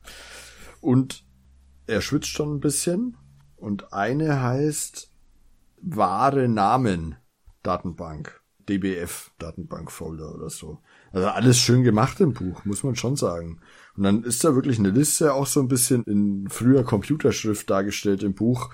Und 0.81 1.25
er 1.87 2.01
schwitzt 2.01 2.29
schon 2.29 2.55
ein 2.55 2.59
bisschen. 2.59 3.17
Und 3.55 3.93
eine 3.93 4.41
heißt 4.41 5.11
wahre 5.81 6.47
Namen 6.47 7.15
Datenbank. 7.63 8.41
DBF 8.67 9.31
Datenbankfolder 9.39 10.35
oder 10.35 10.49
so. 10.49 10.81
Also 11.11 11.27
alles 11.27 11.57
schön 11.57 11.83
gemacht 11.83 12.19
im 12.19 12.33
Buch, 12.33 12.65
muss 12.65 12.83
man 12.83 12.95
schon 12.95 13.15
sagen. 13.15 13.61
Und 13.97 14.03
dann 14.03 14.23
ist 14.23 14.43
da 14.43 14.53
wirklich 14.53 14.77
eine 14.77 14.91
Liste 14.91 15.33
auch 15.33 15.47
so 15.47 15.59
ein 15.59 15.67
bisschen 15.67 16.03
in 16.03 16.47
früher 16.49 16.83
Computerschrift 16.83 17.69
dargestellt 17.69 18.21
im 18.21 18.35
Buch. 18.35 18.69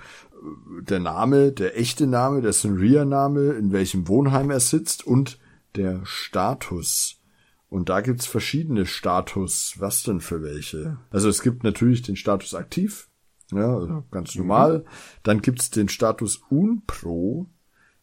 Der 0.82 1.00
Name, 1.00 1.50
der 1.50 1.78
echte 1.78 2.06
Name, 2.06 2.42
der 2.42 2.52
Senria-Name, 2.52 3.52
in 3.52 3.72
welchem 3.72 4.06
Wohnheim 4.06 4.50
er 4.50 4.60
sitzt 4.60 5.06
und 5.06 5.38
der 5.76 6.04
Status. 6.04 7.22
Und 7.70 7.88
da 7.88 8.02
gibt's 8.02 8.26
verschiedene 8.26 8.84
Status. 8.84 9.76
Was 9.78 10.02
denn 10.02 10.20
für 10.20 10.42
welche? 10.42 10.98
Also 11.10 11.30
es 11.30 11.42
gibt 11.42 11.64
natürlich 11.64 12.02
den 12.02 12.16
Status 12.16 12.54
aktiv, 12.54 13.08
ja, 13.50 13.74
also 13.74 14.04
ganz 14.10 14.34
normal. 14.34 14.80
Mhm. 14.80 14.84
Dann 15.22 15.40
gibt's 15.40 15.70
den 15.70 15.88
Status 15.88 16.42
Unpro, 16.50 17.48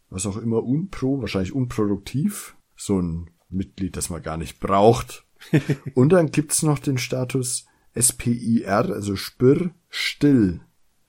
was 0.09 0.25
auch 0.25 0.37
immer 0.37 0.63
Unpro, 0.63 1.21
wahrscheinlich 1.21 1.53
unproduktiv. 1.53 2.57
So 2.75 2.99
ein 2.99 3.29
Mitglied, 3.49 3.95
das 3.95 4.09
man 4.09 4.23
gar 4.23 4.37
nicht 4.37 4.59
braucht. 4.59 5.25
Und 5.95 6.09
dann 6.09 6.31
gibt's 6.31 6.63
noch 6.63 6.79
den 6.79 6.97
Status 6.97 7.65
SPIR, 7.99 8.89
also 8.91 9.15
Spür 9.15 9.71
still. 9.89 10.61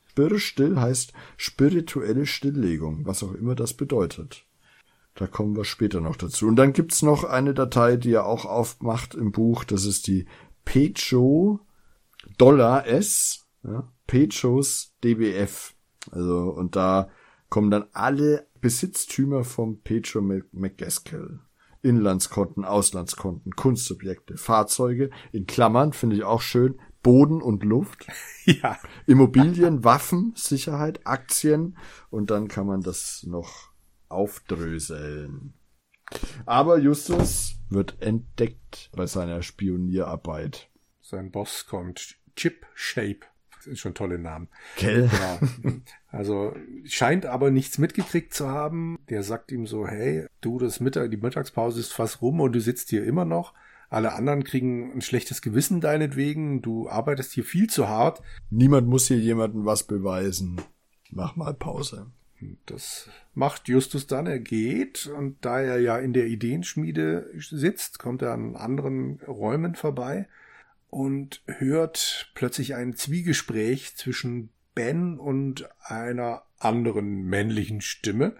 Spür 0.08 0.38
still 0.38 0.78
heißt 0.78 1.12
spirituelle 1.36 2.26
Stilllegung, 2.26 3.06
was 3.06 3.22
auch 3.22 3.32
immer 3.32 3.54
das 3.54 3.74
bedeutet. 3.74 4.44
Da 5.14 5.26
kommen 5.26 5.56
wir 5.56 5.64
später 5.64 6.00
noch 6.00 6.16
dazu. 6.16 6.46
Und 6.46 6.56
dann 6.56 6.72
gibt's 6.72 7.02
noch 7.02 7.24
eine 7.24 7.54
Datei, 7.54 7.96
die 7.96 8.12
er 8.12 8.26
auch 8.26 8.44
aufmacht 8.44 9.14
im 9.14 9.32
Buch. 9.32 9.64
Das 9.64 9.84
ist 9.84 10.06
die 10.06 10.26
Pecho 10.64 11.60
Dollar 12.38 12.86
S, 12.86 13.46
ja, 13.62 13.92
Pechos 14.06 14.94
DBF. 15.04 15.74
Also, 16.10 16.50
und 16.50 16.76
da 16.76 17.08
kommen 17.48 17.70
dann 17.70 17.84
alle 17.92 18.46
Besitztümer 18.60 19.44
vom 19.44 19.80
Pecho 19.80 20.20
McGaskill. 20.20 21.40
Inlandskonten, 21.82 22.64
Auslandskonten, 22.64 23.52
Kunstobjekte, 23.52 24.36
Fahrzeuge, 24.36 25.10
in 25.32 25.46
Klammern, 25.46 25.92
finde 25.92 26.16
ich 26.16 26.24
auch 26.24 26.40
schön, 26.40 26.80
Boden 27.02 27.42
und 27.42 27.64
Luft, 27.64 28.06
ja. 28.44 28.78
Immobilien, 29.06 29.84
Waffen, 29.84 30.32
Sicherheit, 30.36 31.00
Aktien 31.04 31.76
und 32.10 32.30
dann 32.30 32.48
kann 32.48 32.66
man 32.66 32.80
das 32.80 33.24
noch 33.26 33.72
aufdröseln. 34.08 35.54
Aber 36.46 36.78
Justus 36.78 37.56
wird 37.70 38.00
entdeckt 38.00 38.90
bei 38.94 39.06
seiner 39.06 39.42
Spionierarbeit. 39.42 40.70
Sein 41.00 41.30
Boss 41.30 41.66
kommt. 41.66 42.16
Chip 42.36 42.66
Shape. 42.74 43.20
Das 43.62 43.66
sind 43.66 43.78
schon 43.78 43.94
tolle 43.94 44.18
Namen. 44.18 44.48
Gell? 44.76 45.08
Genau. 45.08 45.80
Also 46.08 46.52
scheint 46.84 47.26
aber 47.26 47.52
nichts 47.52 47.78
mitgekriegt 47.78 48.34
zu 48.34 48.48
haben. 48.48 48.98
Der 49.08 49.22
sagt 49.22 49.52
ihm 49.52 49.68
so, 49.68 49.86
hey, 49.86 50.26
du, 50.40 50.58
das 50.58 50.80
Mittag, 50.80 51.12
die 51.12 51.16
Mittagspause 51.16 51.78
ist 51.78 51.92
fast 51.92 52.20
rum 52.22 52.40
und 52.40 52.52
du 52.52 52.60
sitzt 52.60 52.90
hier 52.90 53.04
immer 53.04 53.24
noch. 53.24 53.54
Alle 53.88 54.14
anderen 54.14 54.42
kriegen 54.42 54.92
ein 54.92 55.00
schlechtes 55.00 55.42
Gewissen 55.42 55.80
deinetwegen. 55.80 56.60
Du 56.60 56.88
arbeitest 56.88 57.32
hier 57.32 57.44
viel 57.44 57.70
zu 57.70 57.88
hart. 57.88 58.20
Niemand 58.50 58.88
muss 58.88 59.06
hier 59.06 59.18
jemandem 59.18 59.64
was 59.64 59.84
beweisen. 59.84 60.60
Mach 61.10 61.36
mal 61.36 61.54
Pause. 61.54 62.06
Das 62.66 63.08
macht 63.34 63.68
Justus 63.68 64.08
dann. 64.08 64.26
Er 64.26 64.40
geht 64.40 65.06
und 65.06 65.36
da 65.42 65.60
er 65.60 65.78
ja 65.78 65.98
in 65.98 66.12
der 66.12 66.26
Ideenschmiede 66.26 67.30
sitzt, 67.38 68.00
kommt 68.00 68.22
er 68.22 68.32
an 68.32 68.56
anderen 68.56 69.20
Räumen 69.28 69.76
vorbei 69.76 70.26
und 70.92 71.40
hört 71.46 72.30
plötzlich 72.34 72.74
ein 72.74 72.94
Zwiegespräch 72.94 73.96
zwischen 73.96 74.50
Ben 74.74 75.18
und 75.18 75.66
einer 75.80 76.42
anderen 76.58 77.24
männlichen 77.24 77.80
Stimme. 77.80 78.36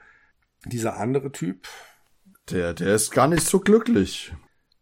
Dieser 0.66 0.98
andere 0.98 1.32
Typ. 1.32 1.66
Der, 2.50 2.74
der 2.74 2.94
ist 2.94 3.11
gar 3.11 3.26
nicht 3.26 3.46
so 3.46 3.59
glücklich. 3.59 4.34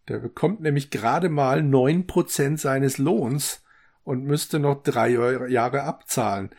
Der 0.08 0.18
bekommt 0.18 0.60
nämlich 0.60 0.90
gerade 0.90 1.28
mal 1.28 1.62
neun 1.62 2.08
Prozent 2.08 2.58
seines 2.58 2.98
Lohns 2.98 3.62
und 4.02 4.24
müsste 4.24 4.58
noch 4.58 4.82
drei 4.82 5.10
Jahre 5.48 5.84
abzahlen. 5.84 6.50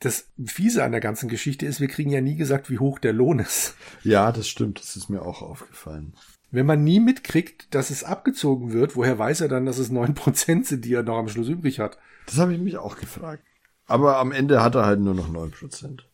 Das 0.00 0.32
Fiese 0.44 0.82
an 0.82 0.90
der 0.90 1.00
ganzen 1.00 1.28
Geschichte 1.28 1.64
ist, 1.64 1.80
wir 1.80 1.86
kriegen 1.86 2.10
ja 2.10 2.20
nie 2.20 2.34
gesagt, 2.34 2.70
wie 2.70 2.80
hoch 2.80 2.98
der 2.98 3.12
Lohn 3.12 3.38
ist. 3.38 3.76
Ja, 4.02 4.32
das 4.32 4.48
stimmt. 4.48 4.80
Das 4.80 4.96
ist 4.96 5.08
mir 5.08 5.22
auch 5.22 5.42
aufgefallen. 5.42 6.16
Wenn 6.54 6.66
man 6.66 6.84
nie 6.84 7.00
mitkriegt, 7.00 7.74
dass 7.74 7.90
es 7.90 8.04
abgezogen 8.04 8.72
wird, 8.72 8.94
woher 8.94 9.18
weiß 9.18 9.40
er 9.40 9.48
dann, 9.48 9.66
dass 9.66 9.78
es 9.78 9.90
neun 9.90 10.14
Prozent 10.14 10.66
sind, 10.66 10.84
die 10.84 10.94
er 10.94 11.02
noch 11.02 11.18
am 11.18 11.28
Schluss 11.28 11.48
übrig 11.48 11.80
hat? 11.80 11.98
Das 12.26 12.38
habe 12.38 12.54
ich 12.54 12.60
mich 12.60 12.76
auch 12.76 12.96
gefragt. 12.96 13.42
Aber 13.86 14.18
am 14.18 14.30
Ende 14.30 14.62
hat 14.62 14.76
er 14.76 14.86
halt 14.86 15.00
nur 15.00 15.14
noch 15.14 15.28
neun 15.28 15.50
Prozent. 15.50 16.08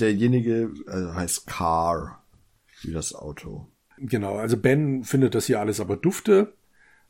Derjenige 0.00 0.72
also 0.86 1.14
heißt 1.14 1.46
Car, 1.46 2.24
wie 2.80 2.92
das 2.92 3.14
Auto. 3.14 3.66
Genau, 3.98 4.36
also 4.36 4.56
Ben 4.56 5.04
findet 5.04 5.34
das 5.34 5.46
hier 5.46 5.60
alles 5.60 5.80
aber 5.80 5.98
dufte 5.98 6.54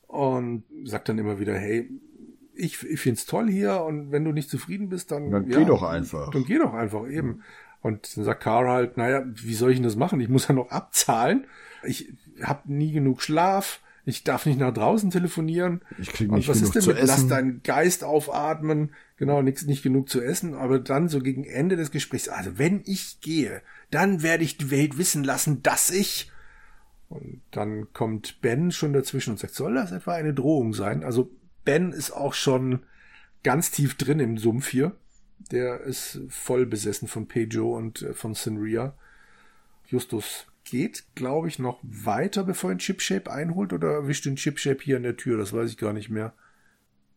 und 0.08 0.64
sagt 0.82 1.08
dann 1.08 1.18
immer 1.18 1.38
wieder, 1.38 1.54
hey, 1.54 1.88
ich, 2.54 2.82
ich 2.82 3.00
find's 3.00 3.24
toll 3.24 3.48
hier 3.48 3.82
und 3.82 4.10
wenn 4.10 4.24
du 4.24 4.32
nicht 4.32 4.50
zufrieden 4.50 4.88
bist, 4.88 5.12
dann, 5.12 5.30
dann 5.30 5.48
ja, 5.48 5.60
geh 5.60 5.64
doch 5.64 5.84
einfach. 5.84 6.32
Dann 6.32 6.44
geh 6.44 6.58
doch 6.58 6.74
einfach 6.74 7.08
eben. 7.08 7.42
Und 7.82 8.16
dann 8.16 8.24
sagt 8.24 8.42
Carl 8.42 8.66
halt, 8.66 8.96
naja, 8.96 9.22
wie 9.26 9.54
soll 9.54 9.70
ich 9.70 9.76
denn 9.76 9.84
das 9.84 9.94
machen? 9.94 10.18
Ich 10.18 10.28
muss 10.28 10.48
ja 10.48 10.54
noch 10.54 10.70
abzahlen. 10.70 11.46
Ich 11.84 12.12
habe 12.42 12.72
nie 12.72 12.92
genug 12.92 13.22
Schlaf. 13.22 13.80
Ich 14.06 14.22
darf 14.22 14.44
nicht 14.44 14.58
nach 14.58 14.72
draußen 14.72 15.10
telefonieren. 15.10 15.80
Ich 15.98 16.08
krieg 16.08 16.30
nicht 16.30 16.48
und 16.48 16.54
was 16.54 16.60
genug 16.60 16.76
ist 16.76 16.86
denn 16.86 16.94
mit, 16.94 17.06
lass 17.06 17.26
deinen 17.26 17.62
Geist 17.62 18.04
aufatmen. 18.04 18.92
Genau, 19.16 19.40
nix, 19.40 19.64
nicht 19.64 19.82
genug 19.82 20.10
zu 20.10 20.20
essen. 20.20 20.54
Aber 20.54 20.78
dann 20.78 21.08
so 21.08 21.20
gegen 21.20 21.44
Ende 21.44 21.76
des 21.76 21.90
Gesprächs, 21.90 22.28
also 22.28 22.58
wenn 22.58 22.82
ich 22.84 23.20
gehe, 23.20 23.62
dann 23.90 24.22
werde 24.22 24.44
ich 24.44 24.58
die 24.58 24.70
Welt 24.70 24.98
wissen 24.98 25.24
lassen, 25.24 25.62
dass 25.62 25.90
ich. 25.90 26.30
Und 27.08 27.40
dann 27.50 27.92
kommt 27.92 28.40
Ben 28.42 28.72
schon 28.72 28.92
dazwischen 28.92 29.30
und 29.30 29.38
sagt, 29.38 29.54
soll 29.54 29.74
das 29.74 29.92
etwa 29.92 30.14
eine 30.14 30.34
Drohung 30.34 30.74
sein? 30.74 31.02
Also 31.02 31.30
Ben 31.64 31.92
ist 31.92 32.10
auch 32.10 32.34
schon 32.34 32.80
ganz 33.42 33.70
tief 33.70 33.94
drin 33.94 34.20
im 34.20 34.36
Sumpf 34.36 34.68
hier. 34.68 34.92
Der 35.50 35.80
ist 35.80 36.20
voll 36.28 36.66
besessen 36.66 37.08
von 37.08 37.26
Pejo 37.26 37.74
und 37.76 38.02
äh, 38.02 38.12
von 38.12 38.34
Sinria. 38.34 38.94
Justus 39.86 40.46
geht, 40.64 41.04
glaube 41.14 41.48
ich, 41.48 41.58
noch 41.58 41.78
weiter, 41.82 42.44
bevor 42.44 42.72
ihn 42.72 42.78
Chipshape 42.78 43.30
einholt 43.30 43.72
oder 43.72 43.92
erwischt 43.92 44.26
den 44.26 44.36
Chipshape 44.36 44.82
hier 44.82 44.96
an 44.96 45.02
der 45.02 45.16
Tür, 45.16 45.36
das 45.36 45.52
weiß 45.52 45.70
ich 45.70 45.78
gar 45.78 45.92
nicht 45.92 46.10
mehr. 46.10 46.34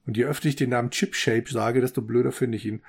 Und 0.05 0.17
je 0.17 0.25
öfter 0.25 0.47
ich 0.47 0.55
den 0.55 0.69
Namen 0.69 0.91
Chipshape 0.91 1.51
sage, 1.51 1.81
desto 1.81 2.01
blöder 2.01 2.31
finde 2.31 2.57
ich 2.57 2.65
ihn. 2.65 2.81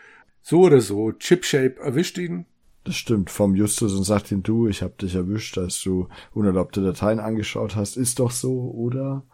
So 0.42 0.61
oder 0.61 0.80
so, 0.80 1.12
Chipshape 1.12 1.80
erwischt 1.80 2.18
ihn. 2.18 2.46
Das 2.84 2.96
stimmt, 2.96 3.30
vom 3.30 3.54
Justus 3.54 3.94
und 3.94 4.04
sagt 4.04 4.30
ihm, 4.30 4.42
du, 4.42 4.68
ich 4.68 4.82
hab 4.82 4.98
dich 4.98 5.14
erwischt, 5.14 5.59
als 5.59 5.82
du 5.82 6.09
unerlaubte 6.32 6.80
Dateien 6.80 7.20
angeschaut 7.20 7.76
hast. 7.76 7.96
Ist 7.96 8.18
doch 8.18 8.30
so, 8.30 8.70
oder? 8.70 9.24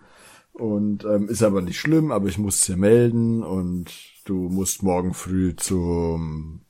Und 0.53 1.05
ähm, 1.05 1.29
ist 1.29 1.43
aber 1.43 1.63
nicht 1.63 1.79
schlimm, 1.79 2.11
aber 2.11 2.29
ich 2.29 2.39
muss 2.39 2.65
dir 2.65 2.77
melden 2.77 3.43
und 3.43 3.93
du 4.25 4.49
musst 4.49 4.83
morgen 4.83 5.13
früh 5.13 5.55
zum 5.57 6.64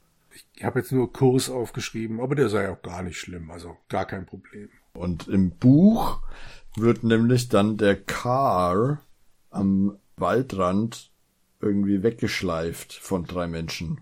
ich 0.57 0.65
habe 0.65 0.81
jetzt 0.81 0.93
nur 0.93 1.13
Kurs 1.13 1.51
aufgeschrieben, 1.51 2.21
aber 2.21 2.35
der 2.35 2.49
sei 2.49 2.71
auch 2.71 2.83
gar 2.83 3.03
nicht 3.03 3.19
schlimm, 3.19 3.51
also 3.51 3.77
gar 3.89 4.07
kein 4.07 4.27
Problem. 4.27 4.69
Und 4.93 5.29
im 5.29 5.51
Buch 5.51 6.23
wird 6.77 7.03
nämlich 7.03 7.49
dann 7.49 7.77
der 7.77 8.01
Car 8.01 9.03
am 9.51 9.99
Waldrand 10.17 11.11
irgendwie 11.61 12.03
weggeschleift 12.03 12.93
von 12.93 13.25
drei 13.25 13.47
Menschen. 13.47 14.01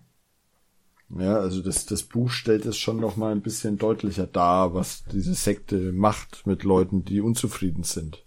Ja, 1.09 1.37
also 1.37 1.63
das, 1.63 1.85
das 1.87 2.03
Buch 2.03 2.31
stellt 2.31 2.65
es 2.65 2.79
schon 2.79 2.99
noch 2.99 3.17
mal 3.17 3.33
ein 3.33 3.43
bisschen 3.43 3.77
deutlicher 3.77 4.27
dar, 4.27 4.75
was 4.75 5.05
diese 5.05 5.35
Sekte 5.35 5.93
macht 5.93 6.47
mit 6.47 6.63
Leuten, 6.65 7.05
die 7.05 7.21
unzufrieden 7.21 7.83
sind. 7.83 8.25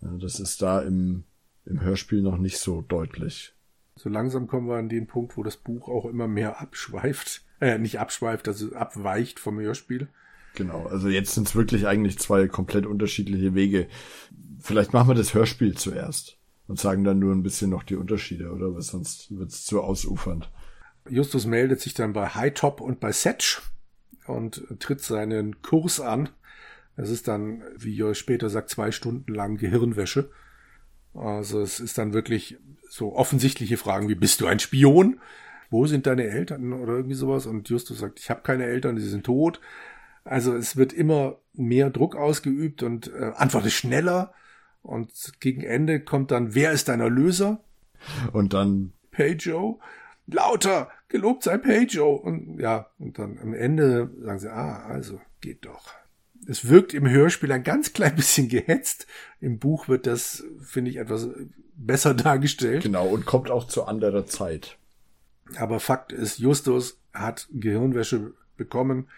Ja, 0.00 0.16
das 0.16 0.38
ist 0.38 0.62
da 0.62 0.80
im, 0.80 1.24
im 1.64 1.80
Hörspiel 1.80 2.22
noch 2.22 2.38
nicht 2.38 2.58
so 2.58 2.82
deutlich 2.82 3.54
so 4.02 4.08
langsam 4.08 4.46
kommen 4.46 4.66
wir 4.66 4.76
an 4.76 4.88
den 4.88 5.06
Punkt, 5.06 5.36
wo 5.36 5.42
das 5.42 5.58
Buch 5.58 5.86
auch 5.88 6.06
immer 6.06 6.26
mehr 6.26 6.58
abschweift. 6.58 7.44
Äh, 7.60 7.76
nicht 7.76 8.00
abschweift, 8.00 8.48
also 8.48 8.74
abweicht 8.74 9.38
vom 9.38 9.60
Hörspiel. 9.60 10.08
Genau, 10.54 10.86
also 10.86 11.08
jetzt 11.08 11.34
sind 11.34 11.46
es 11.46 11.54
wirklich 11.54 11.86
eigentlich 11.86 12.18
zwei 12.18 12.48
komplett 12.48 12.86
unterschiedliche 12.86 13.54
Wege. 13.54 13.88
Vielleicht 14.58 14.94
machen 14.94 15.08
wir 15.08 15.14
das 15.14 15.34
Hörspiel 15.34 15.76
zuerst 15.76 16.38
und 16.66 16.80
sagen 16.80 17.04
dann 17.04 17.18
nur 17.18 17.34
ein 17.34 17.42
bisschen 17.42 17.68
noch 17.68 17.82
die 17.82 17.96
Unterschiede, 17.96 18.50
oder? 18.50 18.74
Weil 18.74 18.80
sonst 18.80 19.36
wird 19.36 19.50
es 19.50 19.66
zu 19.66 19.82
ausufernd. 19.82 20.50
Justus 21.06 21.44
meldet 21.44 21.82
sich 21.82 21.92
dann 21.92 22.14
bei 22.14 22.26
High 22.26 22.54
Top 22.54 22.80
und 22.80 23.00
bei 23.00 23.12
Setch 23.12 23.60
und 24.26 24.64
tritt 24.80 25.02
seinen 25.02 25.60
Kurs 25.60 26.00
an. 26.00 26.30
Das 26.96 27.10
ist 27.10 27.28
dann, 27.28 27.62
wie 27.76 27.94
Joel 27.94 28.14
später 28.14 28.48
sagt, 28.48 28.70
zwei 28.70 28.92
Stunden 28.92 29.34
lang 29.34 29.58
Gehirnwäsche. 29.58 30.30
Also 31.14 31.60
es 31.60 31.80
ist 31.80 31.98
dann 31.98 32.12
wirklich 32.12 32.58
so 32.88 33.14
offensichtliche 33.14 33.76
Fragen 33.76 34.08
wie, 34.08 34.14
bist 34.14 34.40
du 34.40 34.46
ein 34.46 34.58
Spion? 34.58 35.20
Wo 35.70 35.86
sind 35.86 36.06
deine 36.06 36.24
Eltern 36.24 36.72
oder 36.72 36.94
irgendwie 36.94 37.14
sowas? 37.14 37.46
Und 37.46 37.68
Justus 37.68 37.98
sagt, 37.98 38.18
ich 38.18 38.30
habe 38.30 38.42
keine 38.42 38.64
Eltern, 38.64 38.98
sie 38.98 39.08
sind 39.08 39.24
tot. 39.24 39.60
Also 40.24 40.54
es 40.54 40.76
wird 40.76 40.92
immer 40.92 41.38
mehr 41.54 41.90
Druck 41.90 42.16
ausgeübt 42.16 42.82
und 42.82 43.12
äh, 43.12 43.32
antworte 43.36 43.70
schneller. 43.70 44.32
Und 44.82 45.12
gegen 45.40 45.62
Ende 45.62 46.00
kommt 46.00 46.30
dann, 46.30 46.54
wer 46.54 46.72
ist 46.72 46.88
dein 46.88 47.00
Erlöser? 47.00 47.62
Und 48.32 48.54
dann 48.54 48.92
Pejo. 49.10 49.80
Lauter, 50.26 50.88
gelobt 51.08 51.42
sei 51.44 51.58
Pejo. 51.58 52.14
Und 52.14 52.58
ja, 52.58 52.90
und 52.98 53.18
dann 53.18 53.38
am 53.38 53.54
Ende 53.54 54.10
sagen 54.22 54.38
sie, 54.38 54.52
ah, 54.52 54.86
also 54.86 55.20
geht 55.40 55.64
doch. 55.64 55.99
Es 56.46 56.68
wirkt 56.68 56.94
im 56.94 57.08
Hörspiel 57.08 57.52
ein 57.52 57.64
ganz 57.64 57.92
klein 57.92 58.16
bisschen 58.16 58.48
gehetzt. 58.48 59.06
Im 59.40 59.58
Buch 59.58 59.88
wird 59.88 60.06
das, 60.06 60.44
finde 60.60 60.90
ich, 60.90 60.96
etwas 60.96 61.28
besser 61.76 62.14
dargestellt. 62.14 62.82
Genau, 62.82 63.06
und 63.06 63.26
kommt 63.26 63.50
auch 63.50 63.66
zu 63.66 63.84
anderer 63.84 64.26
Zeit. 64.26 64.76
Aber 65.56 65.80
Fakt 65.80 66.12
ist, 66.12 66.38
Justus 66.38 66.98
hat 67.12 67.48
Gehirnwäsche 67.52 68.34
bekommen, 68.56 69.08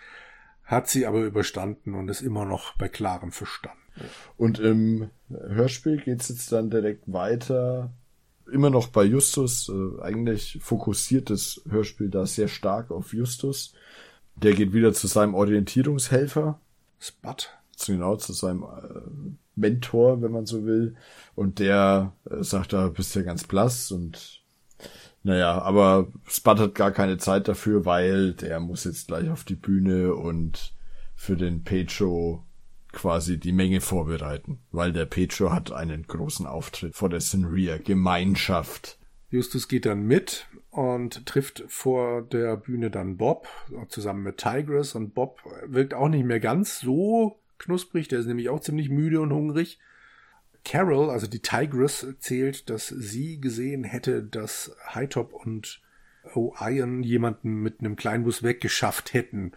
hat 0.65 0.89
sie 0.89 1.07
aber 1.07 1.23
überstanden 1.23 1.95
und 1.95 2.09
ist 2.09 2.23
immer 2.23 2.45
noch 2.45 2.77
bei 2.77 2.89
klarem 2.89 3.33
Verstand. 3.33 3.77
Und 4.37 4.59
im 4.59 5.11
Hörspiel 5.29 5.99
geht's 5.99 6.29
jetzt 6.29 6.51
dann 6.53 6.71
direkt 6.71 7.13
weiter. 7.13 7.93
Immer 8.51 8.71
noch 8.71 8.89
bei 8.89 9.05
Justus. 9.05 9.69
Äh, 9.69 10.03
eigentlich 10.03 10.59
fokussiert 10.63 11.31
das 11.31 11.61
Hörspiel 11.69 12.09
da 12.09 12.27
sehr 12.27 12.49
stark 12.49 12.91
auf 12.91 13.13
Justus. 13.13 13.75
Der 14.37 14.55
geht 14.55 14.73
wieder 14.73 14.95
zu 14.95 15.07
seinem 15.07 15.35
Orientierungshelfer. 15.35 16.59
Spot. 17.03 17.37
Genau, 17.87 18.17
zu 18.17 18.33
seinem 18.33 18.63
äh, 18.63 19.37
Mentor, 19.57 20.23
wenn 20.23 20.31
man 20.33 20.47
so 20.47 20.65
will. 20.65 20.95
Und 21.35 21.59
der 21.59 22.13
äh, 22.31 22.43
sagt, 22.43 22.73
da 22.73 22.89
bist 22.89 23.15
du 23.15 23.21
ja 23.21 23.25
ganz 23.25 23.45
blass 23.45 23.91
und 23.91 24.41
naja, 25.25 25.61
aber 25.63 26.09
Spud 26.27 26.59
hat 26.59 26.75
gar 26.75 26.91
keine 26.91 27.17
Zeit 27.17 27.47
dafür, 27.47 27.85
weil 27.85 28.33
der 28.33 28.59
muss 28.59 28.85
jetzt 28.85 29.07
gleich 29.07 29.31
auf 29.31 29.45
die 29.45 29.55
Bühne 29.55 30.15
und 30.15 30.75
für 31.15 31.37
den 31.37 31.63
Pecho 31.63 32.45
quasi 32.91 33.39
die 33.39 33.53
Menge 33.53 33.81
vorbereiten, 33.81 34.59
weil 34.73 34.93
der 34.93 35.07
Pecho 35.07 35.53
hat 35.53 35.71
einen 35.73 36.07
großen 36.07 36.47
Auftritt 36.47 36.97
vor 36.97 37.09
der 37.09 37.21
Sinria 37.21 37.79
Gemeinschaft. 37.79 38.99
Justus 39.31 39.69
geht 39.69 39.87
dann 39.87 40.03
mit 40.03 40.47
und 40.73 41.27
trifft 41.27 41.65
vor 41.69 42.23
der 42.23 42.57
Bühne 42.57 42.91
dann 42.91 43.19
Bob 43.19 43.47
zusammen 43.89 44.23
mit 44.23 44.39
Tigress 44.39 44.95
und 44.95 45.15
Bob 45.15 45.41
wirkt 45.67 45.93
auch 45.93 46.09
nicht 46.09 46.25
mehr 46.25 46.41
ganz 46.41 46.81
so 46.81 47.39
knusprig, 47.59 48.09
der 48.09 48.21
ist 48.21 48.27
nämlich 48.27 48.49
auch 48.49 48.61
ziemlich 48.61 48.89
müde 48.89 49.21
und 49.21 49.33
hungrig. 49.33 49.79
Carol, 50.65 51.11
also 51.11 51.27
die 51.27 51.41
Tigress, 51.43 52.03
erzählt, 52.03 52.71
dass 52.71 52.89
sie 52.89 53.39
gesehen 53.39 53.85
hätte, 53.85 54.23
dass 54.23 54.75
Hightop 54.95 55.35
und 55.35 55.83
O'Iron 56.35 57.03
jemanden 57.03 57.57
mit 57.57 57.81
einem 57.81 57.97
Kleinbus 57.97 58.43
weggeschafft 58.43 59.13
hätten. 59.13 59.53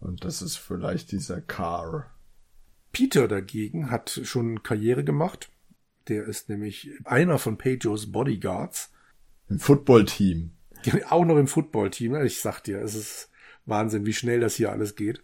Und 0.00 0.24
das 0.24 0.42
ist 0.42 0.56
vielleicht 0.56 1.12
dieser 1.12 1.40
Car. 1.40 2.10
Peter 2.90 3.28
dagegen 3.28 3.92
hat 3.92 4.20
schon 4.24 4.64
Karriere 4.64 5.04
gemacht. 5.04 5.50
Der 6.08 6.24
ist 6.24 6.48
nämlich 6.48 6.90
einer 7.04 7.38
von 7.38 7.58
Pejos 7.58 8.10
Bodyguards. 8.10 8.90
Im 9.48 9.58
Footballteam. 9.58 10.50
Auch 11.08 11.24
noch 11.24 11.36
im 11.36 11.46
Footballteam. 11.46 12.14
Ich 12.22 12.40
sag 12.40 12.60
dir, 12.60 12.80
es 12.80 12.94
ist 12.94 13.30
Wahnsinn, 13.66 14.06
wie 14.06 14.12
schnell 14.12 14.40
das 14.40 14.54
hier 14.54 14.70
alles 14.70 14.96
geht. 14.96 15.22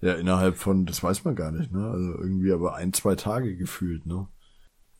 Ja, 0.00 0.14
innerhalb 0.14 0.56
von, 0.56 0.86
das 0.86 1.02
weiß 1.02 1.24
man 1.24 1.34
gar 1.34 1.50
nicht, 1.50 1.72
ne? 1.72 1.88
Also 1.88 2.18
irgendwie 2.18 2.52
aber 2.52 2.74
ein, 2.74 2.92
zwei 2.92 3.14
Tage 3.14 3.56
gefühlt, 3.56 4.06
ne? 4.06 4.28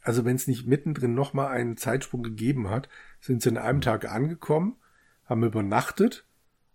Also 0.01 0.25
wenn 0.25 0.37
es 0.37 0.47
nicht 0.47 0.67
mittendrin 0.67 1.15
nochmal 1.15 1.49
einen 1.49 1.77
Zeitsprung 1.77 2.23
gegeben 2.23 2.71
hat, 2.71 2.89
sind 3.21 3.43
sie 3.43 3.51
an 3.51 3.59
einem 3.59 3.81
Tag 3.81 4.11
angekommen, 4.11 4.77
haben 5.25 5.45
übernachtet 5.45 6.25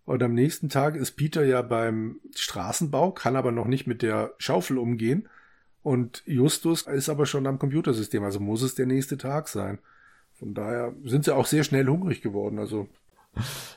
und 0.05 0.21
am 0.23 0.33
nächsten 0.33 0.69
Tag 0.69 0.95
ist 0.95 1.11
Peter 1.11 1.43
ja 1.43 1.61
beim 1.61 2.19
Straßenbau, 2.35 3.11
kann 3.11 3.35
aber 3.35 3.51
noch 3.51 3.67
nicht 3.67 3.87
mit 3.87 4.01
der 4.01 4.33
Schaufel 4.37 4.77
umgehen 4.79 5.29
und 5.81 6.23
Justus 6.25 6.83
ist 6.83 7.09
aber 7.09 7.25
schon 7.25 7.47
am 7.47 7.59
Computersystem, 7.59 8.23
also 8.23 8.39
muss 8.39 8.63
es 8.63 8.75
der 8.75 8.87
nächste 8.87 9.17
Tag 9.17 9.47
sein. 9.47 9.79
Von 10.39 10.53
daher 10.53 10.95
sind 11.03 11.25
sie 11.25 11.35
auch 11.35 11.45
sehr 11.45 11.65
schnell 11.65 11.87
hungrig 11.87 12.21
geworden, 12.21 12.59
also. 12.59 12.87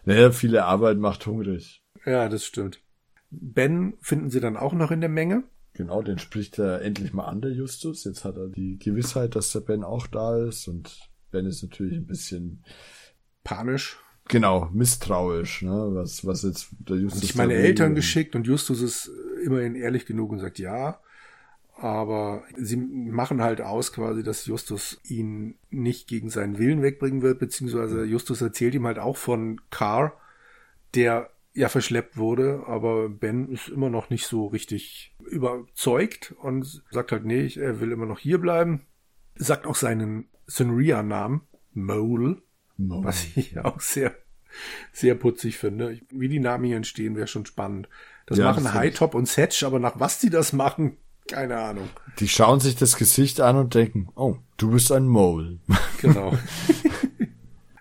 Naja, 0.05 0.31
viele 0.31 0.65
Arbeit 0.65 0.97
macht 0.97 1.27
hungrig. 1.27 1.83
Ja, 2.07 2.29
das 2.29 2.45
stimmt. 2.45 2.81
Ben 3.31 3.95
finden 4.01 4.31
sie 4.31 4.41
dann 4.41 4.57
auch 4.57 4.73
noch 4.73 4.93
in 4.93 5.01
der 5.01 5.11
Menge. 5.11 5.43
Genau, 5.75 6.03
den 6.03 6.19
spricht 6.19 6.59
er 6.59 6.83
endlich 6.83 7.13
mal 7.13 7.25
an, 7.25 7.41
der 7.41 7.51
Justus. 7.51 8.05
Jetzt 8.05 8.25
hat 8.25 8.37
er 8.37 8.49
die 8.49 8.79
Gewissheit, 8.79 9.35
dass 9.35 9.53
der 9.53 9.61
Ben 9.61 9.83
auch 9.83 10.07
da 10.07 10.37
ist 10.37 10.69
und 10.69 11.11
Ben 11.31 11.47
ist 11.47 11.63
natürlich 11.63 11.97
ein 11.97 12.07
bisschen 12.07 12.63
panisch. 13.43 13.99
Genau, 14.29 14.69
misstrauisch, 14.73 15.63
ne? 15.63 15.89
Was, 15.95 16.25
was 16.25 16.43
jetzt 16.43 16.69
der 16.79 16.97
Justus. 16.97 17.25
Ich 17.25 17.35
meine 17.35 17.55
Eltern 17.55 17.95
geschickt 17.95 18.37
und 18.37 18.47
Justus 18.47 18.81
ist 18.81 19.11
immerhin 19.45 19.75
ehrlich 19.75 20.07
genug 20.07 20.31
und 20.31 20.39
sagt 20.39 20.59
ja. 20.59 21.01
Aber 21.83 22.45
sie 22.57 22.77
machen 22.77 23.43
halt 23.43 23.61
aus 23.61 23.93
quasi, 23.93 24.23
dass 24.23 24.47
Justus 24.47 25.01
ihn 25.03 25.57
nicht 25.69 26.07
gegen 26.07 26.31
seinen 26.31 26.59
Willen 26.59 26.81
wegbringen 26.81 27.23
wird, 27.23 27.41
beziehungsweise 27.41 28.05
Justus 28.05 28.41
erzählt 28.41 28.77
ihm 28.77 28.87
halt 28.87 29.01
auch 29.01 29.17
von 29.17 29.61
Carr, 29.69 30.13
der 30.95 31.31
ja 31.55 31.69
verschleppt 31.69 32.17
wurde, 32.17 32.63
aber 32.69 33.09
Ben 33.09 33.49
ist 33.49 33.69
immer 33.69 33.91
noch 33.91 34.11
nicht 34.11 34.29
so 34.29 34.47
richtig 34.47 35.17
überzeugt 35.29 36.37
und 36.41 36.85
sagt 36.93 37.11
halt, 37.11 37.25
nee, 37.25 37.53
er 37.57 37.81
will 37.81 37.91
immer 37.91 38.07
noch 38.07 38.21
hier 38.21 38.39
bleiben. 38.39 38.83
Sagt 39.35 39.67
auch 39.67 39.75
seinen 39.75 40.29
Senria-Namen, 40.47 41.41
Mole, 41.73 42.43
Mole, 42.77 43.05
was 43.05 43.27
ich 43.35 43.59
auch 43.59 43.81
sehr, 43.81 44.15
sehr 44.93 45.17
putzig 45.17 45.59
finde. 45.59 45.99
Wie 46.11 46.29
die 46.29 46.39
Namen 46.39 46.63
hier 46.63 46.77
entstehen, 46.77 47.17
wäre 47.17 47.27
schon 47.27 47.45
spannend. 47.45 47.89
Das 48.27 48.39
ja, 48.39 48.45
machen 48.45 48.73
High 48.73 48.95
Top 48.95 49.17
und 49.17 49.27
Setch, 49.27 49.65
aber 49.65 49.81
nach 49.81 49.99
was 49.99 50.21
die 50.21 50.31
das 50.31 50.53
machen, 50.53 50.97
keine 51.29 51.57
Ahnung. 51.59 51.89
Die 52.19 52.29
schauen 52.29 52.61
sich 52.61 52.77
das 52.77 52.97
Gesicht 52.97 53.41
an 53.41 53.57
und 53.57 53.75
denken, 53.75 54.09
oh, 54.15 54.37
du 54.57 54.71
bist 54.71 54.93
ein 54.93 55.07
Mole. 55.07 55.59
Genau. 56.01 56.37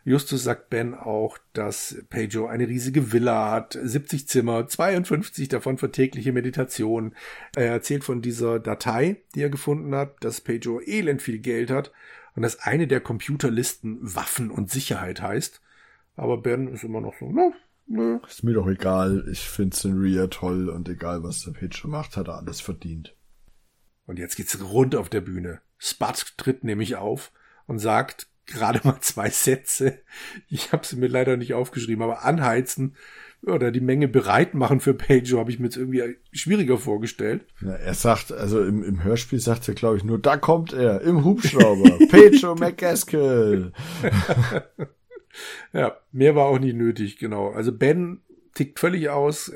Justus 0.03 0.43
sagt 0.43 0.69
Ben 0.69 0.93
auch, 0.95 1.37
dass 1.53 2.03
Pedro 2.09 2.47
eine 2.47 2.67
riesige 2.67 3.11
Villa 3.11 3.51
hat, 3.51 3.77
70 3.81 4.27
Zimmer, 4.27 4.67
52 4.67 5.47
davon 5.47 5.77
für 5.77 5.91
tägliche 5.91 6.33
Meditation. 6.33 7.13
Er 7.55 7.67
erzählt 7.67 8.03
von 8.03 8.21
dieser 8.21 8.59
Datei, 8.59 9.17
die 9.35 9.41
er 9.41 9.49
gefunden 9.49 9.93
hat, 9.95 10.15
dass 10.21 10.41
Pedro 10.41 10.81
elend 10.81 11.21
viel 11.21 11.39
Geld 11.39 11.69
hat 11.69 11.91
und 12.35 12.41
dass 12.41 12.59
eine 12.59 12.87
der 12.87 13.01
Computerlisten 13.01 13.99
Waffen 14.01 14.49
und 14.49 14.71
Sicherheit 14.71 15.21
heißt. 15.21 15.61
Aber 16.15 16.37
Ben 16.37 16.67
ist 16.67 16.83
immer 16.83 17.01
noch 17.01 17.13
so, 17.19 17.31
ne, 17.31 17.53
nö. 17.85 18.19
Ist 18.27 18.43
mir 18.43 18.53
doch 18.53 18.67
egal. 18.67 19.27
Ich 19.31 19.41
finde 19.41 19.75
Sinria 19.75 20.27
toll 20.27 20.69
und 20.69 20.89
egal, 20.89 21.23
was 21.23 21.43
der 21.43 21.51
Pitcher 21.51 21.87
macht, 21.87 22.17
hat 22.17 22.27
er 22.27 22.37
alles 22.37 22.59
verdient. 22.59 23.15
Und 24.11 24.19
jetzt 24.19 24.35
geht's 24.35 24.59
rund 24.61 24.93
auf 24.93 25.07
der 25.07 25.21
Bühne. 25.21 25.61
Spud 25.77 26.33
tritt 26.35 26.65
nämlich 26.65 26.97
auf 26.97 27.31
und 27.65 27.79
sagt 27.79 28.27
gerade 28.45 28.81
mal 28.83 28.99
zwei 28.99 29.29
Sätze. 29.29 29.99
Ich 30.49 30.73
habe 30.73 30.85
sie 30.85 30.97
mir 30.97 31.07
leider 31.07 31.37
nicht 31.37 31.53
aufgeschrieben, 31.53 32.03
aber 32.03 32.25
anheizen 32.25 32.97
oder 33.41 33.71
die 33.71 33.79
Menge 33.79 34.09
bereit 34.09 34.53
machen 34.53 34.81
für 34.81 34.93
Pedro 34.93 35.39
habe 35.39 35.49
ich 35.49 35.59
mir 35.59 35.67
jetzt 35.67 35.77
irgendwie 35.77 36.17
schwieriger 36.33 36.77
vorgestellt. 36.77 37.45
Ja, 37.61 37.71
er 37.71 37.93
sagt, 37.93 38.33
also 38.33 38.61
im, 38.61 38.83
im 38.83 39.01
Hörspiel 39.01 39.39
sagt 39.39 39.69
er, 39.69 39.75
glaube 39.75 39.95
ich, 39.95 40.03
nur, 40.03 40.19
da 40.19 40.35
kommt 40.35 40.73
er, 40.73 40.99
im 40.99 41.23
Hubschrauber, 41.23 41.97
Pedro 42.09 42.55
McGaskill. 42.55 43.71
ja, 45.71 45.95
mehr 46.11 46.35
war 46.35 46.47
auch 46.47 46.59
nicht 46.59 46.75
nötig, 46.75 47.17
genau. 47.17 47.51
Also 47.51 47.71
Ben 47.71 48.19
tickt 48.55 48.77
völlig 48.77 49.07
aus. 49.07 49.53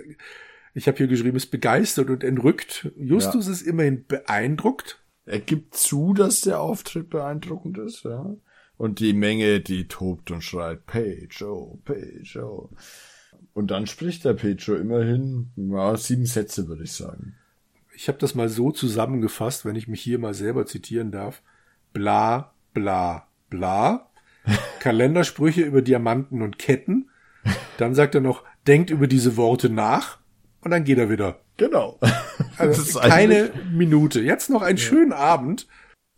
Ich 0.76 0.88
habe 0.88 0.98
hier 0.98 1.08
geschrieben, 1.08 1.38
ist 1.38 1.52
begeistert 1.52 2.10
und 2.10 2.24
entrückt. 2.24 2.92
Justus 2.98 3.48
ja. 3.48 3.54
ist 3.54 3.62
immerhin 3.62 4.06
beeindruckt. 4.06 5.02
Er 5.26 5.40
gibt 5.40 5.76
zu, 5.76 6.14
dass 6.14 6.42
der 6.42 6.60
Auftritt 6.60 7.10
beeindruckend 7.10 7.78
ist, 7.78 8.04
ja. 8.04 8.36
Und 8.78 9.00
die 9.00 9.14
Menge, 9.14 9.62
die 9.62 9.88
tobt 9.88 10.32
und 10.32 10.44
schreit, 10.44 10.86
Pedro, 10.86 11.80
Pedro. 11.86 12.72
Und 13.54 13.72
dann 13.72 13.88
spricht 13.88 14.26
der 14.26 14.34
Pedro 14.34 14.76
immerhin 14.76 15.52
ja, 15.56 15.96
sieben 15.96 16.26
Sätze, 16.26 16.68
würde 16.68 16.84
ich 16.84 16.92
sagen. 16.92 17.36
Ich 17.96 18.10
habe 18.10 18.18
das 18.18 18.36
mal 18.36 18.50
so 18.50 18.72
zusammengefasst, 18.72 19.64
wenn 19.64 19.78
ich 19.78 19.88
mich 19.88 20.02
hier 20.02 20.20
mal 20.20 20.34
selber 20.34 20.66
zitieren 20.66 21.10
darf. 21.10 21.42
Bla, 21.94 22.54
bla, 22.74 23.28
bla. 23.50 24.12
Kalendersprüche 24.82 25.62
über 25.62 25.82
Diamanten 25.82 26.42
und 26.42 26.60
Ketten. 26.60 27.10
Dann 27.78 27.96
sagt 27.96 28.14
er 28.14 28.22
noch, 28.22 28.44
denkt 28.68 28.90
über 28.90 29.08
diese 29.08 29.38
Worte 29.38 29.70
nach. 29.70 30.20
Und 30.66 30.72
dann 30.72 30.84
geht 30.84 30.98
er 30.98 31.10
wieder. 31.10 31.40
Genau. 31.58 32.00
Also 32.58 33.00
keine 33.02 33.52
Minute. 33.74 34.22
Jetzt 34.22 34.50
noch 34.50 34.62
einen 34.62 34.78
ja. 34.78 34.84
schönen 34.84 35.12
Abend. 35.12 35.68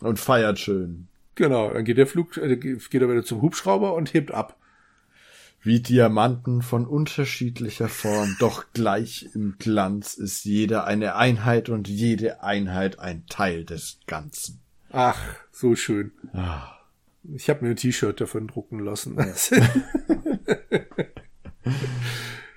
Und 0.01 0.19
feiert 0.19 0.59
schön. 0.59 1.07
Genau. 1.33 1.73
Dann 1.73 1.83
geht 1.83 1.97
der 1.97 2.05
Flug, 2.05 2.37
äh, 2.37 2.55
geht 2.57 2.93
er 2.93 3.09
wieder 3.09 3.23
zum 3.23 3.41
Hubschrauber 3.41 3.95
und 3.95 4.13
hebt 4.13 4.31
ab 4.31 4.55
wie 5.67 5.81
Diamanten 5.81 6.61
von 6.61 6.85
unterschiedlicher 6.85 7.89
Form, 7.89 8.37
doch 8.39 8.65
gleich 8.73 9.29
im 9.33 9.55
Glanz 9.59 10.13
ist 10.13 10.45
jeder 10.45 10.85
eine 10.85 11.15
Einheit 11.15 11.67
und 11.69 11.89
jede 11.89 12.41
Einheit 12.41 12.99
ein 12.99 13.25
Teil 13.27 13.65
des 13.65 13.99
Ganzen. 14.07 14.61
Ach, 14.91 15.19
so 15.51 15.75
schön. 15.75 16.11
Ah. 16.31 16.73
Ich 17.35 17.49
habe 17.49 17.65
mir 17.65 17.71
ein 17.71 17.75
T-Shirt 17.75 18.21
davon 18.21 18.47
drucken 18.47 18.79
lassen. 18.79 19.17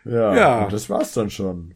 Ja, 0.05 0.35
ja. 0.35 0.69
das 0.69 0.89
war's 0.89 1.13
dann 1.13 1.31
schon. 1.31 1.75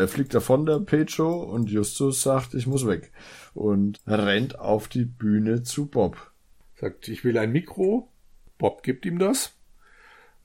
Er 0.00 0.08
fliegt 0.08 0.34
davon, 0.34 0.66
der 0.66 0.80
Pedro, 0.80 1.42
und 1.42 1.70
Justus 1.70 2.22
sagt, 2.22 2.54
ich 2.54 2.66
muss 2.66 2.86
weg. 2.86 3.12
Und 3.54 4.00
rennt 4.06 4.58
auf 4.58 4.88
die 4.88 5.04
Bühne 5.04 5.62
zu 5.62 5.86
Bob. 5.86 6.32
Sagt, 6.76 7.08
ich 7.08 7.24
will 7.24 7.36
ein 7.38 7.52
Mikro. 7.52 8.12
Bob 8.56 8.82
gibt 8.82 9.06
ihm 9.06 9.18
das. 9.18 9.54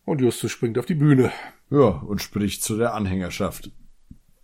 Und 0.06 0.22
Justus 0.22 0.52
springt 0.52 0.78
auf 0.78 0.86
die 0.86 0.96
Bühne. 0.96 1.32
Ja, 1.70 1.88
und 1.88 2.22
spricht 2.22 2.64
zu 2.64 2.78
der 2.78 2.94
Anhängerschaft. 2.94 3.72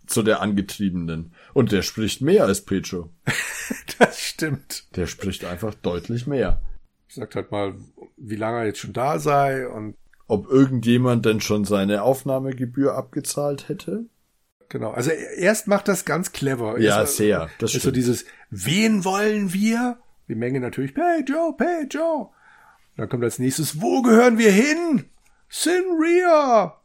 Zu 0.06 0.22
der 0.22 0.40
Angetriebenen. 0.40 1.32
Und 1.54 1.72
der 1.72 1.82
spricht 1.82 2.20
mehr 2.20 2.44
als 2.44 2.64
Pedro. 2.64 3.10
das 3.98 4.20
stimmt. 4.20 4.96
Der 4.96 5.06
spricht 5.06 5.44
einfach 5.44 5.74
deutlich 5.74 6.26
mehr. 6.26 6.62
Sagt 7.08 7.34
halt 7.34 7.50
mal, 7.50 7.74
wie 8.16 8.36
lange 8.36 8.58
er 8.58 8.66
jetzt 8.66 8.78
schon 8.78 8.92
da 8.92 9.18
sei 9.18 9.68
und 9.68 9.96
ob 10.30 10.48
irgendjemand 10.48 11.26
denn 11.26 11.40
schon 11.40 11.64
seine 11.64 12.04
Aufnahmegebühr 12.04 12.94
abgezahlt 12.94 13.68
hätte. 13.68 14.04
Genau, 14.70 14.92
also 14.92 15.10
erst 15.10 15.66
macht 15.66 15.88
das 15.88 16.04
ganz 16.04 16.30
clever. 16.32 16.78
Ja, 16.78 17.02
ist, 17.02 17.16
sehr. 17.16 17.50
Das 17.58 17.74
ist 17.74 17.82
so 17.82 17.90
dieses, 17.90 18.24
wen 18.50 19.04
wollen 19.04 19.52
wir? 19.52 19.98
Die 20.28 20.36
Menge 20.36 20.60
natürlich, 20.60 20.94
Pedro, 20.94 21.52
Pedro. 21.52 22.32
Dann 22.96 23.08
kommt 23.08 23.24
als 23.24 23.40
nächstes, 23.40 23.82
wo 23.82 24.00
gehören 24.00 24.38
wir 24.38 24.52
hin? 24.52 25.06
Sinria! 25.48 26.76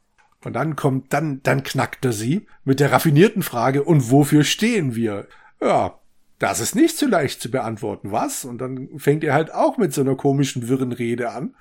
Und 0.43 0.53
dann 0.53 0.75
kommt, 0.75 1.13
dann, 1.13 1.41
dann 1.43 1.63
knackte 1.63 2.11
sie 2.11 2.47
mit 2.63 2.79
der 2.79 2.91
raffinierten 2.91 3.43
Frage, 3.43 3.83
und 3.83 4.09
wofür 4.09 4.43
stehen 4.43 4.95
wir? 4.95 5.27
Ja, 5.61 5.99
das 6.39 6.61
ist 6.61 6.75
nicht 6.75 6.97
so 6.97 7.05
leicht 7.05 7.39
zu 7.39 7.51
beantworten, 7.51 8.11
was? 8.11 8.45
Und 8.45 8.57
dann 8.59 8.89
fängt 8.97 9.23
er 9.23 9.33
halt 9.35 9.53
auch 9.53 9.77
mit 9.77 9.93
so 9.93 10.01
einer 10.01 10.15
komischen, 10.15 10.67
wirren 10.67 10.91
Rede 10.91 11.29
an. 11.29 11.55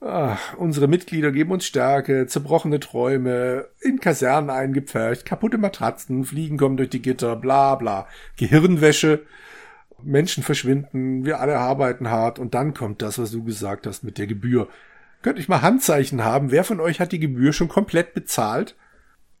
Ach, 0.00 0.54
unsere 0.54 0.86
Mitglieder 0.86 1.32
geben 1.32 1.50
uns 1.50 1.66
Stärke, 1.66 2.26
zerbrochene 2.26 2.78
Träume, 2.78 3.66
in 3.80 3.98
Kasernen 3.98 4.48
eingepfercht, 4.48 5.24
kaputte 5.24 5.58
Matratzen, 5.58 6.24
Fliegen 6.24 6.56
kommen 6.56 6.76
durch 6.76 6.90
die 6.90 7.02
Gitter, 7.02 7.34
bla 7.34 7.74
bla, 7.74 8.06
Gehirnwäsche, 8.36 9.26
Menschen 10.00 10.44
verschwinden, 10.44 11.24
wir 11.24 11.40
alle 11.40 11.58
arbeiten 11.58 12.10
hart 12.10 12.38
und 12.38 12.54
dann 12.54 12.74
kommt 12.74 13.02
das, 13.02 13.18
was 13.18 13.32
du 13.32 13.42
gesagt 13.42 13.88
hast 13.88 14.04
mit 14.04 14.18
der 14.18 14.28
Gebühr. 14.28 14.68
Könnte 15.22 15.40
ich 15.40 15.48
mal 15.48 15.62
Handzeichen 15.62 16.22
haben? 16.22 16.52
Wer 16.52 16.62
von 16.62 16.78
euch 16.78 17.00
hat 17.00 17.10
die 17.10 17.18
Gebühr 17.18 17.52
schon 17.52 17.68
komplett 17.68 18.14
bezahlt? 18.14 18.76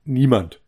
Niemand. 0.04 0.60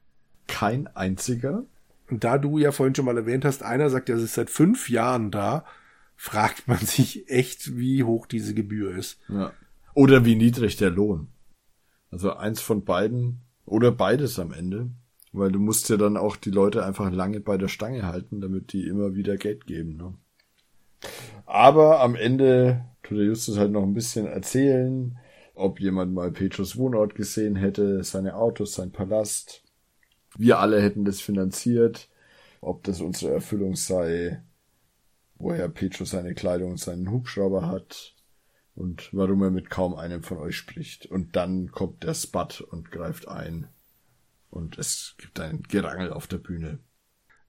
Kein 0.46 0.86
einziger? 0.94 1.64
Und 2.08 2.22
da 2.22 2.38
du 2.38 2.58
ja 2.58 2.70
vorhin 2.70 2.94
schon 2.94 3.06
mal 3.06 3.16
erwähnt 3.16 3.44
hast, 3.44 3.64
einer 3.64 3.90
sagt, 3.90 4.08
er 4.08 4.16
ist 4.16 4.34
seit 4.34 4.50
fünf 4.50 4.88
Jahren 4.88 5.32
da, 5.32 5.64
fragt 6.16 6.68
man 6.68 6.78
sich 6.78 7.28
echt, 7.28 7.76
wie 7.76 8.04
hoch 8.04 8.26
diese 8.26 8.54
Gebühr 8.54 8.94
ist. 8.94 9.18
Ja. 9.28 9.52
Oder 9.94 10.24
wie 10.24 10.36
niedrig 10.36 10.76
der 10.76 10.90
Lohn. 10.90 11.28
Also 12.10 12.32
eins 12.34 12.60
von 12.60 12.84
beiden 12.84 13.40
oder 13.64 13.92
beides 13.92 14.38
am 14.38 14.52
Ende. 14.52 14.90
Weil 15.32 15.52
du 15.52 15.60
musst 15.60 15.88
ja 15.88 15.96
dann 15.96 16.16
auch 16.16 16.36
die 16.36 16.50
Leute 16.50 16.84
einfach 16.84 17.12
lange 17.12 17.40
bei 17.40 17.56
der 17.56 17.68
Stange 17.68 18.06
halten, 18.06 18.40
damit 18.40 18.72
die 18.72 18.86
immer 18.86 19.14
wieder 19.14 19.36
Geld 19.36 19.66
geben. 19.66 19.96
Ne? 19.96 20.14
Aber 21.46 22.00
am 22.00 22.16
Ende 22.16 22.84
tut 23.02 23.18
der 23.18 23.26
Justus 23.26 23.56
halt 23.56 23.70
noch 23.70 23.84
ein 23.84 23.94
bisschen 23.94 24.26
erzählen, 24.26 25.18
ob 25.54 25.80
jemand 25.80 26.14
mal 26.14 26.32
Petros 26.32 26.76
Wohnort 26.76 27.14
gesehen 27.14 27.54
hätte, 27.54 28.02
seine 28.02 28.34
Autos, 28.34 28.74
sein 28.74 28.90
Palast. 28.90 29.62
Wir 30.36 30.58
alle 30.58 30.82
hätten 30.82 31.04
das 31.04 31.20
finanziert, 31.20 32.08
ob 32.60 32.82
das 32.84 33.00
unsere 33.00 33.32
Erfüllung 33.32 33.76
sei, 33.76 34.42
woher 35.36 35.68
Petro 35.68 36.04
seine 36.04 36.34
Kleidung 36.34 36.72
und 36.72 36.80
seinen 36.80 37.10
Hubschrauber 37.10 37.68
hat 37.68 38.14
und 38.74 39.10
warum 39.12 39.42
er 39.42 39.50
mit 39.50 39.70
kaum 39.70 39.94
einem 39.94 40.22
von 40.22 40.38
euch 40.38 40.56
spricht. 40.56 41.06
Und 41.06 41.36
dann 41.36 41.70
kommt 41.70 42.02
der 42.02 42.14
Spud 42.14 42.60
und 42.60 42.90
greift 42.90 43.28
ein. 43.28 43.68
Und 44.50 44.78
es 44.78 45.14
gibt 45.18 45.38
ein 45.40 45.62
Gerangel 45.62 46.12
auf 46.12 46.26
der 46.26 46.38
Bühne. 46.38 46.80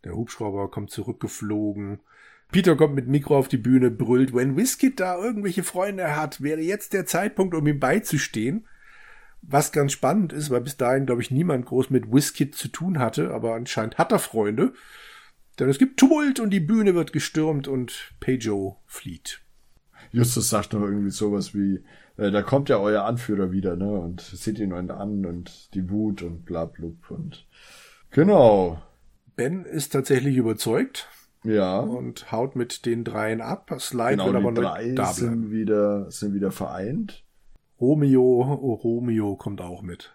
Der 0.03 0.13
Hubschrauber 0.13 0.69
kommt 0.69 0.91
zurückgeflogen 0.91 2.01
Peter 2.51 2.75
kommt 2.75 2.95
mit 2.95 3.07
Mikro 3.07 3.37
auf 3.37 3.47
die 3.47 3.57
Bühne, 3.57 3.89
brüllt, 3.89 4.35
wenn 4.35 4.57
Whiskit 4.57 4.99
da 4.99 5.17
irgendwelche 5.17 5.63
Freunde 5.63 6.17
hat, 6.17 6.41
wäre 6.41 6.59
jetzt 6.59 6.91
der 6.91 7.05
Zeitpunkt, 7.05 7.55
um 7.55 7.65
ihm 7.65 7.79
beizustehen. 7.79 8.67
Was 9.41 9.71
ganz 9.71 9.93
spannend 9.93 10.33
ist, 10.33 10.49
weil 10.49 10.61
bis 10.61 10.77
dahin, 10.77 11.05
glaube 11.05 11.21
ich, 11.21 11.31
niemand 11.31 11.65
groß 11.65 11.89
mit 11.89 12.11
Whiskit 12.11 12.53
zu 12.53 12.67
tun 12.67 12.99
hatte, 12.99 13.33
aber 13.33 13.55
anscheinend 13.55 13.97
hat 13.97 14.11
er 14.11 14.19
Freunde. 14.19 14.73
Denn 15.59 15.69
es 15.69 15.79
gibt 15.79 15.97
Tumult 15.97 16.39
und 16.39 16.49
die 16.49 16.59
Bühne 16.59 16.93
wird 16.93 17.13
gestürmt 17.13 17.67
und 17.67 18.13
Pejo 18.19 18.81
flieht. 18.85 19.41
Justus 20.11 20.49
sagt 20.49 20.73
noch 20.73 20.81
irgendwie 20.81 21.11
sowas 21.11 21.55
wie, 21.55 21.83
äh, 22.17 22.31
da 22.31 22.41
kommt 22.41 22.69
ja 22.69 22.77
euer 22.77 23.03
Anführer 23.05 23.51
wieder, 23.51 23.75
ne, 23.75 23.91
und 23.91 24.21
seht 24.21 24.59
ihn 24.59 24.73
an 24.73 25.25
und 25.25 25.73
die 25.73 25.89
Wut 25.89 26.21
und 26.21 26.45
bla, 26.45 26.65
blub 26.65 27.09
und 27.09 27.47
genau. 28.09 28.81
Ben 29.35 29.65
ist 29.65 29.93
tatsächlich 29.93 30.37
überzeugt. 30.37 31.07
Ja. 31.43 31.79
Und 31.79 32.31
haut 32.31 32.55
mit 32.55 32.85
den 32.85 33.03
dreien 33.03 33.41
ab. 33.41 33.71
Slide 33.79 34.11
genau, 34.11 34.25
wird 34.27 34.35
aber 34.35 34.51
die 34.51 34.61
drei 34.61 34.91
da 34.91 35.11
sind 35.11 35.49
wieder, 35.49 36.11
sind 36.11 36.33
wieder 36.33 36.51
vereint. 36.51 37.23
Romeo, 37.79 38.21
oh, 38.21 38.73
Romeo 38.73 39.35
kommt 39.35 39.59
auch 39.59 39.81
mit. 39.81 40.13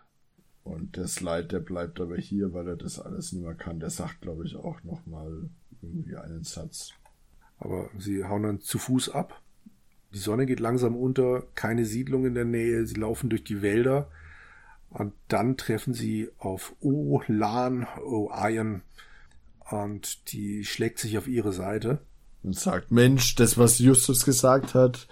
Und 0.62 0.97
der 0.97 1.09
Slide, 1.09 1.47
der 1.47 1.61
bleibt 1.61 2.01
aber 2.01 2.16
hier, 2.16 2.53
weil 2.53 2.68
er 2.68 2.76
das 2.76 3.01
alles 3.01 3.32
nicht 3.32 3.42
mehr 3.44 3.55
kann. 3.55 3.80
Der 3.80 3.90
sagt, 3.90 4.20
glaube 4.20 4.44
ich, 4.44 4.57
auch 4.57 4.82
nochmal 4.84 5.49
irgendwie 5.82 6.16
einen 6.16 6.44
Satz. 6.44 6.92
Aber 7.59 7.88
sie 7.99 8.24
hauen 8.24 8.42
dann 8.42 8.61
zu 8.61 8.78
Fuß 8.78 9.11
ab. 9.11 9.40
Die 10.16 10.22
Sonne 10.22 10.46
geht 10.46 10.60
langsam 10.60 10.96
unter, 10.96 11.42
keine 11.54 11.84
Siedlung 11.84 12.24
in 12.24 12.34
der 12.34 12.46
Nähe, 12.46 12.86
sie 12.86 12.94
laufen 12.94 13.28
durch 13.28 13.44
die 13.44 13.60
Wälder 13.60 14.08
und 14.88 15.12
dann 15.28 15.58
treffen 15.58 15.92
sie 15.92 16.30
auf 16.38 16.74
O 16.80 17.20
Lan 17.26 17.86
O 18.02 18.30
Iron 18.34 18.80
und 19.68 20.32
die 20.32 20.64
schlägt 20.64 21.00
sich 21.00 21.18
auf 21.18 21.28
ihre 21.28 21.52
Seite. 21.52 21.98
Und 22.42 22.58
sagt, 22.58 22.92
Mensch, 22.92 23.34
das, 23.34 23.58
was 23.58 23.78
Justus 23.78 24.24
gesagt 24.24 24.72
hat, 24.74 25.06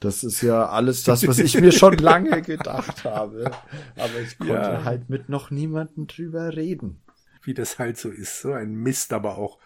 das 0.00 0.24
ist 0.24 0.42
ja 0.42 0.66
alles 0.66 1.04
das, 1.04 1.24
was 1.28 1.38
ich 1.38 1.60
mir 1.60 1.70
schon 1.70 1.96
lange 1.96 2.42
gedacht 2.42 3.04
habe. 3.04 3.52
Aber 3.94 4.20
ich 4.20 4.38
konnte 4.38 4.54
ja. 4.54 4.82
halt 4.82 5.08
mit 5.08 5.28
noch 5.28 5.52
niemandem 5.52 6.08
drüber 6.08 6.56
reden. 6.56 7.00
Wie 7.44 7.54
das 7.54 7.78
halt 7.78 7.96
so 7.96 8.08
ist. 8.08 8.40
So 8.40 8.54
ein 8.54 8.74
Mist 8.74 9.12
aber 9.12 9.38
auch. 9.38 9.60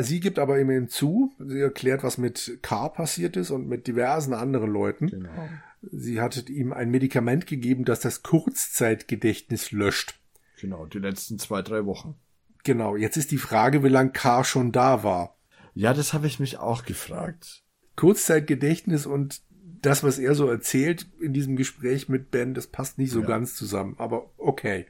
Sie 0.00 0.20
gibt 0.20 0.38
aber 0.38 0.58
immerhin 0.58 0.88
zu, 0.88 1.32
sie 1.38 1.60
erklärt, 1.60 2.02
was 2.02 2.18
mit 2.18 2.58
Carr 2.62 2.92
passiert 2.92 3.36
ist 3.36 3.50
und 3.50 3.68
mit 3.68 3.86
diversen 3.86 4.34
anderen 4.34 4.70
Leuten. 4.70 5.08
Genau. 5.08 5.48
Sie 5.82 6.20
hatte 6.20 6.50
ihm 6.50 6.72
ein 6.72 6.90
Medikament 6.90 7.46
gegeben, 7.46 7.84
das 7.84 8.00
das 8.00 8.22
Kurzzeitgedächtnis 8.22 9.70
löscht. 9.72 10.18
Genau, 10.60 10.86
die 10.86 10.98
letzten 10.98 11.38
zwei, 11.38 11.62
drei 11.62 11.84
Wochen. 11.84 12.14
Genau, 12.62 12.96
jetzt 12.96 13.16
ist 13.16 13.30
die 13.30 13.38
Frage, 13.38 13.84
wie 13.84 13.88
lange 13.88 14.12
Carr 14.12 14.44
schon 14.44 14.72
da 14.72 15.02
war. 15.04 15.36
Ja, 15.74 15.92
das 15.92 16.12
habe 16.14 16.26
ich 16.26 16.40
mich 16.40 16.58
auch 16.58 16.84
gefragt. 16.84 17.62
Kurzzeitgedächtnis 17.96 19.06
und 19.06 19.42
das, 19.82 20.02
was 20.02 20.18
er 20.18 20.34
so 20.34 20.48
erzählt 20.48 21.06
in 21.20 21.32
diesem 21.34 21.56
Gespräch 21.56 22.08
mit 22.08 22.30
Ben, 22.30 22.54
das 22.54 22.68
passt 22.68 22.96
nicht 22.98 23.10
so 23.10 23.20
Ja. 23.20 23.26
ganz 23.26 23.54
zusammen. 23.54 23.96
Aber 23.98 24.30
okay. 24.38 24.86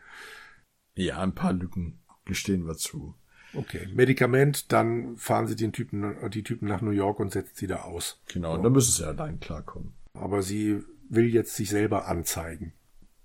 Ja, 0.95 1.19
ein 1.21 1.35
paar 1.35 1.53
Lücken 1.53 1.99
gestehen 2.25 2.67
wir 2.67 2.77
zu. 2.77 3.15
Okay. 3.55 3.89
Medikament, 3.95 4.73
dann 4.73 5.17
fahren 5.17 5.47
sie 5.47 5.57
den 5.57 5.73
Typen, 5.73 6.17
die 6.31 6.43
Typen 6.43 6.69
nach 6.69 6.81
New 6.81 6.91
York 6.91 7.21
und 7.21 7.33
setzen 7.33 7.55
sie 7.55 7.67
da 7.67 7.83
aus. 7.83 8.21
Genau, 8.33 8.55
und 8.55 8.63
dann 8.63 8.73
müssen 8.73 8.93
sie 8.93 9.07
allein 9.07 9.41
klarkommen. 9.41 9.93
Aber 10.15 10.43
sie 10.43 10.83
will 11.09 11.27
jetzt 11.27 11.55
sich 11.55 11.71
selber 11.71 12.07
anzeigen. 12.09 12.73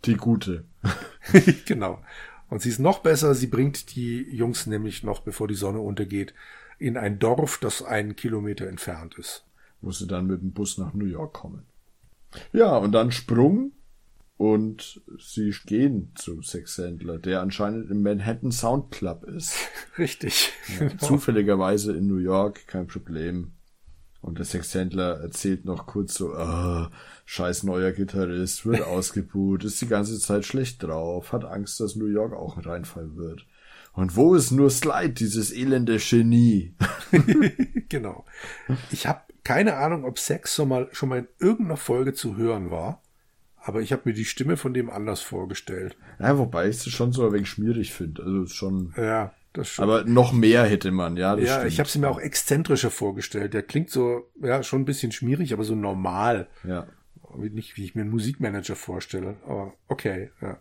Die 0.05 0.15
gute. 0.15 0.65
genau. 1.65 2.01
Und 2.49 2.61
sie 2.61 2.69
ist 2.69 2.79
noch 2.79 2.99
besser, 2.99 3.35
sie 3.35 3.47
bringt 3.47 3.95
die 3.95 4.23
Jungs 4.23 4.65
nämlich 4.65 5.03
noch, 5.03 5.21
bevor 5.21 5.47
die 5.47 5.55
Sonne 5.55 5.79
untergeht, 5.79 6.33
in 6.79 6.97
ein 6.97 7.19
Dorf, 7.19 7.59
das 7.59 7.83
einen 7.83 8.15
Kilometer 8.15 8.67
entfernt 8.67 9.15
ist. 9.17 9.45
Wo 9.81 9.91
sie 9.91 10.07
dann 10.07 10.27
mit 10.27 10.41
dem 10.41 10.51
Bus 10.51 10.77
nach 10.77 10.93
New 10.93 11.05
York 11.05 11.33
kommen. 11.33 11.63
Ja, 12.53 12.77
und 12.77 12.91
dann 12.91 13.11
Sprung 13.11 13.71
und 14.39 15.01
sie 15.17 15.53
gehen 15.65 16.13
zu 16.15 16.41
Sexhändler, 16.41 17.17
der 17.17 17.41
anscheinend 17.41 17.91
im 17.91 18.01
Manhattan 18.01 18.53
Sound 18.53 18.89
Club 18.89 19.25
ist. 19.25 19.53
Richtig. 19.97 20.53
Zufälligerweise 20.97 21.91
in 21.91 22.07
New 22.07 22.19
York, 22.19 22.65
kein 22.65 22.87
Problem. 22.87 23.51
Und 24.21 24.37
der 24.37 24.45
Sexhändler 24.45 25.19
erzählt 25.19 25.65
noch 25.65 25.87
kurz 25.87 26.13
so, 26.13 26.33
ah, 26.35 26.89
scheiß 27.25 27.63
neuer 27.63 27.91
Gitarrist, 27.91 28.65
wird 28.65 28.81
ausgebuht, 28.87 29.65
ist 29.65 29.81
die 29.81 29.87
ganze 29.87 30.17
Zeit 30.19 30.45
schlecht 30.45 30.83
drauf, 30.83 31.33
hat 31.33 31.43
Angst, 31.43 31.81
dass 31.81 31.97
New 31.97 32.07
York 32.07 32.31
auch 32.31 32.55
ein 32.55 32.63
Reinfall 32.63 33.17
wird. 33.17 33.45
Und 33.91 34.15
wo 34.15 34.35
ist 34.35 34.51
nur 34.51 34.69
Slide, 34.69 35.09
dieses 35.09 35.51
elende 35.51 35.97
Genie? 35.97 36.75
genau. 37.89 38.23
Ich 38.89 39.05
habe 39.05 39.19
keine 39.43 39.75
Ahnung, 39.75 40.05
ob 40.05 40.17
Sex 40.17 40.55
schon 40.55 40.69
mal, 40.69 40.87
schon 40.93 41.09
mal 41.09 41.19
in 41.19 41.27
irgendeiner 41.39 41.75
Folge 41.75 42.13
zu 42.13 42.37
hören 42.37 42.71
war, 42.71 43.01
aber 43.63 43.81
ich 43.81 43.91
habe 43.91 44.03
mir 44.05 44.13
die 44.13 44.25
Stimme 44.25 44.57
von 44.57 44.73
dem 44.73 44.89
anders 44.89 45.21
vorgestellt. 45.21 45.95
Ja, 46.19 46.37
wobei 46.37 46.69
ich 46.69 46.77
es 46.77 46.89
schon 46.91 47.11
so 47.11 47.25
ein 47.25 47.33
wenig 47.33 47.49
schmierig 47.49 47.93
finde. 47.93 48.23
Also 48.23 48.43
ist 48.43 48.53
schon. 48.55 48.93
Ja, 48.97 49.33
das 49.53 49.67
schon. 49.69 49.83
Aber 49.83 50.03
noch 50.05 50.31
mehr 50.33 50.63
hätte 50.63 50.91
man, 50.91 51.17
ja. 51.17 51.37
Ja, 51.37 51.55
stimmt. 51.57 51.67
ich 51.73 51.79
habe 51.79 51.89
sie 51.89 51.99
mir 51.99 52.09
auch 52.09 52.19
exzentrischer 52.19 52.91
vorgestellt. 52.91 53.53
Der 53.53 53.63
klingt 53.63 53.89
so, 53.89 54.29
ja, 54.41 54.63
schon 54.63 54.81
ein 54.81 54.85
bisschen 54.85 55.11
schmierig, 55.11 55.53
aber 55.53 55.63
so 55.63 55.75
normal. 55.75 56.47
Ja. 56.63 56.87
Wie- 57.37 57.49
Nicht, 57.49 57.77
wie 57.77 57.85
ich 57.85 57.95
mir 57.95 58.01
einen 58.01 58.09
Musikmanager 58.11 58.75
vorstelle. 58.75 59.35
Aber 59.45 59.73
okay, 59.87 60.31
ja. 60.41 60.57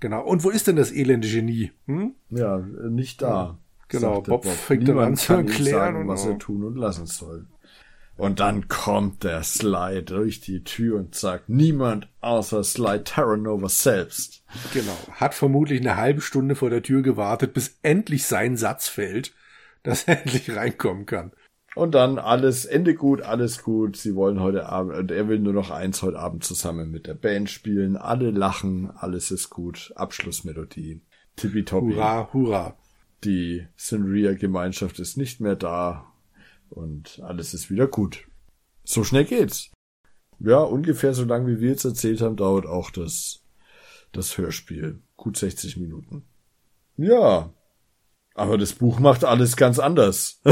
Genau. 0.00 0.24
Und 0.24 0.44
wo 0.44 0.50
ist 0.50 0.66
denn 0.68 0.76
das 0.76 0.92
elende 0.92 1.28
Genie? 1.28 1.72
Hm? 1.86 2.14
Ja, 2.30 2.58
nicht 2.58 3.20
da. 3.22 3.58
Genau, 3.88 4.20
der 4.20 4.32
Bob 4.32 4.44
fängt 4.46 4.86
dann 4.86 4.98
an 4.98 5.16
zu 5.16 5.32
erklären 5.32 5.94
sagen, 5.94 6.08
was 6.08 6.26
er 6.26 6.38
tun 6.38 6.62
und 6.64 6.76
lassen 6.76 7.06
soll. 7.06 7.46
Und 8.18 8.40
dann 8.40 8.66
kommt 8.66 9.22
der 9.22 9.44
Slide 9.44 10.02
durch 10.02 10.40
die 10.40 10.64
Tür 10.64 10.98
und 10.98 11.14
sagt, 11.14 11.48
niemand 11.48 12.08
außer 12.20 12.64
Slide 12.64 13.04
Terranova 13.04 13.68
selbst. 13.68 14.42
Genau. 14.74 14.98
Hat 15.12 15.34
vermutlich 15.34 15.80
eine 15.80 15.96
halbe 15.96 16.20
Stunde 16.20 16.56
vor 16.56 16.68
der 16.68 16.82
Tür 16.82 17.02
gewartet, 17.02 17.54
bis 17.54 17.78
endlich 17.82 18.26
sein 18.26 18.56
Satz 18.56 18.88
fällt, 18.88 19.34
dass 19.84 20.08
er 20.08 20.20
endlich 20.22 20.54
reinkommen 20.54 21.06
kann. 21.06 21.30
Und 21.76 21.94
dann 21.94 22.18
alles, 22.18 22.64
Ende 22.64 22.96
gut, 22.96 23.22
alles 23.22 23.62
gut. 23.62 23.96
Sie 23.96 24.16
wollen 24.16 24.40
heute 24.40 24.66
Abend, 24.66 24.96
und 24.96 25.12
er 25.12 25.28
will 25.28 25.38
nur 25.38 25.52
noch 25.52 25.70
eins 25.70 26.02
heute 26.02 26.18
Abend 26.18 26.42
zusammen 26.42 26.90
mit 26.90 27.06
der 27.06 27.14
Band 27.14 27.48
spielen. 27.48 27.96
Alle 27.96 28.32
lachen, 28.32 28.90
alles 28.96 29.30
ist 29.30 29.48
gut. 29.48 29.92
Abschlussmelodie. 29.94 31.02
Tippitoppi. 31.36 31.94
Hurra, 31.94 32.32
hurra. 32.32 32.76
Die 33.22 33.68
Sinria-Gemeinschaft 33.76 34.98
ist 34.98 35.16
nicht 35.16 35.40
mehr 35.40 35.54
da 35.54 36.07
und 36.70 37.20
alles 37.22 37.54
ist 37.54 37.70
wieder 37.70 37.86
gut. 37.86 38.26
So 38.84 39.04
schnell 39.04 39.24
geht's. 39.24 39.70
Ja, 40.38 40.58
ungefähr 40.58 41.14
so 41.14 41.24
lang 41.24 41.46
wie 41.46 41.60
wir 41.60 41.70
jetzt 41.70 41.84
erzählt 41.84 42.20
haben, 42.20 42.36
dauert 42.36 42.66
auch 42.66 42.90
das, 42.90 43.42
das 44.12 44.38
Hörspiel. 44.38 45.00
Gut 45.16 45.36
60 45.36 45.76
Minuten. 45.76 46.24
Ja. 46.96 47.52
Aber 48.34 48.56
das 48.56 48.74
Buch 48.74 49.00
macht 49.00 49.24
alles 49.24 49.56
ganz 49.56 49.78
anders. 49.78 50.40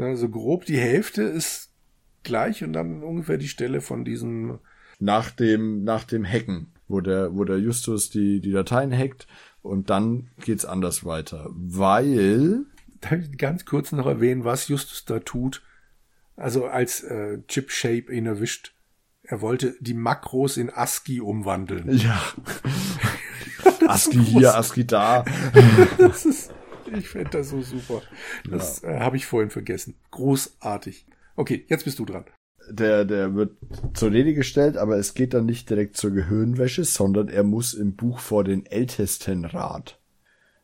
Also 0.00 0.30
grob 0.30 0.64
die 0.64 0.78
Hälfte 0.78 1.22
ist 1.22 1.70
gleich 2.22 2.64
und 2.64 2.72
dann 2.72 3.02
ungefähr 3.02 3.36
die 3.36 3.48
Stelle 3.48 3.80
von 3.80 4.04
diesem 4.04 4.58
nach 4.98 5.30
dem, 5.30 5.82
nach 5.84 6.04
dem 6.04 6.24
Hacken, 6.24 6.72
wo 6.88 7.00
der, 7.00 7.34
wo 7.34 7.44
der 7.44 7.58
Justus 7.58 8.10
die, 8.10 8.40
die 8.40 8.52
Dateien 8.52 8.92
hackt 8.92 9.26
und 9.62 9.90
dann 9.90 10.30
geht's 10.44 10.64
anders 10.64 11.04
weiter. 11.04 11.48
Weil, 11.52 12.64
Darf 13.00 13.12
ich 13.12 13.38
ganz 13.38 13.64
kurz 13.64 13.92
noch 13.92 14.06
erwähnen, 14.06 14.44
was 14.44 14.68
Justus 14.68 15.04
da 15.04 15.20
tut? 15.20 15.62
Also 16.36 16.66
als 16.66 17.02
äh, 17.02 17.38
Chip 17.48 17.70
Shape 17.70 18.12
ihn 18.12 18.26
erwischt, 18.26 18.74
er 19.22 19.40
wollte 19.40 19.76
die 19.80 19.94
Makros 19.94 20.56
in 20.56 20.70
ASCII 20.70 21.20
umwandeln. 21.20 21.96
ja. 21.96 22.20
ASCII 23.86 24.24
hier, 24.24 24.56
ASCII 24.56 24.86
da. 24.86 25.24
Das 25.98 26.24
ist, 26.24 26.52
ich 26.96 27.08
fände 27.08 27.30
das 27.30 27.50
so 27.50 27.60
super. 27.62 28.02
Das 28.48 28.82
äh, 28.82 29.00
habe 29.00 29.16
ich 29.16 29.26
vorhin 29.26 29.50
vergessen. 29.50 29.94
Großartig. 30.10 31.06
Okay, 31.36 31.64
jetzt 31.68 31.84
bist 31.84 31.98
du 31.98 32.04
dran. 32.04 32.24
Der, 32.70 33.04
der 33.04 33.34
wird 33.34 33.56
zur 33.94 34.12
Rede 34.12 34.34
gestellt, 34.34 34.76
aber 34.76 34.96
es 34.96 35.14
geht 35.14 35.34
dann 35.34 35.46
nicht 35.46 35.68
direkt 35.70 35.96
zur 35.96 36.10
Gehirnwäsche, 36.12 36.84
sondern 36.84 37.28
er 37.28 37.42
muss 37.42 37.74
im 37.74 37.96
Buch 37.96 38.18
vor 38.18 38.44
den 38.44 38.64
Ältestenrat. 38.66 39.98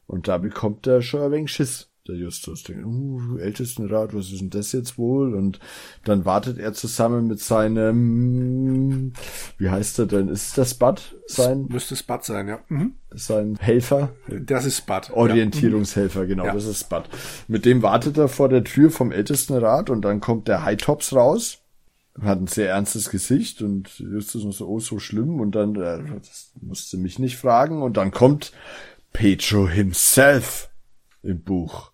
Und 0.06 0.28
da 0.28 0.38
bekommt 0.38 0.86
er 0.86 1.02
schon 1.02 1.22
ein 1.22 1.32
wenig 1.32 1.52
Schiss, 1.52 1.90
der 2.08 2.16
Justus. 2.16 2.62
Denkt, 2.62 2.84
uh, 2.86 3.36
Ältestenrat, 3.38 4.14
was 4.14 4.32
ist 4.32 4.40
denn 4.40 4.50
das 4.50 4.72
jetzt 4.72 4.98
wohl? 4.98 5.34
Und 5.34 5.58
dann 6.04 6.24
wartet 6.24 6.58
er 6.58 6.72
zusammen 6.72 7.26
mit 7.26 7.40
seinem, 7.40 9.12
wie 9.58 9.70
heißt 9.70 9.98
er 9.98 10.06
denn? 10.06 10.28
Ist 10.28 10.56
das 10.58 10.74
Bud? 10.74 11.16
Sein, 11.26 11.66
Müsste 11.68 11.96
Spud 11.96 12.24
sein, 12.24 12.48
ja. 12.48 12.60
Mhm. 12.68 12.94
sein 13.10 13.56
Helfer? 13.60 14.10
Das 14.28 14.64
ist 14.64 14.78
Spud. 14.78 15.10
Orientierungshelfer, 15.10 16.26
genau, 16.26 16.46
Ja. 16.46 16.54
das 16.54 16.66
ist 16.66 16.80
Spud. 16.80 17.04
Mit 17.48 17.64
dem 17.64 17.82
wartet 17.82 18.16
er 18.18 18.28
vor 18.28 18.48
der 18.48 18.64
Tür 18.64 18.90
vom 18.90 19.12
Ältestenrat 19.12 19.90
und 19.90 20.02
dann 20.02 20.20
kommt 20.20 20.48
der 20.48 20.64
High 20.64 20.76
Tops 20.78 21.12
raus. 21.14 21.58
Hat 22.22 22.40
ein 22.40 22.46
sehr 22.46 22.70
ernstes 22.70 23.10
Gesicht 23.10 23.60
und 23.60 23.98
Justus 23.98 24.44
noch 24.44 24.52
so, 24.52 24.66
oh, 24.66 24.80
so 24.80 24.98
schlimm. 24.98 25.38
Und 25.38 25.54
dann, 25.54 25.76
äh, 25.76 25.98
das 26.18 26.52
musste 26.62 26.96
mich 26.96 27.18
nicht 27.18 27.36
fragen. 27.36 27.82
Und 27.82 27.98
dann 27.98 28.10
kommt 28.10 28.52
Pedro 29.12 29.68
himself 29.68 30.70
im 31.22 31.42
Buch. 31.42 31.92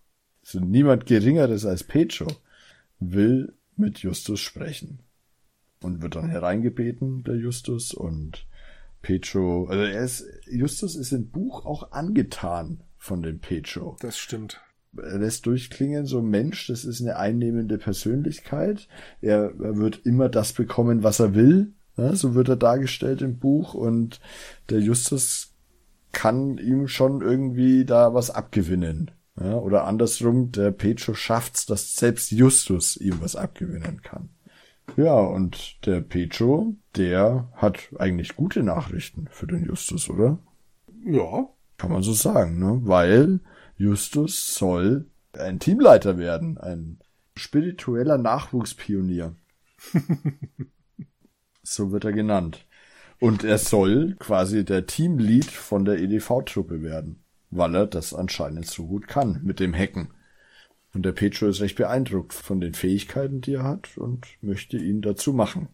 Niemand 0.60 1.06
Geringeres 1.06 1.64
als 1.64 1.84
Pedro 1.84 2.26
will 2.98 3.54
mit 3.76 3.98
Justus 3.98 4.40
sprechen. 4.40 5.00
Und 5.80 6.00
wird 6.00 6.14
dann 6.14 6.28
hereingebeten, 6.28 7.24
der 7.24 7.36
Justus. 7.36 7.92
Und 7.92 8.46
Pedro, 9.02 9.66
also 9.66 9.82
er 9.82 10.04
ist, 10.04 10.24
Justus 10.48 10.94
ist 10.96 11.12
im 11.12 11.30
Buch 11.30 11.66
auch 11.66 11.90
angetan 11.90 12.84
von 12.96 13.22
dem 13.22 13.40
Pedro. 13.40 13.96
Das 14.00 14.16
stimmt. 14.16 14.60
Er 14.96 15.18
lässt 15.18 15.46
durchklingen, 15.46 16.06
so 16.06 16.18
ein 16.18 16.26
Mensch, 16.26 16.66
das 16.66 16.84
ist 16.84 17.00
eine 17.00 17.16
einnehmende 17.16 17.78
Persönlichkeit. 17.78 18.88
Er, 19.20 19.52
er 19.58 19.76
wird 19.78 20.04
immer 20.04 20.28
das 20.28 20.52
bekommen, 20.52 21.02
was 21.02 21.18
er 21.18 21.34
will. 21.34 21.72
Ja, 21.96 22.14
so 22.14 22.34
wird 22.34 22.48
er 22.48 22.56
dargestellt 22.56 23.22
im 23.22 23.38
Buch. 23.38 23.74
Und 23.74 24.20
der 24.70 24.80
Justus 24.80 25.54
kann 26.12 26.58
ihm 26.58 26.88
schon 26.88 27.22
irgendwie 27.22 27.84
da 27.84 28.14
was 28.14 28.30
abgewinnen. 28.30 29.10
Ja, 29.40 29.54
oder 29.54 29.84
andersrum, 29.86 30.52
der 30.52 30.72
Pedro 30.72 31.14
schafft's, 31.14 31.64
dass 31.66 31.96
selbst 31.96 32.30
Justus 32.32 32.96
ihm 32.96 33.20
was 33.20 33.34
abgewinnen 33.34 34.02
kann. 34.02 34.28
Ja, 34.96 35.14
und 35.14 35.86
der 35.86 36.00
Pedro, 36.02 36.74
der 36.96 37.48
hat 37.54 37.88
eigentlich 37.98 38.36
gute 38.36 38.62
Nachrichten 38.62 39.28
für 39.30 39.46
den 39.46 39.64
Justus, 39.64 40.10
oder? 40.10 40.38
Ja, 41.04 41.48
Kann 41.78 41.90
man 41.90 42.02
so 42.02 42.12
sagen, 42.12 42.58
ne? 42.58 42.80
Weil 42.84 43.40
Justus 43.76 44.54
soll 44.54 45.06
ein 45.32 45.58
Teamleiter 45.58 46.18
werden, 46.18 46.58
ein 46.58 46.98
spiritueller 47.34 48.18
Nachwuchspionier. 48.18 49.34
so 51.62 51.90
wird 51.90 52.04
er 52.04 52.12
genannt. 52.12 52.66
Und 53.18 53.44
er 53.44 53.58
soll 53.58 54.16
quasi 54.18 54.64
der 54.64 54.86
Teamlead 54.86 55.46
von 55.46 55.84
der 55.84 55.98
EDV-Truppe 56.00 56.82
werden, 56.82 57.21
weil 57.52 57.76
er 57.76 57.86
das 57.86 58.12
anscheinend 58.14 58.66
so 58.66 58.86
gut 58.86 59.06
kann 59.06 59.40
mit 59.44 59.60
dem 59.60 59.72
Hacken. 59.74 60.08
Und 60.94 61.04
der 61.04 61.12
Petro 61.12 61.46
ist 61.46 61.60
recht 61.60 61.76
beeindruckt 61.76 62.34
von 62.34 62.60
den 62.60 62.74
Fähigkeiten, 62.74 63.40
die 63.40 63.54
er 63.54 63.62
hat 63.62 63.96
und 63.96 64.26
möchte 64.40 64.78
ihn 64.78 65.02
dazu 65.02 65.32
machen. 65.32 65.68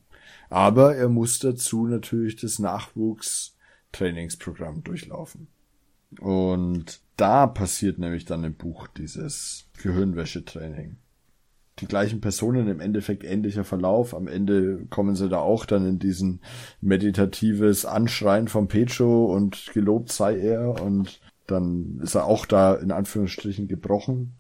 Aber 0.51 0.95
er 0.97 1.09
muss 1.09 1.39
dazu 1.39 1.87
natürlich 1.87 2.37
das 2.37 2.59
Nachwuchstrainingsprogramm 2.59 4.85
durchlaufen. 4.85 5.49
Und 6.21 7.01
da 7.17 7.47
passiert 7.47 7.99
nämlich 7.99 8.25
dann 8.25 8.45
im 8.45 8.55
Buch 8.55 8.87
dieses 8.89 9.69
Gehirnwäschetraining. 9.83 10.97
Die 11.81 11.87
gleichen 11.87 12.21
Personen 12.21 12.69
im 12.69 12.81
Endeffekt 12.81 13.25
ähnlicher 13.25 13.65
Verlauf. 13.65 14.15
Am 14.15 14.27
Ende 14.27 14.87
kommen 14.91 15.15
sie 15.15 15.29
da 15.29 15.39
auch 15.39 15.65
dann 15.65 15.87
in 15.87 16.01
diesen 16.01 16.41
meditatives 16.81 17.85
Anschreien 17.85 18.49
von 18.49 18.67
Pecho 18.69 19.27
und 19.27 19.71
gelobt 19.73 20.11
sei 20.11 20.39
er 20.39 20.83
und 20.83 21.21
dann 21.49 21.99
ist 22.03 22.15
er 22.15 22.27
auch 22.27 22.47
da 22.47 22.75
in 22.75 22.93
Anführungsstrichen 22.93 23.67
gebrochen. 23.67 24.35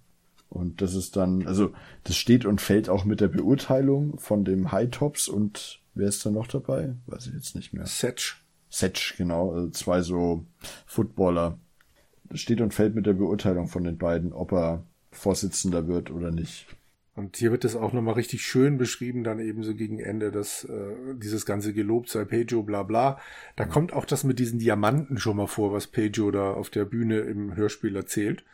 Und 0.48 0.80
das 0.80 0.94
ist 0.94 1.16
dann, 1.16 1.46
also 1.46 1.72
das 2.04 2.16
steht 2.16 2.44
und 2.44 2.60
fällt 2.60 2.88
auch 2.88 3.04
mit 3.04 3.20
der 3.20 3.28
Beurteilung 3.28 4.18
von 4.18 4.44
dem 4.44 4.72
High 4.72 4.90
Tops 4.90 5.28
und 5.28 5.80
wer 5.94 6.08
ist 6.08 6.24
da 6.24 6.30
noch 6.30 6.46
dabei? 6.46 6.94
Weiß 7.06 7.26
ich 7.26 7.34
jetzt 7.34 7.54
nicht 7.54 7.74
mehr. 7.74 7.86
Setch. 7.86 8.36
Setch, 8.70 9.16
genau, 9.16 9.52
also 9.52 9.70
zwei 9.70 10.02
so 10.02 10.44
Footballer. 10.86 11.58
Das 12.24 12.40
steht 12.40 12.60
und 12.60 12.74
fällt 12.74 12.94
mit 12.94 13.06
der 13.06 13.14
Beurteilung 13.14 13.68
von 13.68 13.84
den 13.84 13.98
beiden, 13.98 14.32
ob 14.32 14.52
er 14.52 14.84
Vorsitzender 15.10 15.88
wird 15.88 16.10
oder 16.10 16.30
nicht. 16.30 16.66
Und 17.18 17.36
hier 17.36 17.50
wird 17.50 17.64
es 17.64 17.74
auch 17.74 17.92
nochmal 17.92 18.14
richtig 18.14 18.42
schön 18.42 18.78
beschrieben, 18.78 19.24
dann 19.24 19.40
eben 19.40 19.64
so 19.64 19.74
gegen 19.74 19.98
Ende, 19.98 20.30
dass 20.30 20.62
äh, 20.62 20.94
dieses 21.16 21.44
ganze 21.46 21.74
gelobt 21.74 22.08
sei 22.10 22.24
Pejo, 22.24 22.62
bla 22.62 22.84
bla. 22.84 23.18
Da 23.56 23.66
mhm. 23.66 23.70
kommt 23.70 23.92
auch 23.92 24.04
das 24.04 24.22
mit 24.22 24.38
diesen 24.38 24.60
Diamanten 24.60 25.18
schon 25.18 25.36
mal 25.36 25.48
vor, 25.48 25.72
was 25.72 25.88
Pejo 25.88 26.30
da 26.30 26.52
auf 26.52 26.70
der 26.70 26.84
Bühne 26.84 27.18
im 27.18 27.56
Hörspiel 27.56 27.96
erzählt. 27.96 28.44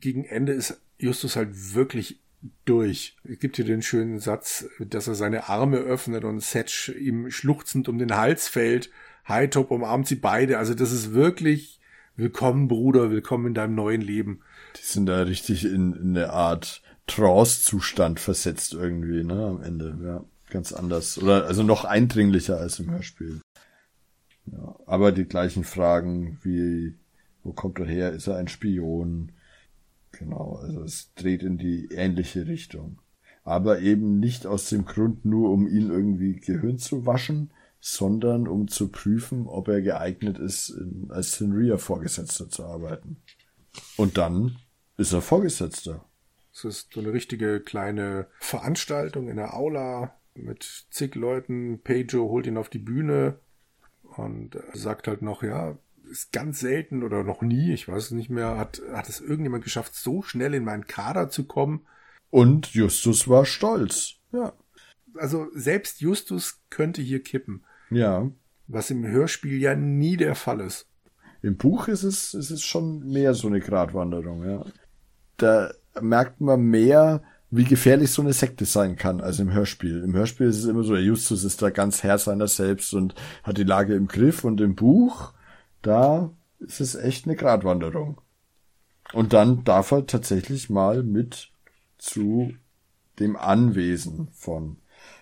Gegen 0.00 0.24
Ende 0.24 0.54
ist 0.54 0.80
Justus 0.96 1.36
halt 1.36 1.74
wirklich 1.74 2.18
durch. 2.64 3.18
Es 3.22 3.38
gibt 3.38 3.56
hier 3.56 3.66
den 3.66 3.82
schönen 3.82 4.18
Satz, 4.18 4.66
dass 4.78 5.06
er 5.06 5.14
seine 5.14 5.50
Arme 5.50 5.76
öffnet 5.76 6.24
und 6.24 6.40
Setch 6.40 6.88
ihm 6.98 7.30
schluchzend 7.30 7.86
um 7.86 7.98
den 7.98 8.16
Hals 8.16 8.48
fällt. 8.48 8.90
Hightop 9.28 9.70
umarmt 9.70 10.06
sie 10.06 10.16
beide. 10.16 10.56
Also 10.56 10.72
das 10.72 10.90
ist 10.90 11.12
wirklich 11.12 11.80
willkommen, 12.16 12.66
Bruder, 12.66 13.10
willkommen 13.10 13.48
in 13.48 13.54
deinem 13.54 13.74
neuen 13.74 14.00
Leben. 14.00 14.40
Die 14.76 14.86
sind 14.86 15.04
da 15.04 15.20
richtig 15.22 15.66
in, 15.66 15.92
in 15.92 16.16
eine 16.16 16.30
Art 16.30 16.82
Trance-Zustand 17.10 18.20
versetzt 18.20 18.72
irgendwie, 18.72 19.24
ne, 19.24 19.46
am 19.46 19.62
Ende, 19.62 19.98
ja. 20.02 20.24
Ganz 20.50 20.72
anders. 20.72 21.16
Oder 21.18 21.46
also 21.46 21.62
noch 21.62 21.84
eindringlicher 21.84 22.58
als 22.58 22.80
im 22.80 22.90
Hörspiel. 22.90 23.40
Ja, 24.46 24.76
aber 24.86 25.12
die 25.12 25.24
gleichen 25.24 25.64
Fragen 25.64 26.38
wie, 26.42 26.96
wo 27.44 27.52
kommt 27.52 27.78
er 27.78 27.86
her? 27.86 28.12
Ist 28.12 28.26
er 28.26 28.36
ein 28.36 28.48
Spion? 28.48 29.32
Genau, 30.10 30.56
also 30.56 30.82
es 30.82 31.14
dreht 31.14 31.44
in 31.44 31.56
die 31.56 31.88
ähnliche 31.92 32.46
Richtung. 32.46 33.00
Aber 33.44 33.80
eben 33.80 34.18
nicht 34.18 34.44
aus 34.46 34.68
dem 34.68 34.84
Grund 34.84 35.24
nur, 35.24 35.50
um 35.50 35.68
ihn 35.68 35.90
irgendwie 35.90 36.34
Gehirn 36.34 36.78
zu 36.78 37.06
waschen, 37.06 37.52
sondern 37.80 38.46
um 38.46 38.68
zu 38.68 38.88
prüfen, 38.88 39.46
ob 39.46 39.68
er 39.68 39.80
geeignet 39.80 40.38
ist, 40.38 40.74
als 41.08 41.32
Sinria-Vorgesetzter 41.32 42.50
zu 42.50 42.64
arbeiten. 42.64 43.16
Und 43.96 44.18
dann 44.18 44.56
ist 44.96 45.12
er 45.12 45.22
Vorgesetzter. 45.22 46.04
Es 46.52 46.64
ist 46.64 46.92
so 46.92 47.00
eine 47.00 47.12
richtige 47.12 47.60
kleine 47.60 48.26
Veranstaltung 48.40 49.28
in 49.28 49.36
der 49.36 49.54
Aula 49.54 50.16
mit 50.34 50.86
zig 50.90 51.14
Leuten. 51.14 51.80
Pedro 51.82 52.28
holt 52.28 52.46
ihn 52.46 52.56
auf 52.56 52.68
die 52.68 52.78
Bühne 52.78 53.38
und 54.16 54.58
sagt 54.72 55.08
halt 55.08 55.22
noch, 55.22 55.42
ja, 55.42 55.78
ist 56.10 56.32
ganz 56.32 56.60
selten 56.60 57.02
oder 57.02 57.22
noch 57.22 57.42
nie, 57.42 57.72
ich 57.72 57.88
weiß 57.88 58.06
es 58.06 58.10
nicht 58.10 58.30
mehr, 58.30 58.56
hat, 58.56 58.82
hat 58.92 59.08
es 59.08 59.20
irgendjemand 59.20 59.64
geschafft, 59.64 59.94
so 59.94 60.22
schnell 60.22 60.54
in 60.54 60.64
meinen 60.64 60.86
Kader 60.86 61.30
zu 61.30 61.44
kommen. 61.44 61.86
Und 62.30 62.74
Justus 62.74 63.28
war 63.28 63.44
stolz. 63.44 64.16
Ja. 64.32 64.52
Also 65.16 65.48
selbst 65.54 66.00
Justus 66.00 66.60
könnte 66.70 67.02
hier 67.02 67.22
kippen. 67.22 67.64
Ja. 67.90 68.30
Was 68.66 68.90
im 68.90 69.06
Hörspiel 69.06 69.60
ja 69.60 69.74
nie 69.74 70.16
der 70.16 70.34
Fall 70.34 70.60
ist. 70.60 70.86
Im 71.42 71.56
Buch 71.56 71.88
ist 71.88 72.02
es, 72.02 72.34
ist 72.34 72.50
es 72.50 72.62
schon 72.62 73.08
mehr 73.08 73.34
so 73.34 73.48
eine 73.48 73.60
Gratwanderung, 73.60 74.44
ja. 74.44 74.64
Da 75.38 75.72
merkt 76.00 76.40
man 76.40 76.60
mehr, 76.62 77.22
wie 77.50 77.64
gefährlich 77.64 78.12
so 78.12 78.22
eine 78.22 78.32
Sekte 78.32 78.64
sein 78.64 78.96
kann, 78.96 79.20
als 79.20 79.40
im 79.40 79.52
Hörspiel. 79.52 80.02
Im 80.04 80.14
Hörspiel 80.14 80.46
ist 80.46 80.58
es 80.58 80.66
immer 80.66 80.84
so, 80.84 80.96
Justus 80.96 81.42
ist 81.42 81.60
da 81.62 81.70
ganz 81.70 82.02
Herr 82.02 82.18
seiner 82.18 82.46
selbst 82.46 82.94
und 82.94 83.14
hat 83.42 83.58
die 83.58 83.64
Lage 83.64 83.94
im 83.94 84.06
Griff 84.06 84.44
und 84.44 84.60
im 84.60 84.76
Buch, 84.76 85.32
da 85.82 86.30
ist 86.60 86.80
es 86.80 86.94
echt 86.94 87.26
eine 87.26 87.36
Gratwanderung. 87.36 88.20
Und 89.12 89.32
dann 89.32 89.64
darf 89.64 89.90
er 89.90 90.06
tatsächlich 90.06 90.70
mal 90.70 91.02
mit 91.02 91.50
zu 91.98 92.52
dem 93.18 93.36
Anwesen 93.36 94.28
von 94.32 94.76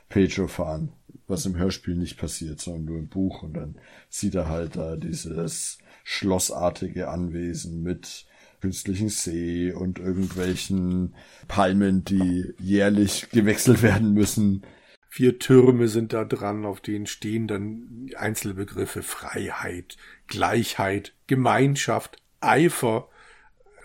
Pedro 0.09 0.47
fahren, 0.47 0.93
was 1.27 1.47
im 1.47 1.57
Hörspiel 1.57 1.97
nicht 1.97 2.19
passiert, 2.19 2.61
sondern 2.61 2.85
nur 2.85 2.99
im 2.99 3.09
Buch 3.09 3.43
und 3.43 3.55
dann 3.55 3.77
sieht 4.09 4.35
er 4.35 4.49
halt 4.49 4.77
da 4.77 4.97
dieses 4.97 5.79
schlossartige 6.05 7.09
Anwesen 7.09 7.83
mit 7.83 8.27
künstlichen 8.61 9.09
See 9.09 9.73
und 9.73 9.99
irgendwelchen 9.99 11.15
Palmen, 11.47 12.05
die 12.05 12.55
jährlich 12.59 13.29
gewechselt 13.31 13.83
werden 13.83 14.15
müssen. 14.15 14.63
Vier 15.09 15.39
Türme 15.39 15.89
sind 15.89 16.13
da 16.13 16.25
dran, 16.25 16.67
auf 16.67 16.81
denen 16.81 17.07
stehen 17.07 17.49
dann 17.49 18.11
Einzelbegriffe 18.17 19.03
Freiheit, 19.03 19.97
Gleichheit, 20.27 21.15
Gemeinschaft, 21.27 22.19
Eifer. 22.41 23.09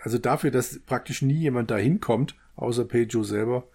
Also 0.02 0.18
dafür, 0.18 0.50
dass 0.50 0.80
praktisch 0.80 1.22
nie 1.22 1.38
jemand 1.38 1.70
da 1.70 1.76
hinkommt, 1.76 2.36
außer 2.56 2.84
Pedro 2.84 3.22
selber, 3.22 3.68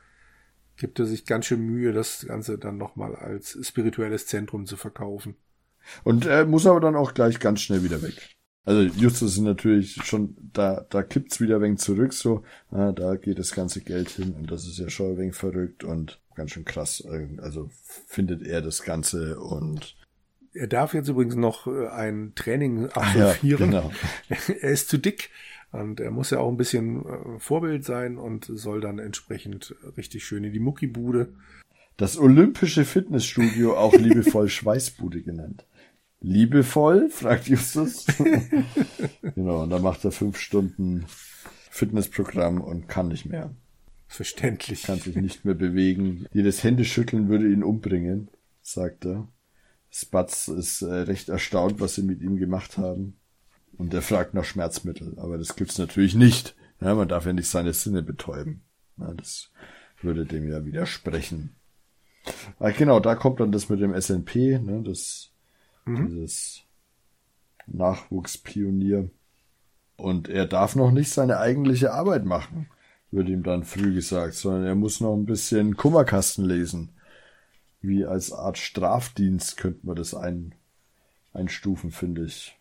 gibt 0.77 0.99
er 0.99 1.05
sich 1.05 1.25
ganz 1.25 1.47
schön 1.47 1.61
Mühe, 1.61 1.91
das 1.91 2.25
Ganze 2.27 2.57
dann 2.57 2.77
nochmal 2.77 3.15
als 3.15 3.57
spirituelles 3.67 4.27
Zentrum 4.27 4.65
zu 4.65 4.77
verkaufen. 4.77 5.35
Und 6.03 6.25
er 6.25 6.45
muss 6.45 6.67
aber 6.67 6.79
dann 6.79 6.95
auch 6.95 7.13
gleich 7.13 7.39
ganz 7.39 7.61
schnell 7.61 7.83
wieder 7.83 8.01
weg. 8.01 8.35
Also 8.69 8.83
Justus 8.83 9.33
ist 9.33 9.41
natürlich 9.41 9.95
schon, 10.03 10.37
da, 10.53 10.85
da 10.91 11.01
kippt's 11.01 11.41
wieder 11.41 11.55
ein 11.55 11.61
wenig 11.63 11.79
zurück, 11.79 12.13
so, 12.13 12.43
ah, 12.69 12.91
da 12.91 13.15
geht 13.15 13.39
das 13.39 13.55
ganze 13.55 13.81
Geld 13.81 14.09
hin 14.09 14.35
und 14.37 14.51
das 14.51 14.67
ist 14.67 14.77
ja 14.77 14.91
schon 14.91 15.13
ein 15.13 15.17
wenig 15.17 15.33
verrückt 15.33 15.83
und 15.83 16.19
ganz 16.35 16.51
schön 16.51 16.65
krass. 16.65 17.03
Also 17.41 17.71
findet 18.05 18.45
er 18.45 18.61
das 18.61 18.83
Ganze 18.83 19.39
und 19.39 19.95
er 20.53 20.67
darf 20.67 20.93
jetzt 20.93 21.07
übrigens 21.09 21.33
noch 21.33 21.65
äh, 21.65 21.87
ein 21.87 22.33
Training 22.35 22.89
absolvieren. 22.89 23.71
Ja, 23.71 23.81
genau. 23.81 23.91
er 24.61 24.69
ist 24.69 24.89
zu 24.89 24.99
dick 24.99 25.31
und 25.71 25.99
er 25.99 26.11
muss 26.11 26.29
ja 26.29 26.37
auch 26.37 26.49
ein 26.49 26.57
bisschen 26.57 27.03
äh, 27.07 27.39
Vorbild 27.39 27.83
sein 27.83 28.19
und 28.19 28.51
soll 28.53 28.81
dann 28.81 28.99
entsprechend 28.99 29.73
richtig 29.97 30.25
schön 30.25 30.43
in 30.43 30.53
die 30.53 30.59
Muckibude. 30.59 31.33
Das 31.97 32.19
Olympische 32.19 32.85
Fitnessstudio, 32.85 33.75
auch 33.75 33.93
liebevoll 33.93 34.47
Schweißbude 34.49 35.23
genannt. 35.23 35.65
Liebevoll? 36.21 37.09
fragt 37.11 37.47
Justus. 37.47 38.05
genau, 39.35 39.63
und 39.63 39.69
dann 39.69 39.81
macht 39.81 40.03
er 40.05 40.11
fünf 40.11 40.37
Stunden 40.37 41.05
Fitnessprogramm 41.69 42.61
und 42.61 42.87
kann 42.87 43.07
nicht 43.07 43.25
mehr. 43.25 43.51
Verständlich. 44.07 44.83
Kann 44.83 44.99
sich 44.99 45.15
nicht 45.15 45.45
mehr 45.45 45.53
bewegen. 45.53 46.25
Jedes 46.33 46.63
Händeschütteln 46.63 47.29
würde 47.29 47.51
ihn 47.51 47.63
umbringen, 47.63 48.29
sagt 48.61 49.05
er. 49.05 49.27
Spatz 49.91 50.47
ist 50.47 50.81
äh, 50.81 50.93
recht 50.93 51.29
erstaunt, 51.29 51.79
was 51.79 51.95
sie 51.95 52.03
mit 52.03 52.21
ihm 52.21 52.37
gemacht 52.37 52.77
haben. 52.77 53.17
Und 53.77 53.93
er 53.93 54.01
fragt 54.01 54.33
nach 54.33 54.43
Schmerzmittel, 54.43 55.17
aber 55.17 55.37
das 55.37 55.55
gibt's 55.55 55.77
natürlich 55.77 56.15
nicht. 56.15 56.55
Ja, 56.81 56.95
man 56.95 57.07
darf 57.07 57.25
ja 57.25 57.33
nicht 57.33 57.47
seine 57.47 57.73
Sinne 57.73 58.03
betäuben. 58.03 58.61
Ja, 58.97 59.13
das 59.13 59.51
würde 60.01 60.25
dem 60.25 60.49
ja 60.49 60.65
widersprechen. 60.65 61.55
Ah, 62.59 62.71
genau, 62.71 62.99
da 62.99 63.15
kommt 63.15 63.39
dann 63.39 63.51
das 63.51 63.69
mit 63.69 63.79
dem 63.79 63.99
SNP, 63.99 64.59
ne, 64.59 64.81
das 64.83 65.28
Mhm. 65.89 66.07
Dieses 66.07 66.63
Nachwuchspionier. 67.67 69.09
Und 69.97 70.29
er 70.29 70.45
darf 70.45 70.75
noch 70.75 70.91
nicht 70.91 71.09
seine 71.09 71.39
eigentliche 71.39 71.91
Arbeit 71.91 72.25
machen, 72.25 72.69
wird 73.11 73.27
ihm 73.27 73.43
dann 73.43 73.63
früh 73.63 73.93
gesagt, 73.93 74.35
sondern 74.35 74.63
er 74.65 74.75
muss 74.75 75.01
noch 75.01 75.15
ein 75.15 75.25
bisschen 75.25 75.75
Kummerkasten 75.75 76.45
lesen. 76.45 76.89
Wie 77.81 78.05
als 78.05 78.31
Art 78.31 78.57
Strafdienst 78.57 79.57
könnte 79.57 79.85
man 79.85 79.95
das 79.95 80.13
ein, 80.13 80.55
einstufen, 81.33 81.91
finde 81.91 82.25
ich. 82.25 82.58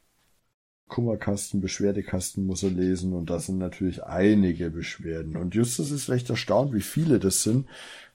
Kummerkasten, 0.88 1.60
Beschwerdekasten 1.60 2.46
muss 2.46 2.62
er 2.62 2.70
lesen 2.70 3.12
und 3.12 3.30
da 3.30 3.38
sind 3.38 3.58
natürlich 3.58 4.04
einige 4.04 4.70
Beschwerden. 4.70 5.36
Und 5.36 5.54
Justus 5.54 5.90
ist 5.90 6.08
recht 6.08 6.28
erstaunt, 6.30 6.72
wie 6.72 6.80
viele 6.80 7.18
das 7.18 7.42
sind 7.42 7.66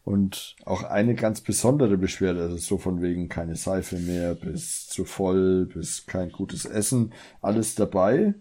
und 0.04 0.56
auch 0.66 0.84
eine 0.84 1.16
ganz 1.16 1.42
besondere 1.42 1.98
Beschwerde, 1.98 2.42
also 2.42 2.58
so 2.58 2.78
von 2.78 3.02
wegen 3.02 3.30
keine 3.30 3.56
Seife 3.56 3.98
mehr, 3.98 4.36
bis 4.36 4.88
zu 4.88 5.06
voll, 5.06 5.66
bis 5.66 6.06
kein 6.06 6.32
gutes 6.32 6.66
Essen, 6.66 7.14
alles 7.42 7.76
dabei. 7.76 8.34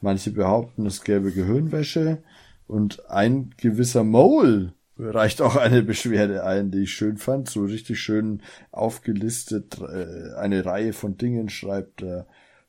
Manche 0.00 0.30
behaupten, 0.30 0.86
es 0.86 1.02
gäbe 1.02 1.32
Gehirnwäsche 1.32 2.22
und 2.66 3.08
ein 3.08 3.54
gewisser 3.56 4.04
Mole 4.04 4.74
reicht 4.98 5.40
auch 5.40 5.56
eine 5.56 5.82
Beschwerde 5.82 6.44
ein, 6.44 6.70
die 6.70 6.82
ich 6.82 6.92
schön 6.92 7.16
fand, 7.18 7.48
so 7.48 7.64
richtig 7.64 8.00
schön 8.00 8.42
aufgelistet, 8.72 9.78
äh, 9.80 10.34
eine 10.36 10.64
Reihe 10.64 10.92
von 10.92 11.16
Dingen 11.16 11.48
schreibt 11.48 12.02
er 12.02 12.26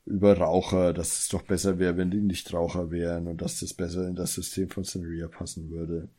über 0.10 0.38
Raucher, 0.38 0.94
dass 0.94 1.20
es 1.20 1.28
doch 1.30 1.44
besser 1.44 1.80
wäre, 1.80 1.98
wenn 1.98 2.12
die 2.12 2.22
nicht 2.22 2.54
Raucher 2.54 2.92
wären 2.92 3.28
und 3.28 3.42
dass 3.42 3.60
das 3.60 3.74
besser 3.74 4.08
in 4.08 4.16
das 4.16 4.34
System 4.34 4.70
von 4.70 4.84
Scenaria 4.84 5.28
passen 5.28 5.70
würde 5.70 6.10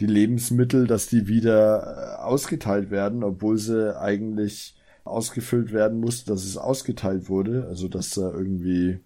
die 0.00 0.06
Lebensmittel, 0.06 0.86
dass 0.86 1.06
die 1.06 1.28
wieder 1.28 2.18
äh, 2.18 2.22
ausgeteilt 2.22 2.90
werden, 2.90 3.22
obwohl 3.22 3.58
sie 3.58 3.96
eigentlich 3.98 4.76
ausgefüllt 5.04 5.72
werden 5.72 6.00
mussten, 6.00 6.30
dass 6.30 6.44
es 6.44 6.56
ausgeteilt 6.56 7.28
wurde. 7.28 7.66
Also 7.68 7.88
dass 7.88 8.10
da 8.10 8.30
irgendwie 8.32 9.00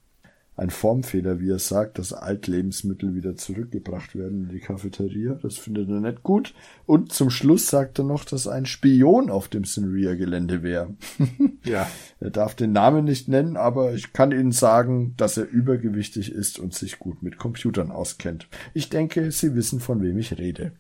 ein 0.58 0.70
Formfehler, 0.70 1.38
wie 1.38 1.50
er 1.50 1.60
sagt, 1.60 2.00
dass 2.00 2.12
Altlebensmittel 2.12 3.14
wieder 3.14 3.36
zurückgebracht 3.36 4.16
werden 4.16 4.42
in 4.42 4.48
die 4.48 4.58
Cafeteria. 4.58 5.34
Das 5.34 5.56
findet 5.56 5.88
er 5.88 6.00
nicht 6.00 6.24
gut. 6.24 6.52
Und 6.84 7.12
zum 7.12 7.30
Schluss 7.30 7.68
sagt 7.68 8.00
er 8.00 8.04
noch, 8.04 8.24
dass 8.24 8.48
ein 8.48 8.66
Spion 8.66 9.30
auf 9.30 9.46
dem 9.46 9.62
Sinria-Gelände 9.62 10.64
wäre. 10.64 10.96
ja. 11.64 11.88
Er 12.18 12.30
darf 12.30 12.56
den 12.56 12.72
Namen 12.72 13.04
nicht 13.04 13.28
nennen, 13.28 13.56
aber 13.56 13.94
ich 13.94 14.12
kann 14.12 14.32
Ihnen 14.32 14.50
sagen, 14.50 15.14
dass 15.16 15.36
er 15.36 15.48
übergewichtig 15.48 16.32
ist 16.32 16.58
und 16.58 16.74
sich 16.74 16.98
gut 16.98 17.22
mit 17.22 17.38
Computern 17.38 17.92
auskennt. 17.92 18.48
Ich 18.74 18.90
denke, 18.90 19.30
Sie 19.30 19.54
wissen, 19.54 19.78
von 19.78 20.02
wem 20.02 20.18
ich 20.18 20.38
rede. 20.38 20.72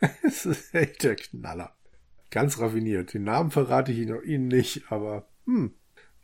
das 0.24 0.44
ist 0.44 0.74
echt 0.74 1.04
der 1.04 1.14
Knaller. 1.14 1.72
Ganz 2.30 2.58
raffiniert. 2.58 3.14
Den 3.14 3.22
Namen 3.22 3.52
verrate 3.52 3.92
ich 3.92 3.98
Ihnen 4.00 4.48
nicht, 4.48 4.90
aber 4.90 5.28
hm, 5.46 5.72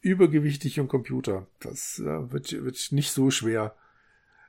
übergewichtig 0.07 0.79
und 0.81 0.89
Computer. 0.89 1.47
Das 1.61 1.99
äh, 1.99 2.33
wird, 2.33 2.53
wird 2.53 2.93
nicht 2.93 3.11
so 3.11 3.31
schwer. 3.31 3.75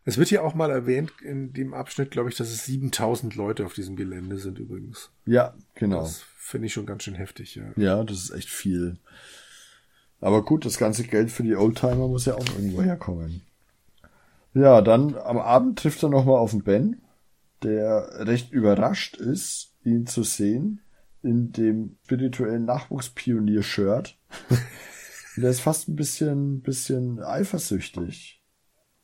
Es 0.05 0.17
wird 0.17 0.31
ja 0.31 0.41
auch 0.41 0.53
mal 0.53 0.71
erwähnt 0.71 1.11
in 1.21 1.51
dem 1.51 1.73
Abschnitt, 1.73 2.11
glaube 2.11 2.29
ich, 2.29 2.37
dass 2.37 2.49
es 2.49 2.65
7000 2.65 3.35
Leute 3.35 3.65
auf 3.65 3.73
diesem 3.73 3.95
Gelände 3.95 4.37
sind 4.37 4.59
übrigens. 4.59 5.11
Ja, 5.25 5.55
genau. 5.75 6.01
Das 6.01 6.23
finde 6.37 6.67
ich 6.67 6.73
schon 6.73 6.85
ganz 6.85 7.03
schön 7.03 7.15
heftig, 7.15 7.55
ja. 7.55 7.73
Ja, 7.75 8.03
das 8.03 8.19
ist 8.19 8.29
echt 8.31 8.49
viel. 8.49 8.97
Aber 10.21 10.45
gut, 10.45 10.65
das 10.65 10.77
ganze 10.77 11.03
Geld 11.03 11.31
für 11.31 11.43
die 11.43 11.55
Oldtimer 11.55 12.07
muss 12.07 12.25
ja 12.25 12.35
auch 12.35 12.47
irgendwo 12.55 12.81
herkommen. 12.81 13.41
Ja, 14.53 14.81
dann 14.81 15.15
am 15.15 15.37
Abend 15.37 15.79
trifft 15.79 16.01
er 16.03 16.09
nochmal 16.09 16.37
auf 16.37 16.51
den 16.51 16.63
Ben, 16.63 17.01
der 17.63 18.25
recht 18.27 18.51
überrascht 18.51 19.17
ist, 19.17 19.73
ihn 19.83 20.07
zu 20.07 20.23
sehen 20.23 20.81
in 21.21 21.51
dem 21.51 21.97
spirituellen 22.05 22.65
Nachwuchspionier-Shirt. 22.65 24.17
der 25.41 25.51
ist 25.51 25.61
fast 25.61 25.87
ein 25.87 25.95
bisschen, 25.95 26.61
bisschen 26.61 27.19
eifersüchtig. 27.19 28.43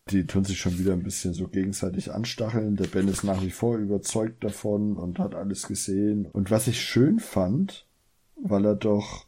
Die 0.10 0.26
tun 0.26 0.44
sich 0.44 0.60
schon 0.60 0.78
wieder 0.80 0.94
ein 0.94 1.04
bisschen 1.04 1.34
so 1.34 1.48
gegenseitig 1.48 2.12
anstacheln. 2.12 2.76
Der 2.76 2.88
Ben 2.88 3.08
ist 3.08 3.24
nach 3.24 3.42
wie 3.42 3.52
vor 3.52 3.78
überzeugt 3.78 4.44
davon 4.44 4.98
und 4.98 5.20
hat 5.20 5.34
alles 5.34 5.68
gesehen. 5.68 6.26
Und 6.26 6.52
was 6.52 6.68
ich 6.68 6.82
schön 6.82 7.20
fand, 7.20 7.88
weil 8.36 8.66
er 8.66 8.76
doch 8.76 9.28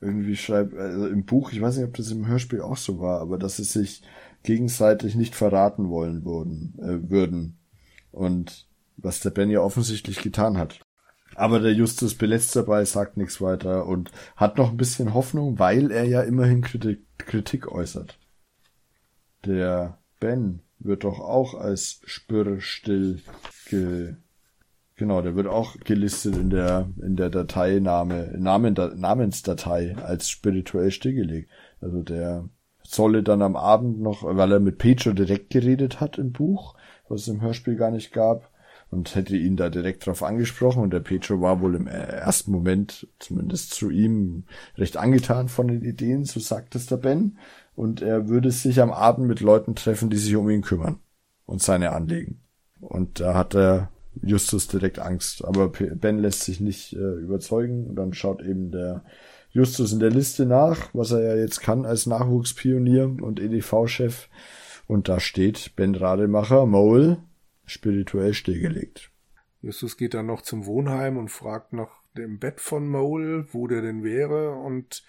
irgendwie 0.00 0.36
schreibt, 0.36 0.74
also 0.74 1.06
im 1.06 1.24
Buch, 1.24 1.52
ich 1.52 1.60
weiß 1.60 1.76
nicht, 1.76 1.86
ob 1.86 1.96
das 1.96 2.10
im 2.10 2.26
Hörspiel 2.26 2.60
auch 2.60 2.76
so 2.76 3.00
war, 3.00 3.20
aber 3.20 3.38
dass 3.38 3.56
sie 3.56 3.64
sich 3.64 4.02
gegenseitig 4.42 5.14
nicht 5.14 5.34
verraten 5.34 5.88
wollen 5.88 6.24
würden, 6.24 6.78
äh, 6.78 7.10
würden. 7.10 7.58
Und 8.10 8.68
was 8.96 9.20
der 9.20 9.30
Ben 9.30 9.50
ja 9.50 9.60
offensichtlich 9.60 10.22
getan 10.22 10.58
hat. 10.58 10.80
Aber 11.34 11.60
der 11.60 11.72
Justus 11.72 12.14
belässt 12.14 12.54
dabei, 12.56 12.84
sagt 12.84 13.16
nichts 13.16 13.40
weiter 13.40 13.86
und 13.86 14.10
hat 14.36 14.58
noch 14.58 14.70
ein 14.70 14.76
bisschen 14.76 15.14
Hoffnung, 15.14 15.58
weil 15.58 15.90
er 15.90 16.04
ja 16.04 16.22
immerhin 16.22 16.62
Kritik, 16.62 17.00
Kritik 17.18 17.70
äußert. 17.70 18.18
Der 19.44 19.98
Ben 20.18 20.60
wird 20.78 21.04
doch 21.04 21.20
auch 21.20 21.54
als 21.54 22.00
spürstill 22.04 23.20
ge 23.68 24.14
Genau, 24.96 25.22
der 25.22 25.34
wird 25.34 25.46
auch 25.46 25.78
gelistet 25.78 26.36
in 26.36 26.50
der 26.50 26.90
in 27.00 27.16
der 27.16 27.30
Dateiname 27.30 28.34
Namen, 28.36 28.74
Namensdatei 28.74 29.96
als 29.96 30.28
spirituell 30.28 30.90
stillgelegt. 30.90 31.48
Also 31.80 32.02
der 32.02 32.50
solle 32.82 33.22
dann 33.22 33.40
am 33.40 33.56
Abend 33.56 34.02
noch, 34.02 34.24
weil 34.24 34.52
er 34.52 34.60
mit 34.60 34.76
Pedro 34.76 35.12
direkt 35.12 35.48
geredet 35.48 36.00
hat 36.00 36.18
im 36.18 36.32
Buch, 36.32 36.74
was 37.08 37.22
es 37.22 37.28
im 37.28 37.40
Hörspiel 37.40 37.76
gar 37.76 37.90
nicht 37.90 38.12
gab, 38.12 38.50
und 38.90 39.14
hätte 39.14 39.36
ihn 39.36 39.56
da 39.56 39.70
direkt 39.70 40.04
drauf 40.04 40.22
angesprochen 40.22 40.82
und 40.82 40.92
der 40.92 41.00
Petro 41.00 41.40
war 41.40 41.60
wohl 41.60 41.76
im 41.76 41.86
ersten 41.86 42.50
Moment, 42.50 43.06
zumindest 43.18 43.72
zu 43.72 43.90
ihm, 43.90 44.44
recht 44.76 44.96
angetan 44.96 45.48
von 45.48 45.68
den 45.68 45.82
Ideen, 45.82 46.24
so 46.24 46.40
sagt 46.40 46.74
es 46.74 46.86
der 46.86 46.96
Ben. 46.96 47.38
Und 47.76 48.02
er 48.02 48.28
würde 48.28 48.50
sich 48.50 48.80
am 48.80 48.90
Abend 48.90 49.28
mit 49.28 49.40
Leuten 49.40 49.74
treffen, 49.74 50.10
die 50.10 50.16
sich 50.16 50.34
um 50.34 50.50
ihn 50.50 50.62
kümmern 50.62 50.98
und 51.46 51.62
seine 51.62 51.92
Anliegen. 51.92 52.40
Und 52.80 53.20
da 53.20 53.34
hat 53.34 53.54
er 53.54 53.90
Justus 54.22 54.66
direkt 54.66 54.98
Angst. 54.98 55.44
Aber 55.44 55.68
Ben 55.68 56.18
lässt 56.18 56.42
sich 56.42 56.60
nicht 56.60 56.92
äh, 56.94 57.14
überzeugen 57.14 57.86
und 57.86 57.96
dann 57.96 58.12
schaut 58.12 58.42
eben 58.42 58.70
der 58.72 59.04
Justus 59.50 59.92
in 59.92 60.00
der 60.00 60.10
Liste 60.10 60.46
nach, 60.46 60.90
was 60.92 61.12
er 61.12 61.22
ja 61.22 61.36
jetzt 61.36 61.60
kann 61.60 61.84
als 61.84 62.06
Nachwuchspionier 62.06 63.04
und 63.20 63.40
EDV-Chef. 63.40 64.28
Und 64.86 65.08
da 65.08 65.20
steht 65.20 65.76
Ben 65.76 65.94
Rademacher, 65.94 66.66
Mole, 66.66 67.18
spirituell 67.70 68.34
stillgelegt. 68.34 69.10
Justus 69.62 69.96
geht 69.96 70.14
dann 70.14 70.26
noch 70.26 70.42
zum 70.42 70.66
Wohnheim 70.66 71.16
und 71.16 71.28
fragt 71.28 71.72
nach 71.72 71.90
dem 72.16 72.38
Bett 72.38 72.60
von 72.60 72.88
Mole, 72.88 73.46
wo 73.52 73.66
der 73.66 73.82
denn 73.82 74.02
wäre 74.02 74.52
und 74.52 75.04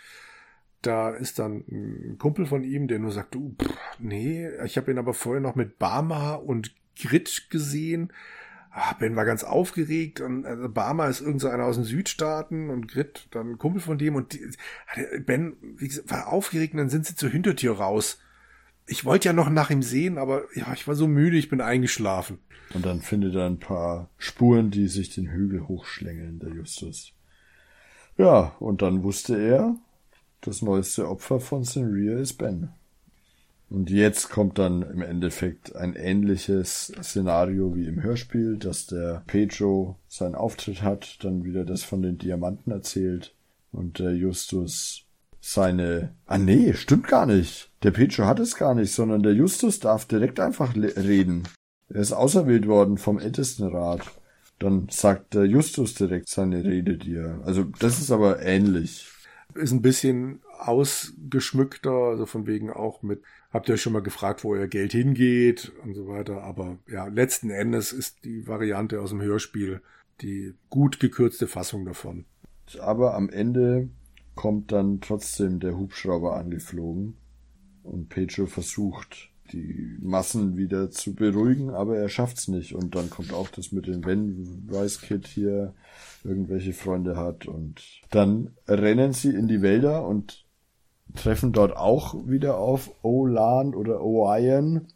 da 0.81 1.11
ist 1.11 1.37
dann 1.39 1.63
ein 1.69 2.17
Kumpel 2.17 2.45
von 2.45 2.63
ihm, 2.63 2.87
der 2.87 2.99
nur 2.99 3.11
sagt, 3.11 3.35
du, 3.35 3.55
pff, 3.61 3.77
nee, 3.99 4.49
ich 4.65 4.77
habe 4.77 4.91
ihn 4.91 4.97
aber 4.97 5.13
vorher 5.13 5.41
noch 5.41 5.55
mit 5.55 5.77
Barma 5.77 6.33
und 6.33 6.73
Grit 6.99 7.47
gesehen. 7.49 8.11
Ah, 8.71 8.93
ben 8.93 9.15
war 9.15 9.25
ganz 9.25 9.43
aufgeregt 9.43 10.21
und 10.21 10.45
also 10.45 10.69
Barma 10.69 11.07
ist 11.07 11.21
irgendeiner 11.21 11.65
aus 11.65 11.75
den 11.75 11.83
Südstaaten 11.83 12.69
und 12.69 12.87
Grit 12.87 13.27
dann 13.31 13.51
ein 13.51 13.57
Kumpel 13.57 13.81
von 13.81 13.97
dem 13.97 14.15
und 14.15 14.33
die, 14.33 14.49
Ben 15.25 15.57
wie 15.61 15.89
gesagt, 15.89 16.09
war 16.09 16.27
aufgeregt 16.29 16.73
und 16.73 16.77
dann 16.77 16.89
sind 16.89 17.05
sie 17.05 17.15
zur 17.15 17.29
Hintertür 17.29 17.77
raus 17.77 18.19
ich 18.87 19.05
wollte 19.05 19.29
ja 19.29 19.33
noch 19.33 19.49
nach 19.49 19.69
ihm 19.69 19.83
sehen, 19.83 20.17
aber 20.17 20.43
ja, 20.55 20.73
ich 20.73 20.87
war 20.87 20.95
so 20.95 21.07
müde, 21.07 21.37
ich 21.37 21.49
bin 21.49 21.61
eingeschlafen. 21.61 22.39
Und 22.73 22.85
dann 22.85 23.01
findet 23.01 23.35
er 23.35 23.45
ein 23.45 23.59
paar 23.59 24.09
Spuren, 24.17 24.71
die 24.71 24.87
sich 24.87 25.13
den 25.13 25.31
Hügel 25.31 25.67
hochschlängeln, 25.67 26.39
der 26.39 26.49
Justus. 26.49 27.13
Ja, 28.17 28.55
und 28.59 28.81
dann 28.81 29.03
wusste 29.03 29.37
er, 29.37 29.75
das 30.41 30.61
neueste 30.61 31.07
Opfer 31.09 31.39
von 31.39 31.63
Senria 31.63 32.17
ist 32.17 32.33
Ben. 32.33 32.69
Und 33.69 33.89
jetzt 33.89 34.29
kommt 34.29 34.59
dann 34.59 34.81
im 34.81 35.01
Endeffekt 35.01 35.75
ein 35.77 35.95
ähnliches 35.95 36.91
Szenario 37.01 37.73
wie 37.73 37.85
im 37.85 38.03
Hörspiel, 38.03 38.57
dass 38.57 38.85
der 38.85 39.23
Pedro 39.27 39.97
seinen 40.09 40.35
Auftritt 40.35 40.81
hat, 40.81 41.23
dann 41.23 41.45
wieder 41.45 41.63
das 41.63 41.83
von 41.83 42.01
den 42.01 42.17
Diamanten 42.17 42.71
erzählt 42.71 43.33
und 43.71 43.99
der 43.99 44.13
Justus 44.13 45.05
seine. 45.39 46.13
Ah 46.25 46.37
nee, 46.37 46.73
stimmt 46.73 47.07
gar 47.07 47.25
nicht. 47.25 47.70
Der 47.83 47.91
Pedro 47.91 48.25
hat 48.25 48.39
es 48.39 48.55
gar 48.55 48.75
nicht, 48.75 48.93
sondern 48.93 49.23
der 49.23 49.33
Justus 49.33 49.79
darf 49.79 50.05
direkt 50.05 50.39
einfach 50.39 50.75
reden. 50.75 51.47
Er 51.89 52.01
ist 52.01 52.13
auserwählt 52.13 52.67
worden 52.67 52.97
vom 52.97 53.17
Ältestenrat. 53.17 54.01
Dann 54.59 54.87
sagt 54.91 55.33
der 55.33 55.45
Justus 55.45 55.95
direkt 55.95 56.29
seine 56.29 56.63
Rede 56.63 56.97
dir. 56.97 57.41
Also 57.43 57.63
das 57.63 57.99
ist 57.99 58.11
aber 58.11 58.43
ähnlich. 58.43 59.07
Ist 59.55 59.71
ein 59.71 59.81
bisschen 59.81 60.41
ausgeschmückter, 60.59 61.91
also 61.91 62.27
von 62.27 62.45
wegen 62.45 62.69
auch 62.69 63.01
mit, 63.01 63.23
habt 63.51 63.67
ihr 63.67 63.73
euch 63.73 63.81
schon 63.81 63.93
mal 63.93 64.03
gefragt, 64.03 64.43
wo 64.43 64.53
euer 64.53 64.67
Geld 64.67 64.91
hingeht 64.91 65.71
und 65.83 65.95
so 65.95 66.07
weiter. 66.07 66.43
Aber 66.43 66.77
ja, 66.87 67.07
letzten 67.07 67.49
Endes 67.49 67.91
ist 67.91 68.23
die 68.23 68.47
Variante 68.47 69.01
aus 69.01 69.09
dem 69.09 69.21
Hörspiel 69.21 69.81
die 70.21 70.53
gut 70.69 70.99
gekürzte 70.99 71.47
Fassung 71.47 71.83
davon. 71.83 72.25
Aber 72.79 73.15
am 73.15 73.27
Ende 73.29 73.89
kommt 74.35 74.71
dann 74.71 75.01
trotzdem 75.01 75.59
der 75.59 75.75
Hubschrauber 75.75 76.37
angeflogen 76.37 77.17
und 77.83 78.09
Pedro 78.09 78.45
versucht, 78.45 79.29
die 79.51 79.97
Massen 80.01 80.57
wieder 80.57 80.91
zu 80.91 81.13
beruhigen, 81.13 81.71
aber 81.71 81.97
er 81.97 82.09
schafft's 82.09 82.47
nicht. 82.47 82.73
Und 82.73 82.95
dann 82.95 83.09
kommt 83.09 83.33
auch 83.33 83.49
das 83.49 83.71
mit 83.71 83.87
dem 83.87 84.05
Wenn 84.05 84.69
Rice 84.71 85.01
Kid 85.01 85.27
hier 85.27 85.73
irgendwelche 86.23 86.73
Freunde 86.73 87.17
hat 87.17 87.47
und 87.47 87.81
dann 88.11 88.51
rennen 88.67 89.13
sie 89.13 89.29
in 89.29 89.47
die 89.47 89.61
Wälder 89.61 90.07
und 90.07 90.45
treffen 91.15 91.51
dort 91.51 91.75
auch 91.75 92.27
wieder 92.27 92.57
auf 92.57 92.91
Olan 93.03 93.75
oder 93.75 94.01
Oian. 94.01 94.87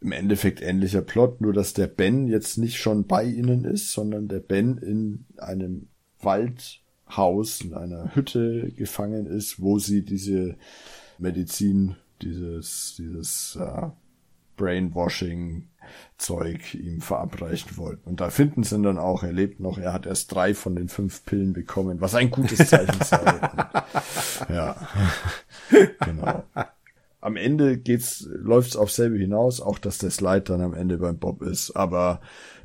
Im 0.00 0.12
Endeffekt 0.12 0.60
ähnlicher 0.60 1.02
Plot, 1.02 1.40
nur 1.40 1.52
dass 1.52 1.72
der 1.72 1.86
Ben 1.86 2.28
jetzt 2.28 2.58
nicht 2.58 2.76
schon 2.78 3.06
bei 3.06 3.24
ihnen 3.24 3.64
ist, 3.64 3.92
sondern 3.92 4.28
der 4.28 4.40
Ben 4.40 4.78
in 4.78 5.24
einem 5.38 5.88
Wald 6.20 6.80
Haus, 7.08 7.60
in 7.60 7.72
einer 7.72 8.14
Hütte 8.14 8.72
gefangen 8.76 9.26
ist, 9.26 9.60
wo 9.60 9.78
sie 9.78 10.04
diese 10.04 10.56
Medizin, 11.18 11.96
dieses, 12.22 12.94
dieses 12.96 13.56
uh, 13.60 13.90
Brainwashing 14.56 15.68
Zeug 16.18 16.74
ihm 16.74 17.00
verabreichen 17.00 17.76
wollten. 17.76 18.08
Und 18.08 18.20
da 18.20 18.30
finden 18.30 18.62
sie 18.64 18.74
ihn 18.74 18.82
dann 18.82 18.98
auch, 18.98 19.22
er 19.22 19.32
lebt 19.32 19.60
noch, 19.60 19.78
er 19.78 19.92
hat 19.92 20.06
erst 20.06 20.34
drei 20.34 20.54
von 20.54 20.74
den 20.74 20.88
fünf 20.88 21.24
Pillen 21.24 21.52
bekommen, 21.52 22.00
was 22.00 22.14
ein 22.14 22.30
gutes 22.30 22.68
Zeichen 22.68 23.02
sei. 23.02 23.22
ja, 24.48 24.76
genau. 26.00 26.42
Am 27.20 27.36
Ende 27.36 27.78
geht's, 27.78 28.26
läuft's 28.30 28.76
auf 28.76 28.90
selbe 28.90 29.18
hinaus, 29.18 29.60
auch 29.60 29.78
dass 29.78 29.98
der 29.98 30.10
Slide 30.10 30.42
dann 30.42 30.60
am 30.60 30.74
Ende 30.74 30.98
beim 30.98 31.18
Bob 31.18 31.42
ist. 31.42 31.72
Aber 31.72 32.20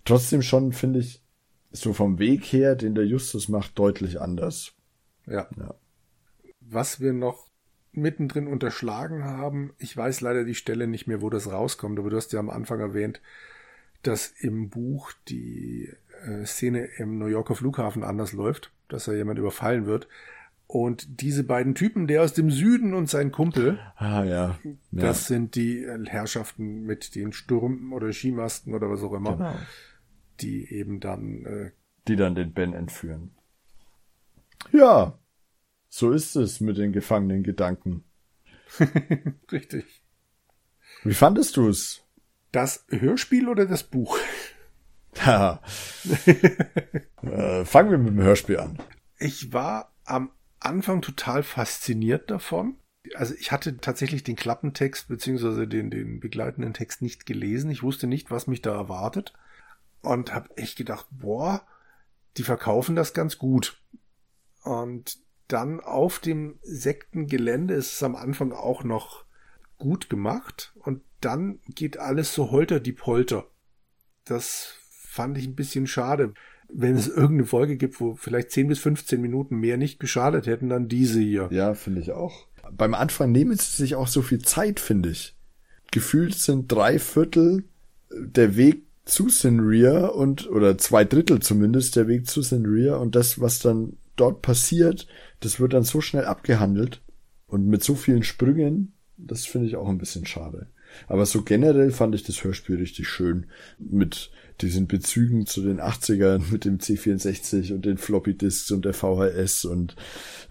trotzdem 0.05 0.41
schon, 0.41 0.71
finde 0.71 0.99
ich, 0.99 1.21
so 1.71 1.93
vom 1.93 2.19
Weg 2.19 2.43
her, 2.45 2.75
den 2.75 2.95
der 2.95 3.05
Justus 3.05 3.47
macht, 3.47 3.77
deutlich 3.79 4.19
anders. 4.19 4.73
Ja. 5.25 5.47
ja. 5.57 5.75
Was 6.59 6.99
wir 6.99 7.13
noch 7.13 7.47
mittendrin 7.93 8.47
unterschlagen 8.47 9.23
haben, 9.23 9.73
ich 9.77 9.95
weiß 9.95 10.21
leider 10.21 10.43
die 10.45 10.55
Stelle 10.55 10.87
nicht 10.87 11.07
mehr, 11.07 11.21
wo 11.21 11.29
das 11.29 11.51
rauskommt, 11.51 11.99
aber 11.99 12.09
du 12.09 12.17
hast 12.17 12.31
ja 12.33 12.39
am 12.39 12.49
Anfang 12.49 12.79
erwähnt, 12.79 13.21
dass 14.03 14.27
im 14.39 14.69
Buch 14.69 15.11
die 15.27 15.91
äh, 16.25 16.45
Szene 16.45 16.85
im 16.97 17.17
New 17.19 17.27
Yorker 17.27 17.55
Flughafen 17.55 18.03
anders 18.03 18.31
läuft, 18.33 18.71
dass 18.87 19.05
da 19.05 19.13
jemand 19.13 19.39
überfallen 19.39 19.85
wird. 19.85 20.07
Und 20.67 21.21
diese 21.21 21.43
beiden 21.43 21.75
Typen, 21.75 22.07
der 22.07 22.23
aus 22.23 22.33
dem 22.33 22.49
Süden 22.49 22.93
und 22.93 23.09
sein 23.09 23.33
Kumpel, 23.33 23.77
Ah, 23.97 24.23
ja. 24.23 24.57
ja. 24.63 24.71
das 24.91 25.27
sind 25.27 25.55
die 25.55 25.85
Herrschaften 26.05 26.85
mit 26.85 27.13
den 27.15 27.33
Sturm- 27.33 27.91
oder 27.91 28.13
Skimasken 28.13 28.73
oder 28.73 28.89
was 28.89 29.03
auch 29.03 29.11
immer, 29.13 29.35
Genau. 29.35 29.55
die 30.39 30.71
eben 30.73 31.01
dann, 31.01 31.45
äh, 31.45 31.71
die 32.07 32.15
dann 32.15 32.35
den 32.35 32.53
Ben 32.53 32.73
entführen. 32.73 33.31
Ja, 34.71 35.17
so 35.93 36.11
ist 36.11 36.37
es 36.37 36.61
mit 36.61 36.77
den 36.77 36.93
gefangenen 36.93 37.43
Gedanken. 37.43 38.05
richtig. 39.51 40.03
Wie 41.03 41.13
fandest 41.13 41.57
du 41.57 41.67
es? 41.67 42.01
Das 42.53 42.85
Hörspiel 42.87 43.49
oder 43.49 43.65
das 43.65 43.83
Buch? 43.83 44.17
Haha. 45.19 45.61
äh, 47.23 47.65
fangen 47.65 47.91
wir 47.91 47.97
mit 47.97 48.13
dem 48.13 48.21
Hörspiel 48.21 48.59
an. 48.59 48.79
Ich 49.19 49.51
war 49.51 49.93
am 50.05 50.31
Anfang 50.61 51.01
total 51.01 51.43
fasziniert 51.43 52.31
davon. 52.31 52.77
Also 53.15 53.33
ich 53.33 53.51
hatte 53.51 53.75
tatsächlich 53.75 54.23
den 54.23 54.37
Klappentext 54.37 55.09
beziehungsweise 55.09 55.67
den, 55.67 55.91
den 55.91 56.21
begleitenden 56.21 56.73
Text 56.73 57.01
nicht 57.01 57.25
gelesen. 57.25 57.69
Ich 57.69 57.83
wusste 57.83 58.07
nicht, 58.07 58.31
was 58.31 58.47
mich 58.47 58.61
da 58.61 58.73
erwartet. 58.73 59.33
Und 60.01 60.33
habe 60.33 60.55
echt 60.55 60.77
gedacht, 60.77 61.07
boah, 61.11 61.67
die 62.37 62.43
verkaufen 62.43 62.95
das 62.95 63.13
ganz 63.13 63.37
gut. 63.37 63.81
Und 64.63 65.19
dann 65.51 65.79
auf 65.79 66.19
dem 66.19 66.59
Sektengelände 66.61 67.73
ist 67.73 67.93
es 67.93 68.03
am 68.03 68.15
Anfang 68.15 68.51
auch 68.53 68.83
noch 68.83 69.25
gut 69.77 70.09
gemacht. 70.09 70.73
Und 70.75 71.01
dann 71.19 71.59
geht 71.67 71.97
alles 71.97 72.33
so 72.33 72.51
holter 72.51 72.79
die 72.79 72.93
Polter. 72.93 73.47
Das 74.23 74.75
fand 74.89 75.37
ich 75.37 75.47
ein 75.47 75.55
bisschen 75.55 75.87
schade. 75.87 76.33
Wenn 76.73 76.95
es 76.95 77.09
irgendeine 77.09 77.45
Folge 77.45 77.75
gibt, 77.75 77.99
wo 77.99 78.15
vielleicht 78.15 78.51
10 78.51 78.69
bis 78.69 78.79
15 78.79 79.19
Minuten 79.19 79.57
mehr 79.57 79.75
nicht 79.75 79.99
geschadet 79.99 80.47
hätten, 80.47 80.69
dann 80.69 80.87
diese 80.87 81.19
hier. 81.19 81.49
Ja, 81.51 81.73
finde 81.73 81.99
ich 81.99 82.13
auch. 82.13 82.47
Beim 82.71 82.93
Anfang 82.93 83.33
nehmen 83.33 83.57
sie 83.57 83.75
sich 83.75 83.95
auch 83.95 84.07
so 84.07 84.21
viel 84.21 84.39
Zeit, 84.39 84.79
finde 84.79 85.09
ich. 85.09 85.35
Gefühlt 85.91 86.35
sind 86.35 86.71
drei 86.71 86.97
Viertel 86.97 87.65
der 88.09 88.55
Weg 88.55 88.83
zu 89.03 89.27
Sinria 89.27 90.05
und, 90.07 90.49
oder 90.49 90.77
zwei 90.77 91.03
Drittel 91.03 91.41
zumindest 91.41 91.97
der 91.97 92.07
Weg 92.07 92.27
zu 92.27 92.41
Sinria 92.41 92.95
und 92.95 93.15
das, 93.15 93.41
was 93.41 93.59
dann 93.59 93.97
dort 94.21 94.41
passiert, 94.41 95.07
das 95.39 95.59
wird 95.59 95.73
dann 95.73 95.83
so 95.83 96.01
schnell 96.01 96.25
abgehandelt 96.25 97.01
und 97.47 97.67
mit 97.67 97.83
so 97.83 97.95
vielen 97.95 98.23
Sprüngen, 98.23 98.93
das 99.17 99.45
finde 99.45 99.67
ich 99.67 99.75
auch 99.75 99.89
ein 99.89 99.97
bisschen 99.97 100.25
schade. 100.25 100.67
Aber 101.07 101.25
so 101.25 101.41
generell 101.41 101.91
fand 101.91 102.15
ich 102.15 102.23
das 102.23 102.43
Hörspiel 102.43 102.77
richtig 102.77 103.07
schön 103.07 103.47
mit 103.79 104.31
diesen 104.61 104.87
Bezügen 104.87 105.45
zu 105.45 105.61
den 105.61 105.79
80ern 105.79 106.51
mit 106.51 106.65
dem 106.65 106.77
C64 106.77 107.73
und 107.73 107.85
den 107.85 107.97
Floppy 107.97 108.35
Disks 108.35 108.71
und 108.71 108.85
der 108.85 108.93
VHS 108.93 109.65
und 109.65 109.95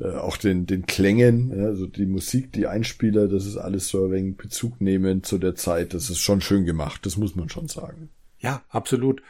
äh, 0.00 0.08
auch 0.08 0.36
den, 0.36 0.66
den 0.66 0.86
Klängen, 0.86 1.56
ja, 1.56 1.66
also 1.66 1.86
die 1.86 2.06
Musik, 2.06 2.52
die 2.52 2.66
Einspieler, 2.66 3.28
das 3.28 3.46
ist 3.46 3.56
alles 3.56 3.88
so 3.88 4.06
ein 4.06 4.12
wenig 4.12 4.36
Bezug 4.36 4.80
nehmen 4.80 5.22
zu 5.22 5.38
der 5.38 5.54
Zeit. 5.54 5.94
Das 5.94 6.10
ist 6.10 6.18
schon 6.18 6.40
schön 6.40 6.64
gemacht, 6.64 7.06
das 7.06 7.16
muss 7.16 7.36
man 7.36 7.48
schon 7.48 7.68
sagen. 7.68 8.10
Ja, 8.38 8.62
absolut. 8.68 9.22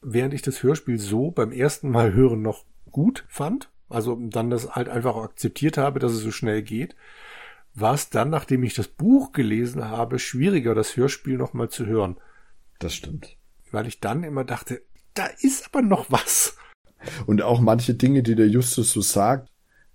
Während 0.00 0.34
ich 0.34 0.42
das 0.42 0.62
Hörspiel 0.62 0.98
so 0.98 1.30
beim 1.30 1.52
ersten 1.52 1.90
Mal 1.90 2.14
hören 2.14 2.42
noch 2.42 2.64
gut 2.90 3.24
fand, 3.28 3.68
also 3.88 4.16
dann 4.20 4.50
das 4.50 4.70
halt 4.70 4.88
einfach 4.88 5.16
akzeptiert 5.16 5.78
habe, 5.78 5.98
dass 5.98 6.12
es 6.12 6.20
so 6.20 6.30
schnell 6.30 6.62
geht, 6.62 6.96
war 7.74 7.94
es 7.94 8.10
dann, 8.10 8.30
nachdem 8.30 8.62
ich 8.62 8.74
das 8.74 8.88
Buch 8.88 9.32
gelesen 9.32 9.84
habe, 9.84 10.18
schwieriger, 10.18 10.74
das 10.74 10.96
Hörspiel 10.96 11.36
nochmal 11.36 11.68
zu 11.68 11.86
hören. 11.86 12.16
Das 12.78 12.94
stimmt. 12.94 13.36
Weil 13.72 13.86
ich 13.86 14.00
dann 14.00 14.22
immer 14.22 14.44
dachte, 14.44 14.82
da 15.14 15.26
ist 15.40 15.66
aber 15.66 15.82
noch 15.82 16.10
was. 16.10 16.56
Und 17.26 17.42
auch 17.42 17.60
manche 17.60 17.94
Dinge, 17.94 18.22
die 18.22 18.34
der 18.34 18.48
Justus 18.48 18.92
so 18.92 19.00
sagt, 19.00 19.50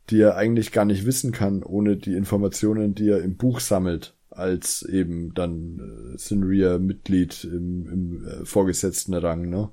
die 0.09 0.21
er 0.21 0.35
eigentlich 0.35 0.71
gar 0.71 0.85
nicht 0.85 1.05
wissen 1.05 1.31
kann, 1.31 1.63
ohne 1.63 1.97
die 1.97 2.15
Informationen, 2.15 2.95
die 2.95 3.09
er 3.09 3.21
im 3.21 3.37
Buch 3.37 3.59
sammelt, 3.59 4.15
als 4.29 4.83
eben 4.83 5.33
dann 5.33 6.13
äh, 6.13 6.17
Sinria-Mitglied 6.17 7.43
im, 7.45 7.87
im 7.87 8.25
äh, 8.25 8.45
vorgesetzten 8.45 9.13
Rang. 9.13 9.49
Ne? 9.49 9.69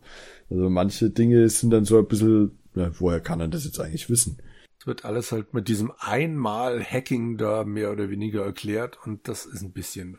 Also 0.51 0.69
manche 0.69 1.11
Dinge 1.11 1.49
sind 1.49 1.71
dann 1.71 1.85
so 1.85 1.99
ein 1.99 2.07
bisschen, 2.07 2.59
ja, 2.77 2.91
woher 3.01 3.21
kann 3.21 3.41
er 3.41 3.49
das 3.49 3.65
jetzt 3.65 3.81
eigentlich 3.81 4.09
wissen? 4.09 4.41
Es 4.79 4.87
wird 4.87 5.05
alles 5.05 5.33
halt 5.33 5.55
mit 5.55 5.69
diesem 5.69 5.93
einmal 5.99 6.83
Hacking 6.85 7.39
da 7.39 7.65
mehr 7.65 7.91
oder 7.91 8.11
weniger 8.11 8.45
erklärt 8.45 8.99
und 9.05 9.27
das 9.29 9.47
ist 9.47 9.63
ein 9.63 9.73
bisschen. 9.73 10.19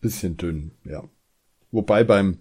Bisschen 0.00 0.36
dünn, 0.36 0.72
ja. 0.84 1.04
Wobei 1.70 2.04
beim 2.04 2.38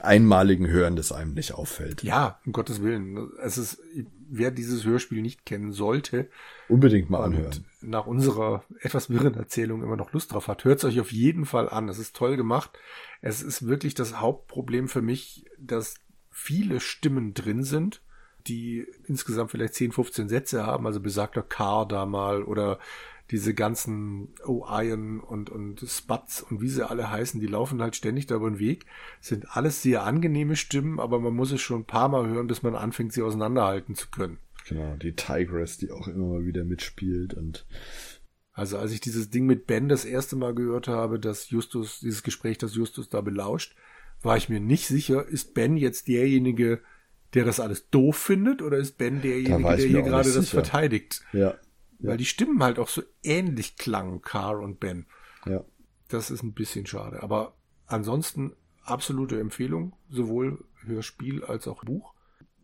einmaligen 0.00 0.66
Hören 0.68 0.96
das 0.96 1.12
einem 1.12 1.34
nicht 1.34 1.52
auffällt. 1.52 2.02
Ja, 2.02 2.40
um 2.46 2.52
Gottes 2.52 2.82
Willen. 2.82 3.30
Es 3.42 3.58
ist, 3.58 3.82
wer 4.28 4.50
dieses 4.50 4.84
Hörspiel 4.84 5.22
nicht 5.22 5.44
kennen 5.44 5.72
sollte, 5.72 6.28
Unbedingt 6.68 7.10
mal 7.10 7.18
und 7.24 7.34
anhören. 7.34 7.66
nach 7.80 8.06
unserer 8.06 8.64
etwas 8.80 9.10
wirren 9.10 9.34
Erzählung 9.34 9.82
immer 9.82 9.96
noch 9.96 10.12
Lust 10.12 10.32
drauf 10.32 10.48
hat, 10.48 10.64
hört 10.64 10.78
es 10.78 10.84
euch 10.84 11.00
auf 11.00 11.12
jeden 11.12 11.44
Fall 11.44 11.68
an. 11.68 11.88
Es 11.88 11.98
ist 11.98 12.16
toll 12.16 12.36
gemacht. 12.36 12.78
Es 13.20 13.42
ist 13.42 13.66
wirklich 13.66 13.94
das 13.94 14.20
Hauptproblem 14.20 14.88
für 14.88 15.02
mich, 15.02 15.44
dass 15.58 15.96
viele 16.30 16.80
Stimmen 16.80 17.34
drin 17.34 17.64
sind, 17.64 18.02
die 18.46 18.86
insgesamt 19.06 19.50
vielleicht 19.50 19.74
10, 19.74 19.92
15 19.92 20.28
Sätze 20.28 20.66
haben, 20.66 20.86
also 20.86 21.00
besagter 21.00 21.42
Car 21.42 21.86
da 21.86 22.06
mal 22.06 22.42
oder 22.42 22.78
diese 23.30 23.54
ganzen 23.54 24.34
O'Ion 24.44 25.20
und, 25.20 25.50
und 25.50 25.80
Spatz 25.86 26.44
und 26.48 26.60
wie 26.60 26.68
sie 26.68 26.88
alle 26.88 27.10
heißen, 27.10 27.40
die 27.40 27.46
laufen 27.46 27.80
halt 27.80 27.94
ständig 27.94 28.26
da 28.26 28.36
über 28.36 28.50
den 28.50 28.58
Weg. 28.58 28.86
Sind 29.20 29.56
alles 29.56 29.82
sehr 29.82 30.04
angenehme 30.04 30.56
Stimmen, 30.56 30.98
aber 30.98 31.20
man 31.20 31.34
muss 31.34 31.52
es 31.52 31.60
schon 31.60 31.82
ein 31.82 31.86
paar 31.86 32.08
Mal 32.08 32.28
hören, 32.28 32.48
bis 32.48 32.62
man 32.62 32.74
anfängt, 32.74 33.12
sie 33.12 33.22
auseinanderhalten 33.22 33.94
zu 33.94 34.08
können. 34.10 34.38
Genau, 34.68 34.96
die 34.96 35.14
Tigress, 35.14 35.78
die 35.78 35.90
auch 35.92 36.08
immer 36.08 36.26
mal 36.26 36.44
wieder 36.44 36.64
mitspielt 36.64 37.34
und 37.34 37.66
Also 38.52 38.78
als 38.78 38.92
ich 38.92 39.00
dieses 39.00 39.30
Ding 39.30 39.46
mit 39.46 39.66
Ben 39.66 39.88
das 39.88 40.04
erste 40.04 40.34
Mal 40.34 40.54
gehört 40.54 40.88
habe, 40.88 41.20
dass 41.20 41.50
Justus, 41.50 42.00
dieses 42.00 42.22
Gespräch, 42.22 42.58
das 42.58 42.74
Justus 42.74 43.08
da 43.08 43.20
belauscht, 43.20 43.76
war 44.22 44.36
ich 44.36 44.48
mir 44.48 44.60
nicht 44.60 44.86
sicher, 44.86 45.26
ist 45.26 45.54
Ben 45.54 45.76
jetzt 45.76 46.08
derjenige, 46.08 46.80
der 47.34 47.44
das 47.44 47.60
alles 47.60 47.88
doof 47.90 48.16
findet, 48.16 48.62
oder 48.62 48.76
ist 48.78 48.98
Ben 48.98 49.22
derjenige, 49.22 49.62
der 49.62 49.76
hier 49.76 50.02
gerade 50.02 50.32
das 50.32 50.44
sicher. 50.46 50.62
verteidigt? 50.62 51.22
ja, 51.32 51.54
Weil 52.00 52.16
die 52.16 52.24
Stimmen 52.26 52.62
halt 52.62 52.78
auch 52.78 52.88
so 52.88 53.02
ähnlich 53.22 53.76
klangen, 53.76 54.22
Carr 54.22 54.58
und 54.60 54.80
Ben. 54.80 55.06
ja. 55.46 55.64
Das 56.08 56.32
ist 56.32 56.42
ein 56.42 56.54
bisschen 56.54 56.86
schade. 56.86 57.22
Aber 57.22 57.54
ansonsten 57.86 58.56
absolute 58.82 59.38
Empfehlung, 59.38 59.92
sowohl 60.08 60.64
Hörspiel 60.84 61.44
als 61.44 61.68
auch 61.68 61.84
Buch. 61.84 62.14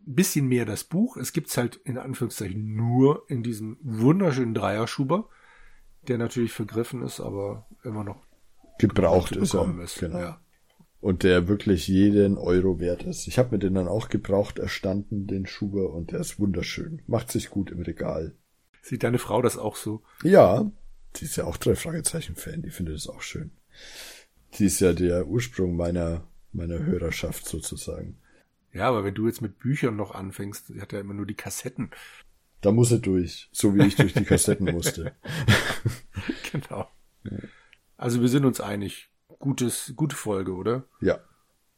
Ein 0.05 0.15
bisschen 0.15 0.47
mehr 0.47 0.65
das 0.65 0.83
Buch. 0.83 1.15
Es 1.15 1.31
gibt's 1.31 1.55
halt 1.55 1.77
in 1.77 1.97
Anführungszeichen 1.97 2.75
nur 2.75 3.23
in 3.29 3.43
diesem 3.43 3.77
wunderschönen 3.81 4.53
Dreierschuber, 4.53 5.29
der 6.09 6.17
natürlich 6.17 6.51
vergriffen 6.51 7.03
ist, 7.03 7.21
aber 7.21 7.67
immer 7.83 8.03
noch 8.03 8.25
Gebraucht 8.79 9.31
ist 9.37 9.53
bekommen 9.53 9.79
ist. 9.79 9.99
Genau. 9.99 10.19
Ja. 10.19 10.41
Und 11.07 11.23
der 11.23 11.47
wirklich 11.47 11.87
jeden 11.87 12.37
Euro 12.37 12.81
wert 12.81 13.03
ist. 13.03 13.29
Ich 13.29 13.39
habe 13.39 13.51
mir 13.51 13.59
den 13.59 13.75
dann 13.75 13.87
auch 13.87 14.09
gebraucht 14.09 14.59
erstanden, 14.59 15.25
den 15.25 15.45
Schuber, 15.45 15.93
und 15.93 16.11
der 16.11 16.19
ist 16.19 16.37
wunderschön. 16.37 17.01
Macht 17.07 17.31
sich 17.31 17.49
gut 17.49 17.71
im 17.71 17.81
Regal. 17.81 18.35
Sieht 18.81 19.03
deine 19.03 19.17
Frau 19.17 19.41
das 19.41 19.57
auch 19.57 19.77
so? 19.77 20.03
Ja, 20.21 20.69
die 21.15 21.23
ist 21.23 21.37
ja 21.37 21.45
auch 21.45 21.55
drei 21.55 21.75
Fragezeichen-Fan, 21.75 22.61
die 22.61 22.71
findet 22.71 22.97
es 22.97 23.07
auch 23.07 23.21
schön. 23.21 23.51
Die 24.55 24.65
ist 24.65 24.81
ja 24.81 24.91
der 24.91 25.27
Ursprung 25.27 25.77
meiner, 25.77 26.27
meiner 26.51 26.79
Hörerschaft 26.79 27.47
sozusagen. 27.47 28.17
Ja, 28.73 28.89
aber 28.89 29.05
wenn 29.05 29.15
du 29.15 29.27
jetzt 29.27 29.41
mit 29.41 29.59
Büchern 29.59 29.95
noch 29.95 30.13
anfängst, 30.13 30.73
hat 30.81 30.91
ja 30.91 30.99
immer 30.99 31.13
nur 31.13 31.25
die 31.25 31.35
Kassetten. 31.35 31.89
Da 32.59 32.73
muss 32.73 32.91
er 32.91 32.99
durch, 32.99 33.47
so 33.53 33.73
wie 33.75 33.87
ich 33.87 33.95
durch 33.95 34.13
die 34.13 34.25
Kassetten 34.25 34.73
musste. 34.73 35.13
genau. 36.51 36.89
Also 37.95 38.19
wir 38.19 38.27
sind 38.27 38.43
uns 38.43 38.59
einig. 38.59 39.09
Gutes, 39.39 39.93
gute 39.95 40.15
Folge, 40.15 40.53
oder? 40.53 40.83
Ja. 41.01 41.19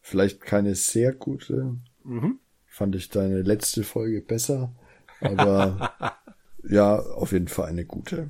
Vielleicht 0.01 0.41
keine 0.41 0.75
sehr 0.75 1.13
gute. 1.13 1.75
Mhm. 2.03 2.39
Fand 2.67 2.95
ich 2.95 3.09
deine 3.09 3.41
letzte 3.41 3.83
Folge 3.83 4.21
besser. 4.21 4.73
Aber 5.21 5.93
ja, 6.69 6.99
auf 6.99 7.31
jeden 7.31 7.47
Fall 7.47 7.67
eine 7.67 7.85
gute. 7.85 8.29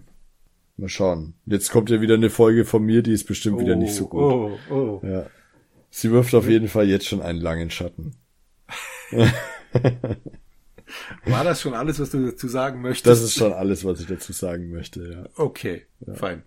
Mal 0.78 0.90
schauen. 0.90 1.34
Jetzt 1.46 1.72
kommt 1.72 1.90
ja 1.90 2.02
wieder 2.02 2.16
eine 2.16 2.30
Folge 2.30 2.66
von 2.66 2.84
mir, 2.84 3.04
die 3.04 3.12
ist 3.14 3.26
bestimmt 3.26 3.60
wieder 3.60 3.76
nicht 3.76 3.94
so 3.94 4.08
gut. 4.08 4.22
Oh, 4.22 4.58
oh. 4.70 5.02
Ja. 5.04 5.26
Sie 5.90 6.12
wirft 6.12 6.34
auf 6.36 6.48
jeden 6.48 6.68
Fall 6.68 6.88
jetzt 6.88 7.06
schon 7.06 7.22
einen 7.22 7.42
langen 7.42 7.70
Schatten. 7.70 8.16
War 11.26 11.44
das 11.44 11.62
schon 11.62 11.74
alles, 11.74 12.00
was 12.00 12.12
du 12.12 12.26
dazu 12.26 12.48
sagen 12.48 12.82
möchtest? 12.82 13.08
Das 13.08 13.22
ist 13.22 13.36
schon 13.36 13.54
alles, 13.54 13.84
was 13.86 14.00
ich 14.00 14.08
dazu 14.08 14.34
sagen 14.34 14.70
möchte, 14.72 15.12
ja. 15.12 15.30
Okay, 15.36 15.86
fein. 16.14 16.44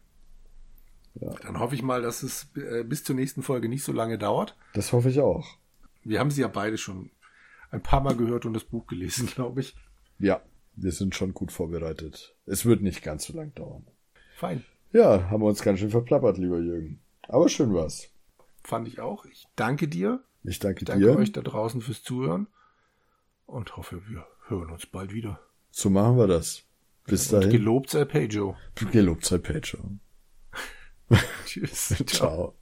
Ja. 1.15 1.31
Dann 1.43 1.59
hoffe 1.61 1.75
ich 1.75 1.83
mal, 1.83 2.03
dass 2.03 2.23
es 2.23 2.49
äh, 2.57 2.85
bis 2.85 3.05
zur 3.05 3.15
nächsten 3.17 3.43
Folge 3.43 3.69
nicht 3.69 3.85
so 3.85 3.93
lange 3.93 4.19
dauert. 4.19 4.57
Das 4.75 4.93
hoffe 4.93 5.11
ich 5.11 5.21
auch. 5.21 5.57
Wir 6.05 6.19
haben 6.21 6.31
sie 6.31 6.41
ja 6.41 6.49
beide 6.49 6.79
schon 6.79 7.11
ein 7.71 7.83
paar 7.83 8.01
Mal 8.01 8.17
gehört 8.17 8.47
und 8.47 8.55
das 8.55 8.65
Buch 8.65 8.87
gelesen, 8.87 9.27
glaube 9.35 9.61
ich. 9.61 9.77
Ja, 10.19 10.41
wir 10.75 10.93
sind 10.93 11.15
schon 11.15 11.35
gut 11.35 11.53
vorbereitet. 11.53 12.35
Es 12.47 12.65
wird 12.65 12.83
nicht 12.83 13.03
ganz 13.03 13.25
so 13.27 13.35
lang 13.35 13.55
dauern. 13.55 13.87
Fein. 14.37 14.65
Ja, 14.93 15.31
haben 15.31 15.43
wir 15.43 15.47
uns 15.49 15.63
ganz 15.63 15.81
schön 15.81 15.91
verplappert, 15.91 16.39
lieber 16.39 16.59
Jürgen. 16.59 17.01
Aber 17.29 17.49
schön 17.49 17.73
war's. 17.75 18.09
Fand 18.65 18.89
ich 18.89 19.01
auch. 19.01 19.25
Ich 19.27 19.47
danke 19.57 19.89
dir. 19.89 20.23
Ich 20.45 20.59
danke, 20.59 20.85
Danke 20.85 21.05
dir. 21.05 21.17
euch 21.17 21.33
da 21.33 21.41
draußen 21.41 21.81
fürs 21.81 22.03
Zuhören 22.03 22.49
und 23.47 23.77
hoffe, 23.77 24.03
wir 24.09 24.27
hören 24.49 24.71
uns 24.71 24.87
bald 24.87 25.13
wieder. 25.13 25.41
So 25.71 25.89
machen 25.89 26.17
wir 26.19 26.27
das. 26.27 26.65
Bis 27.07 27.29
dahin. 27.29 27.51
Gelobt 27.51 27.91
sei 27.91 28.05
Pedro. 28.05 28.57
Gelobt 28.91 29.25
sei 29.25 29.39
Pedro. 29.39 29.79
Tschüss. 31.47 31.95
Ciao. 32.07 32.55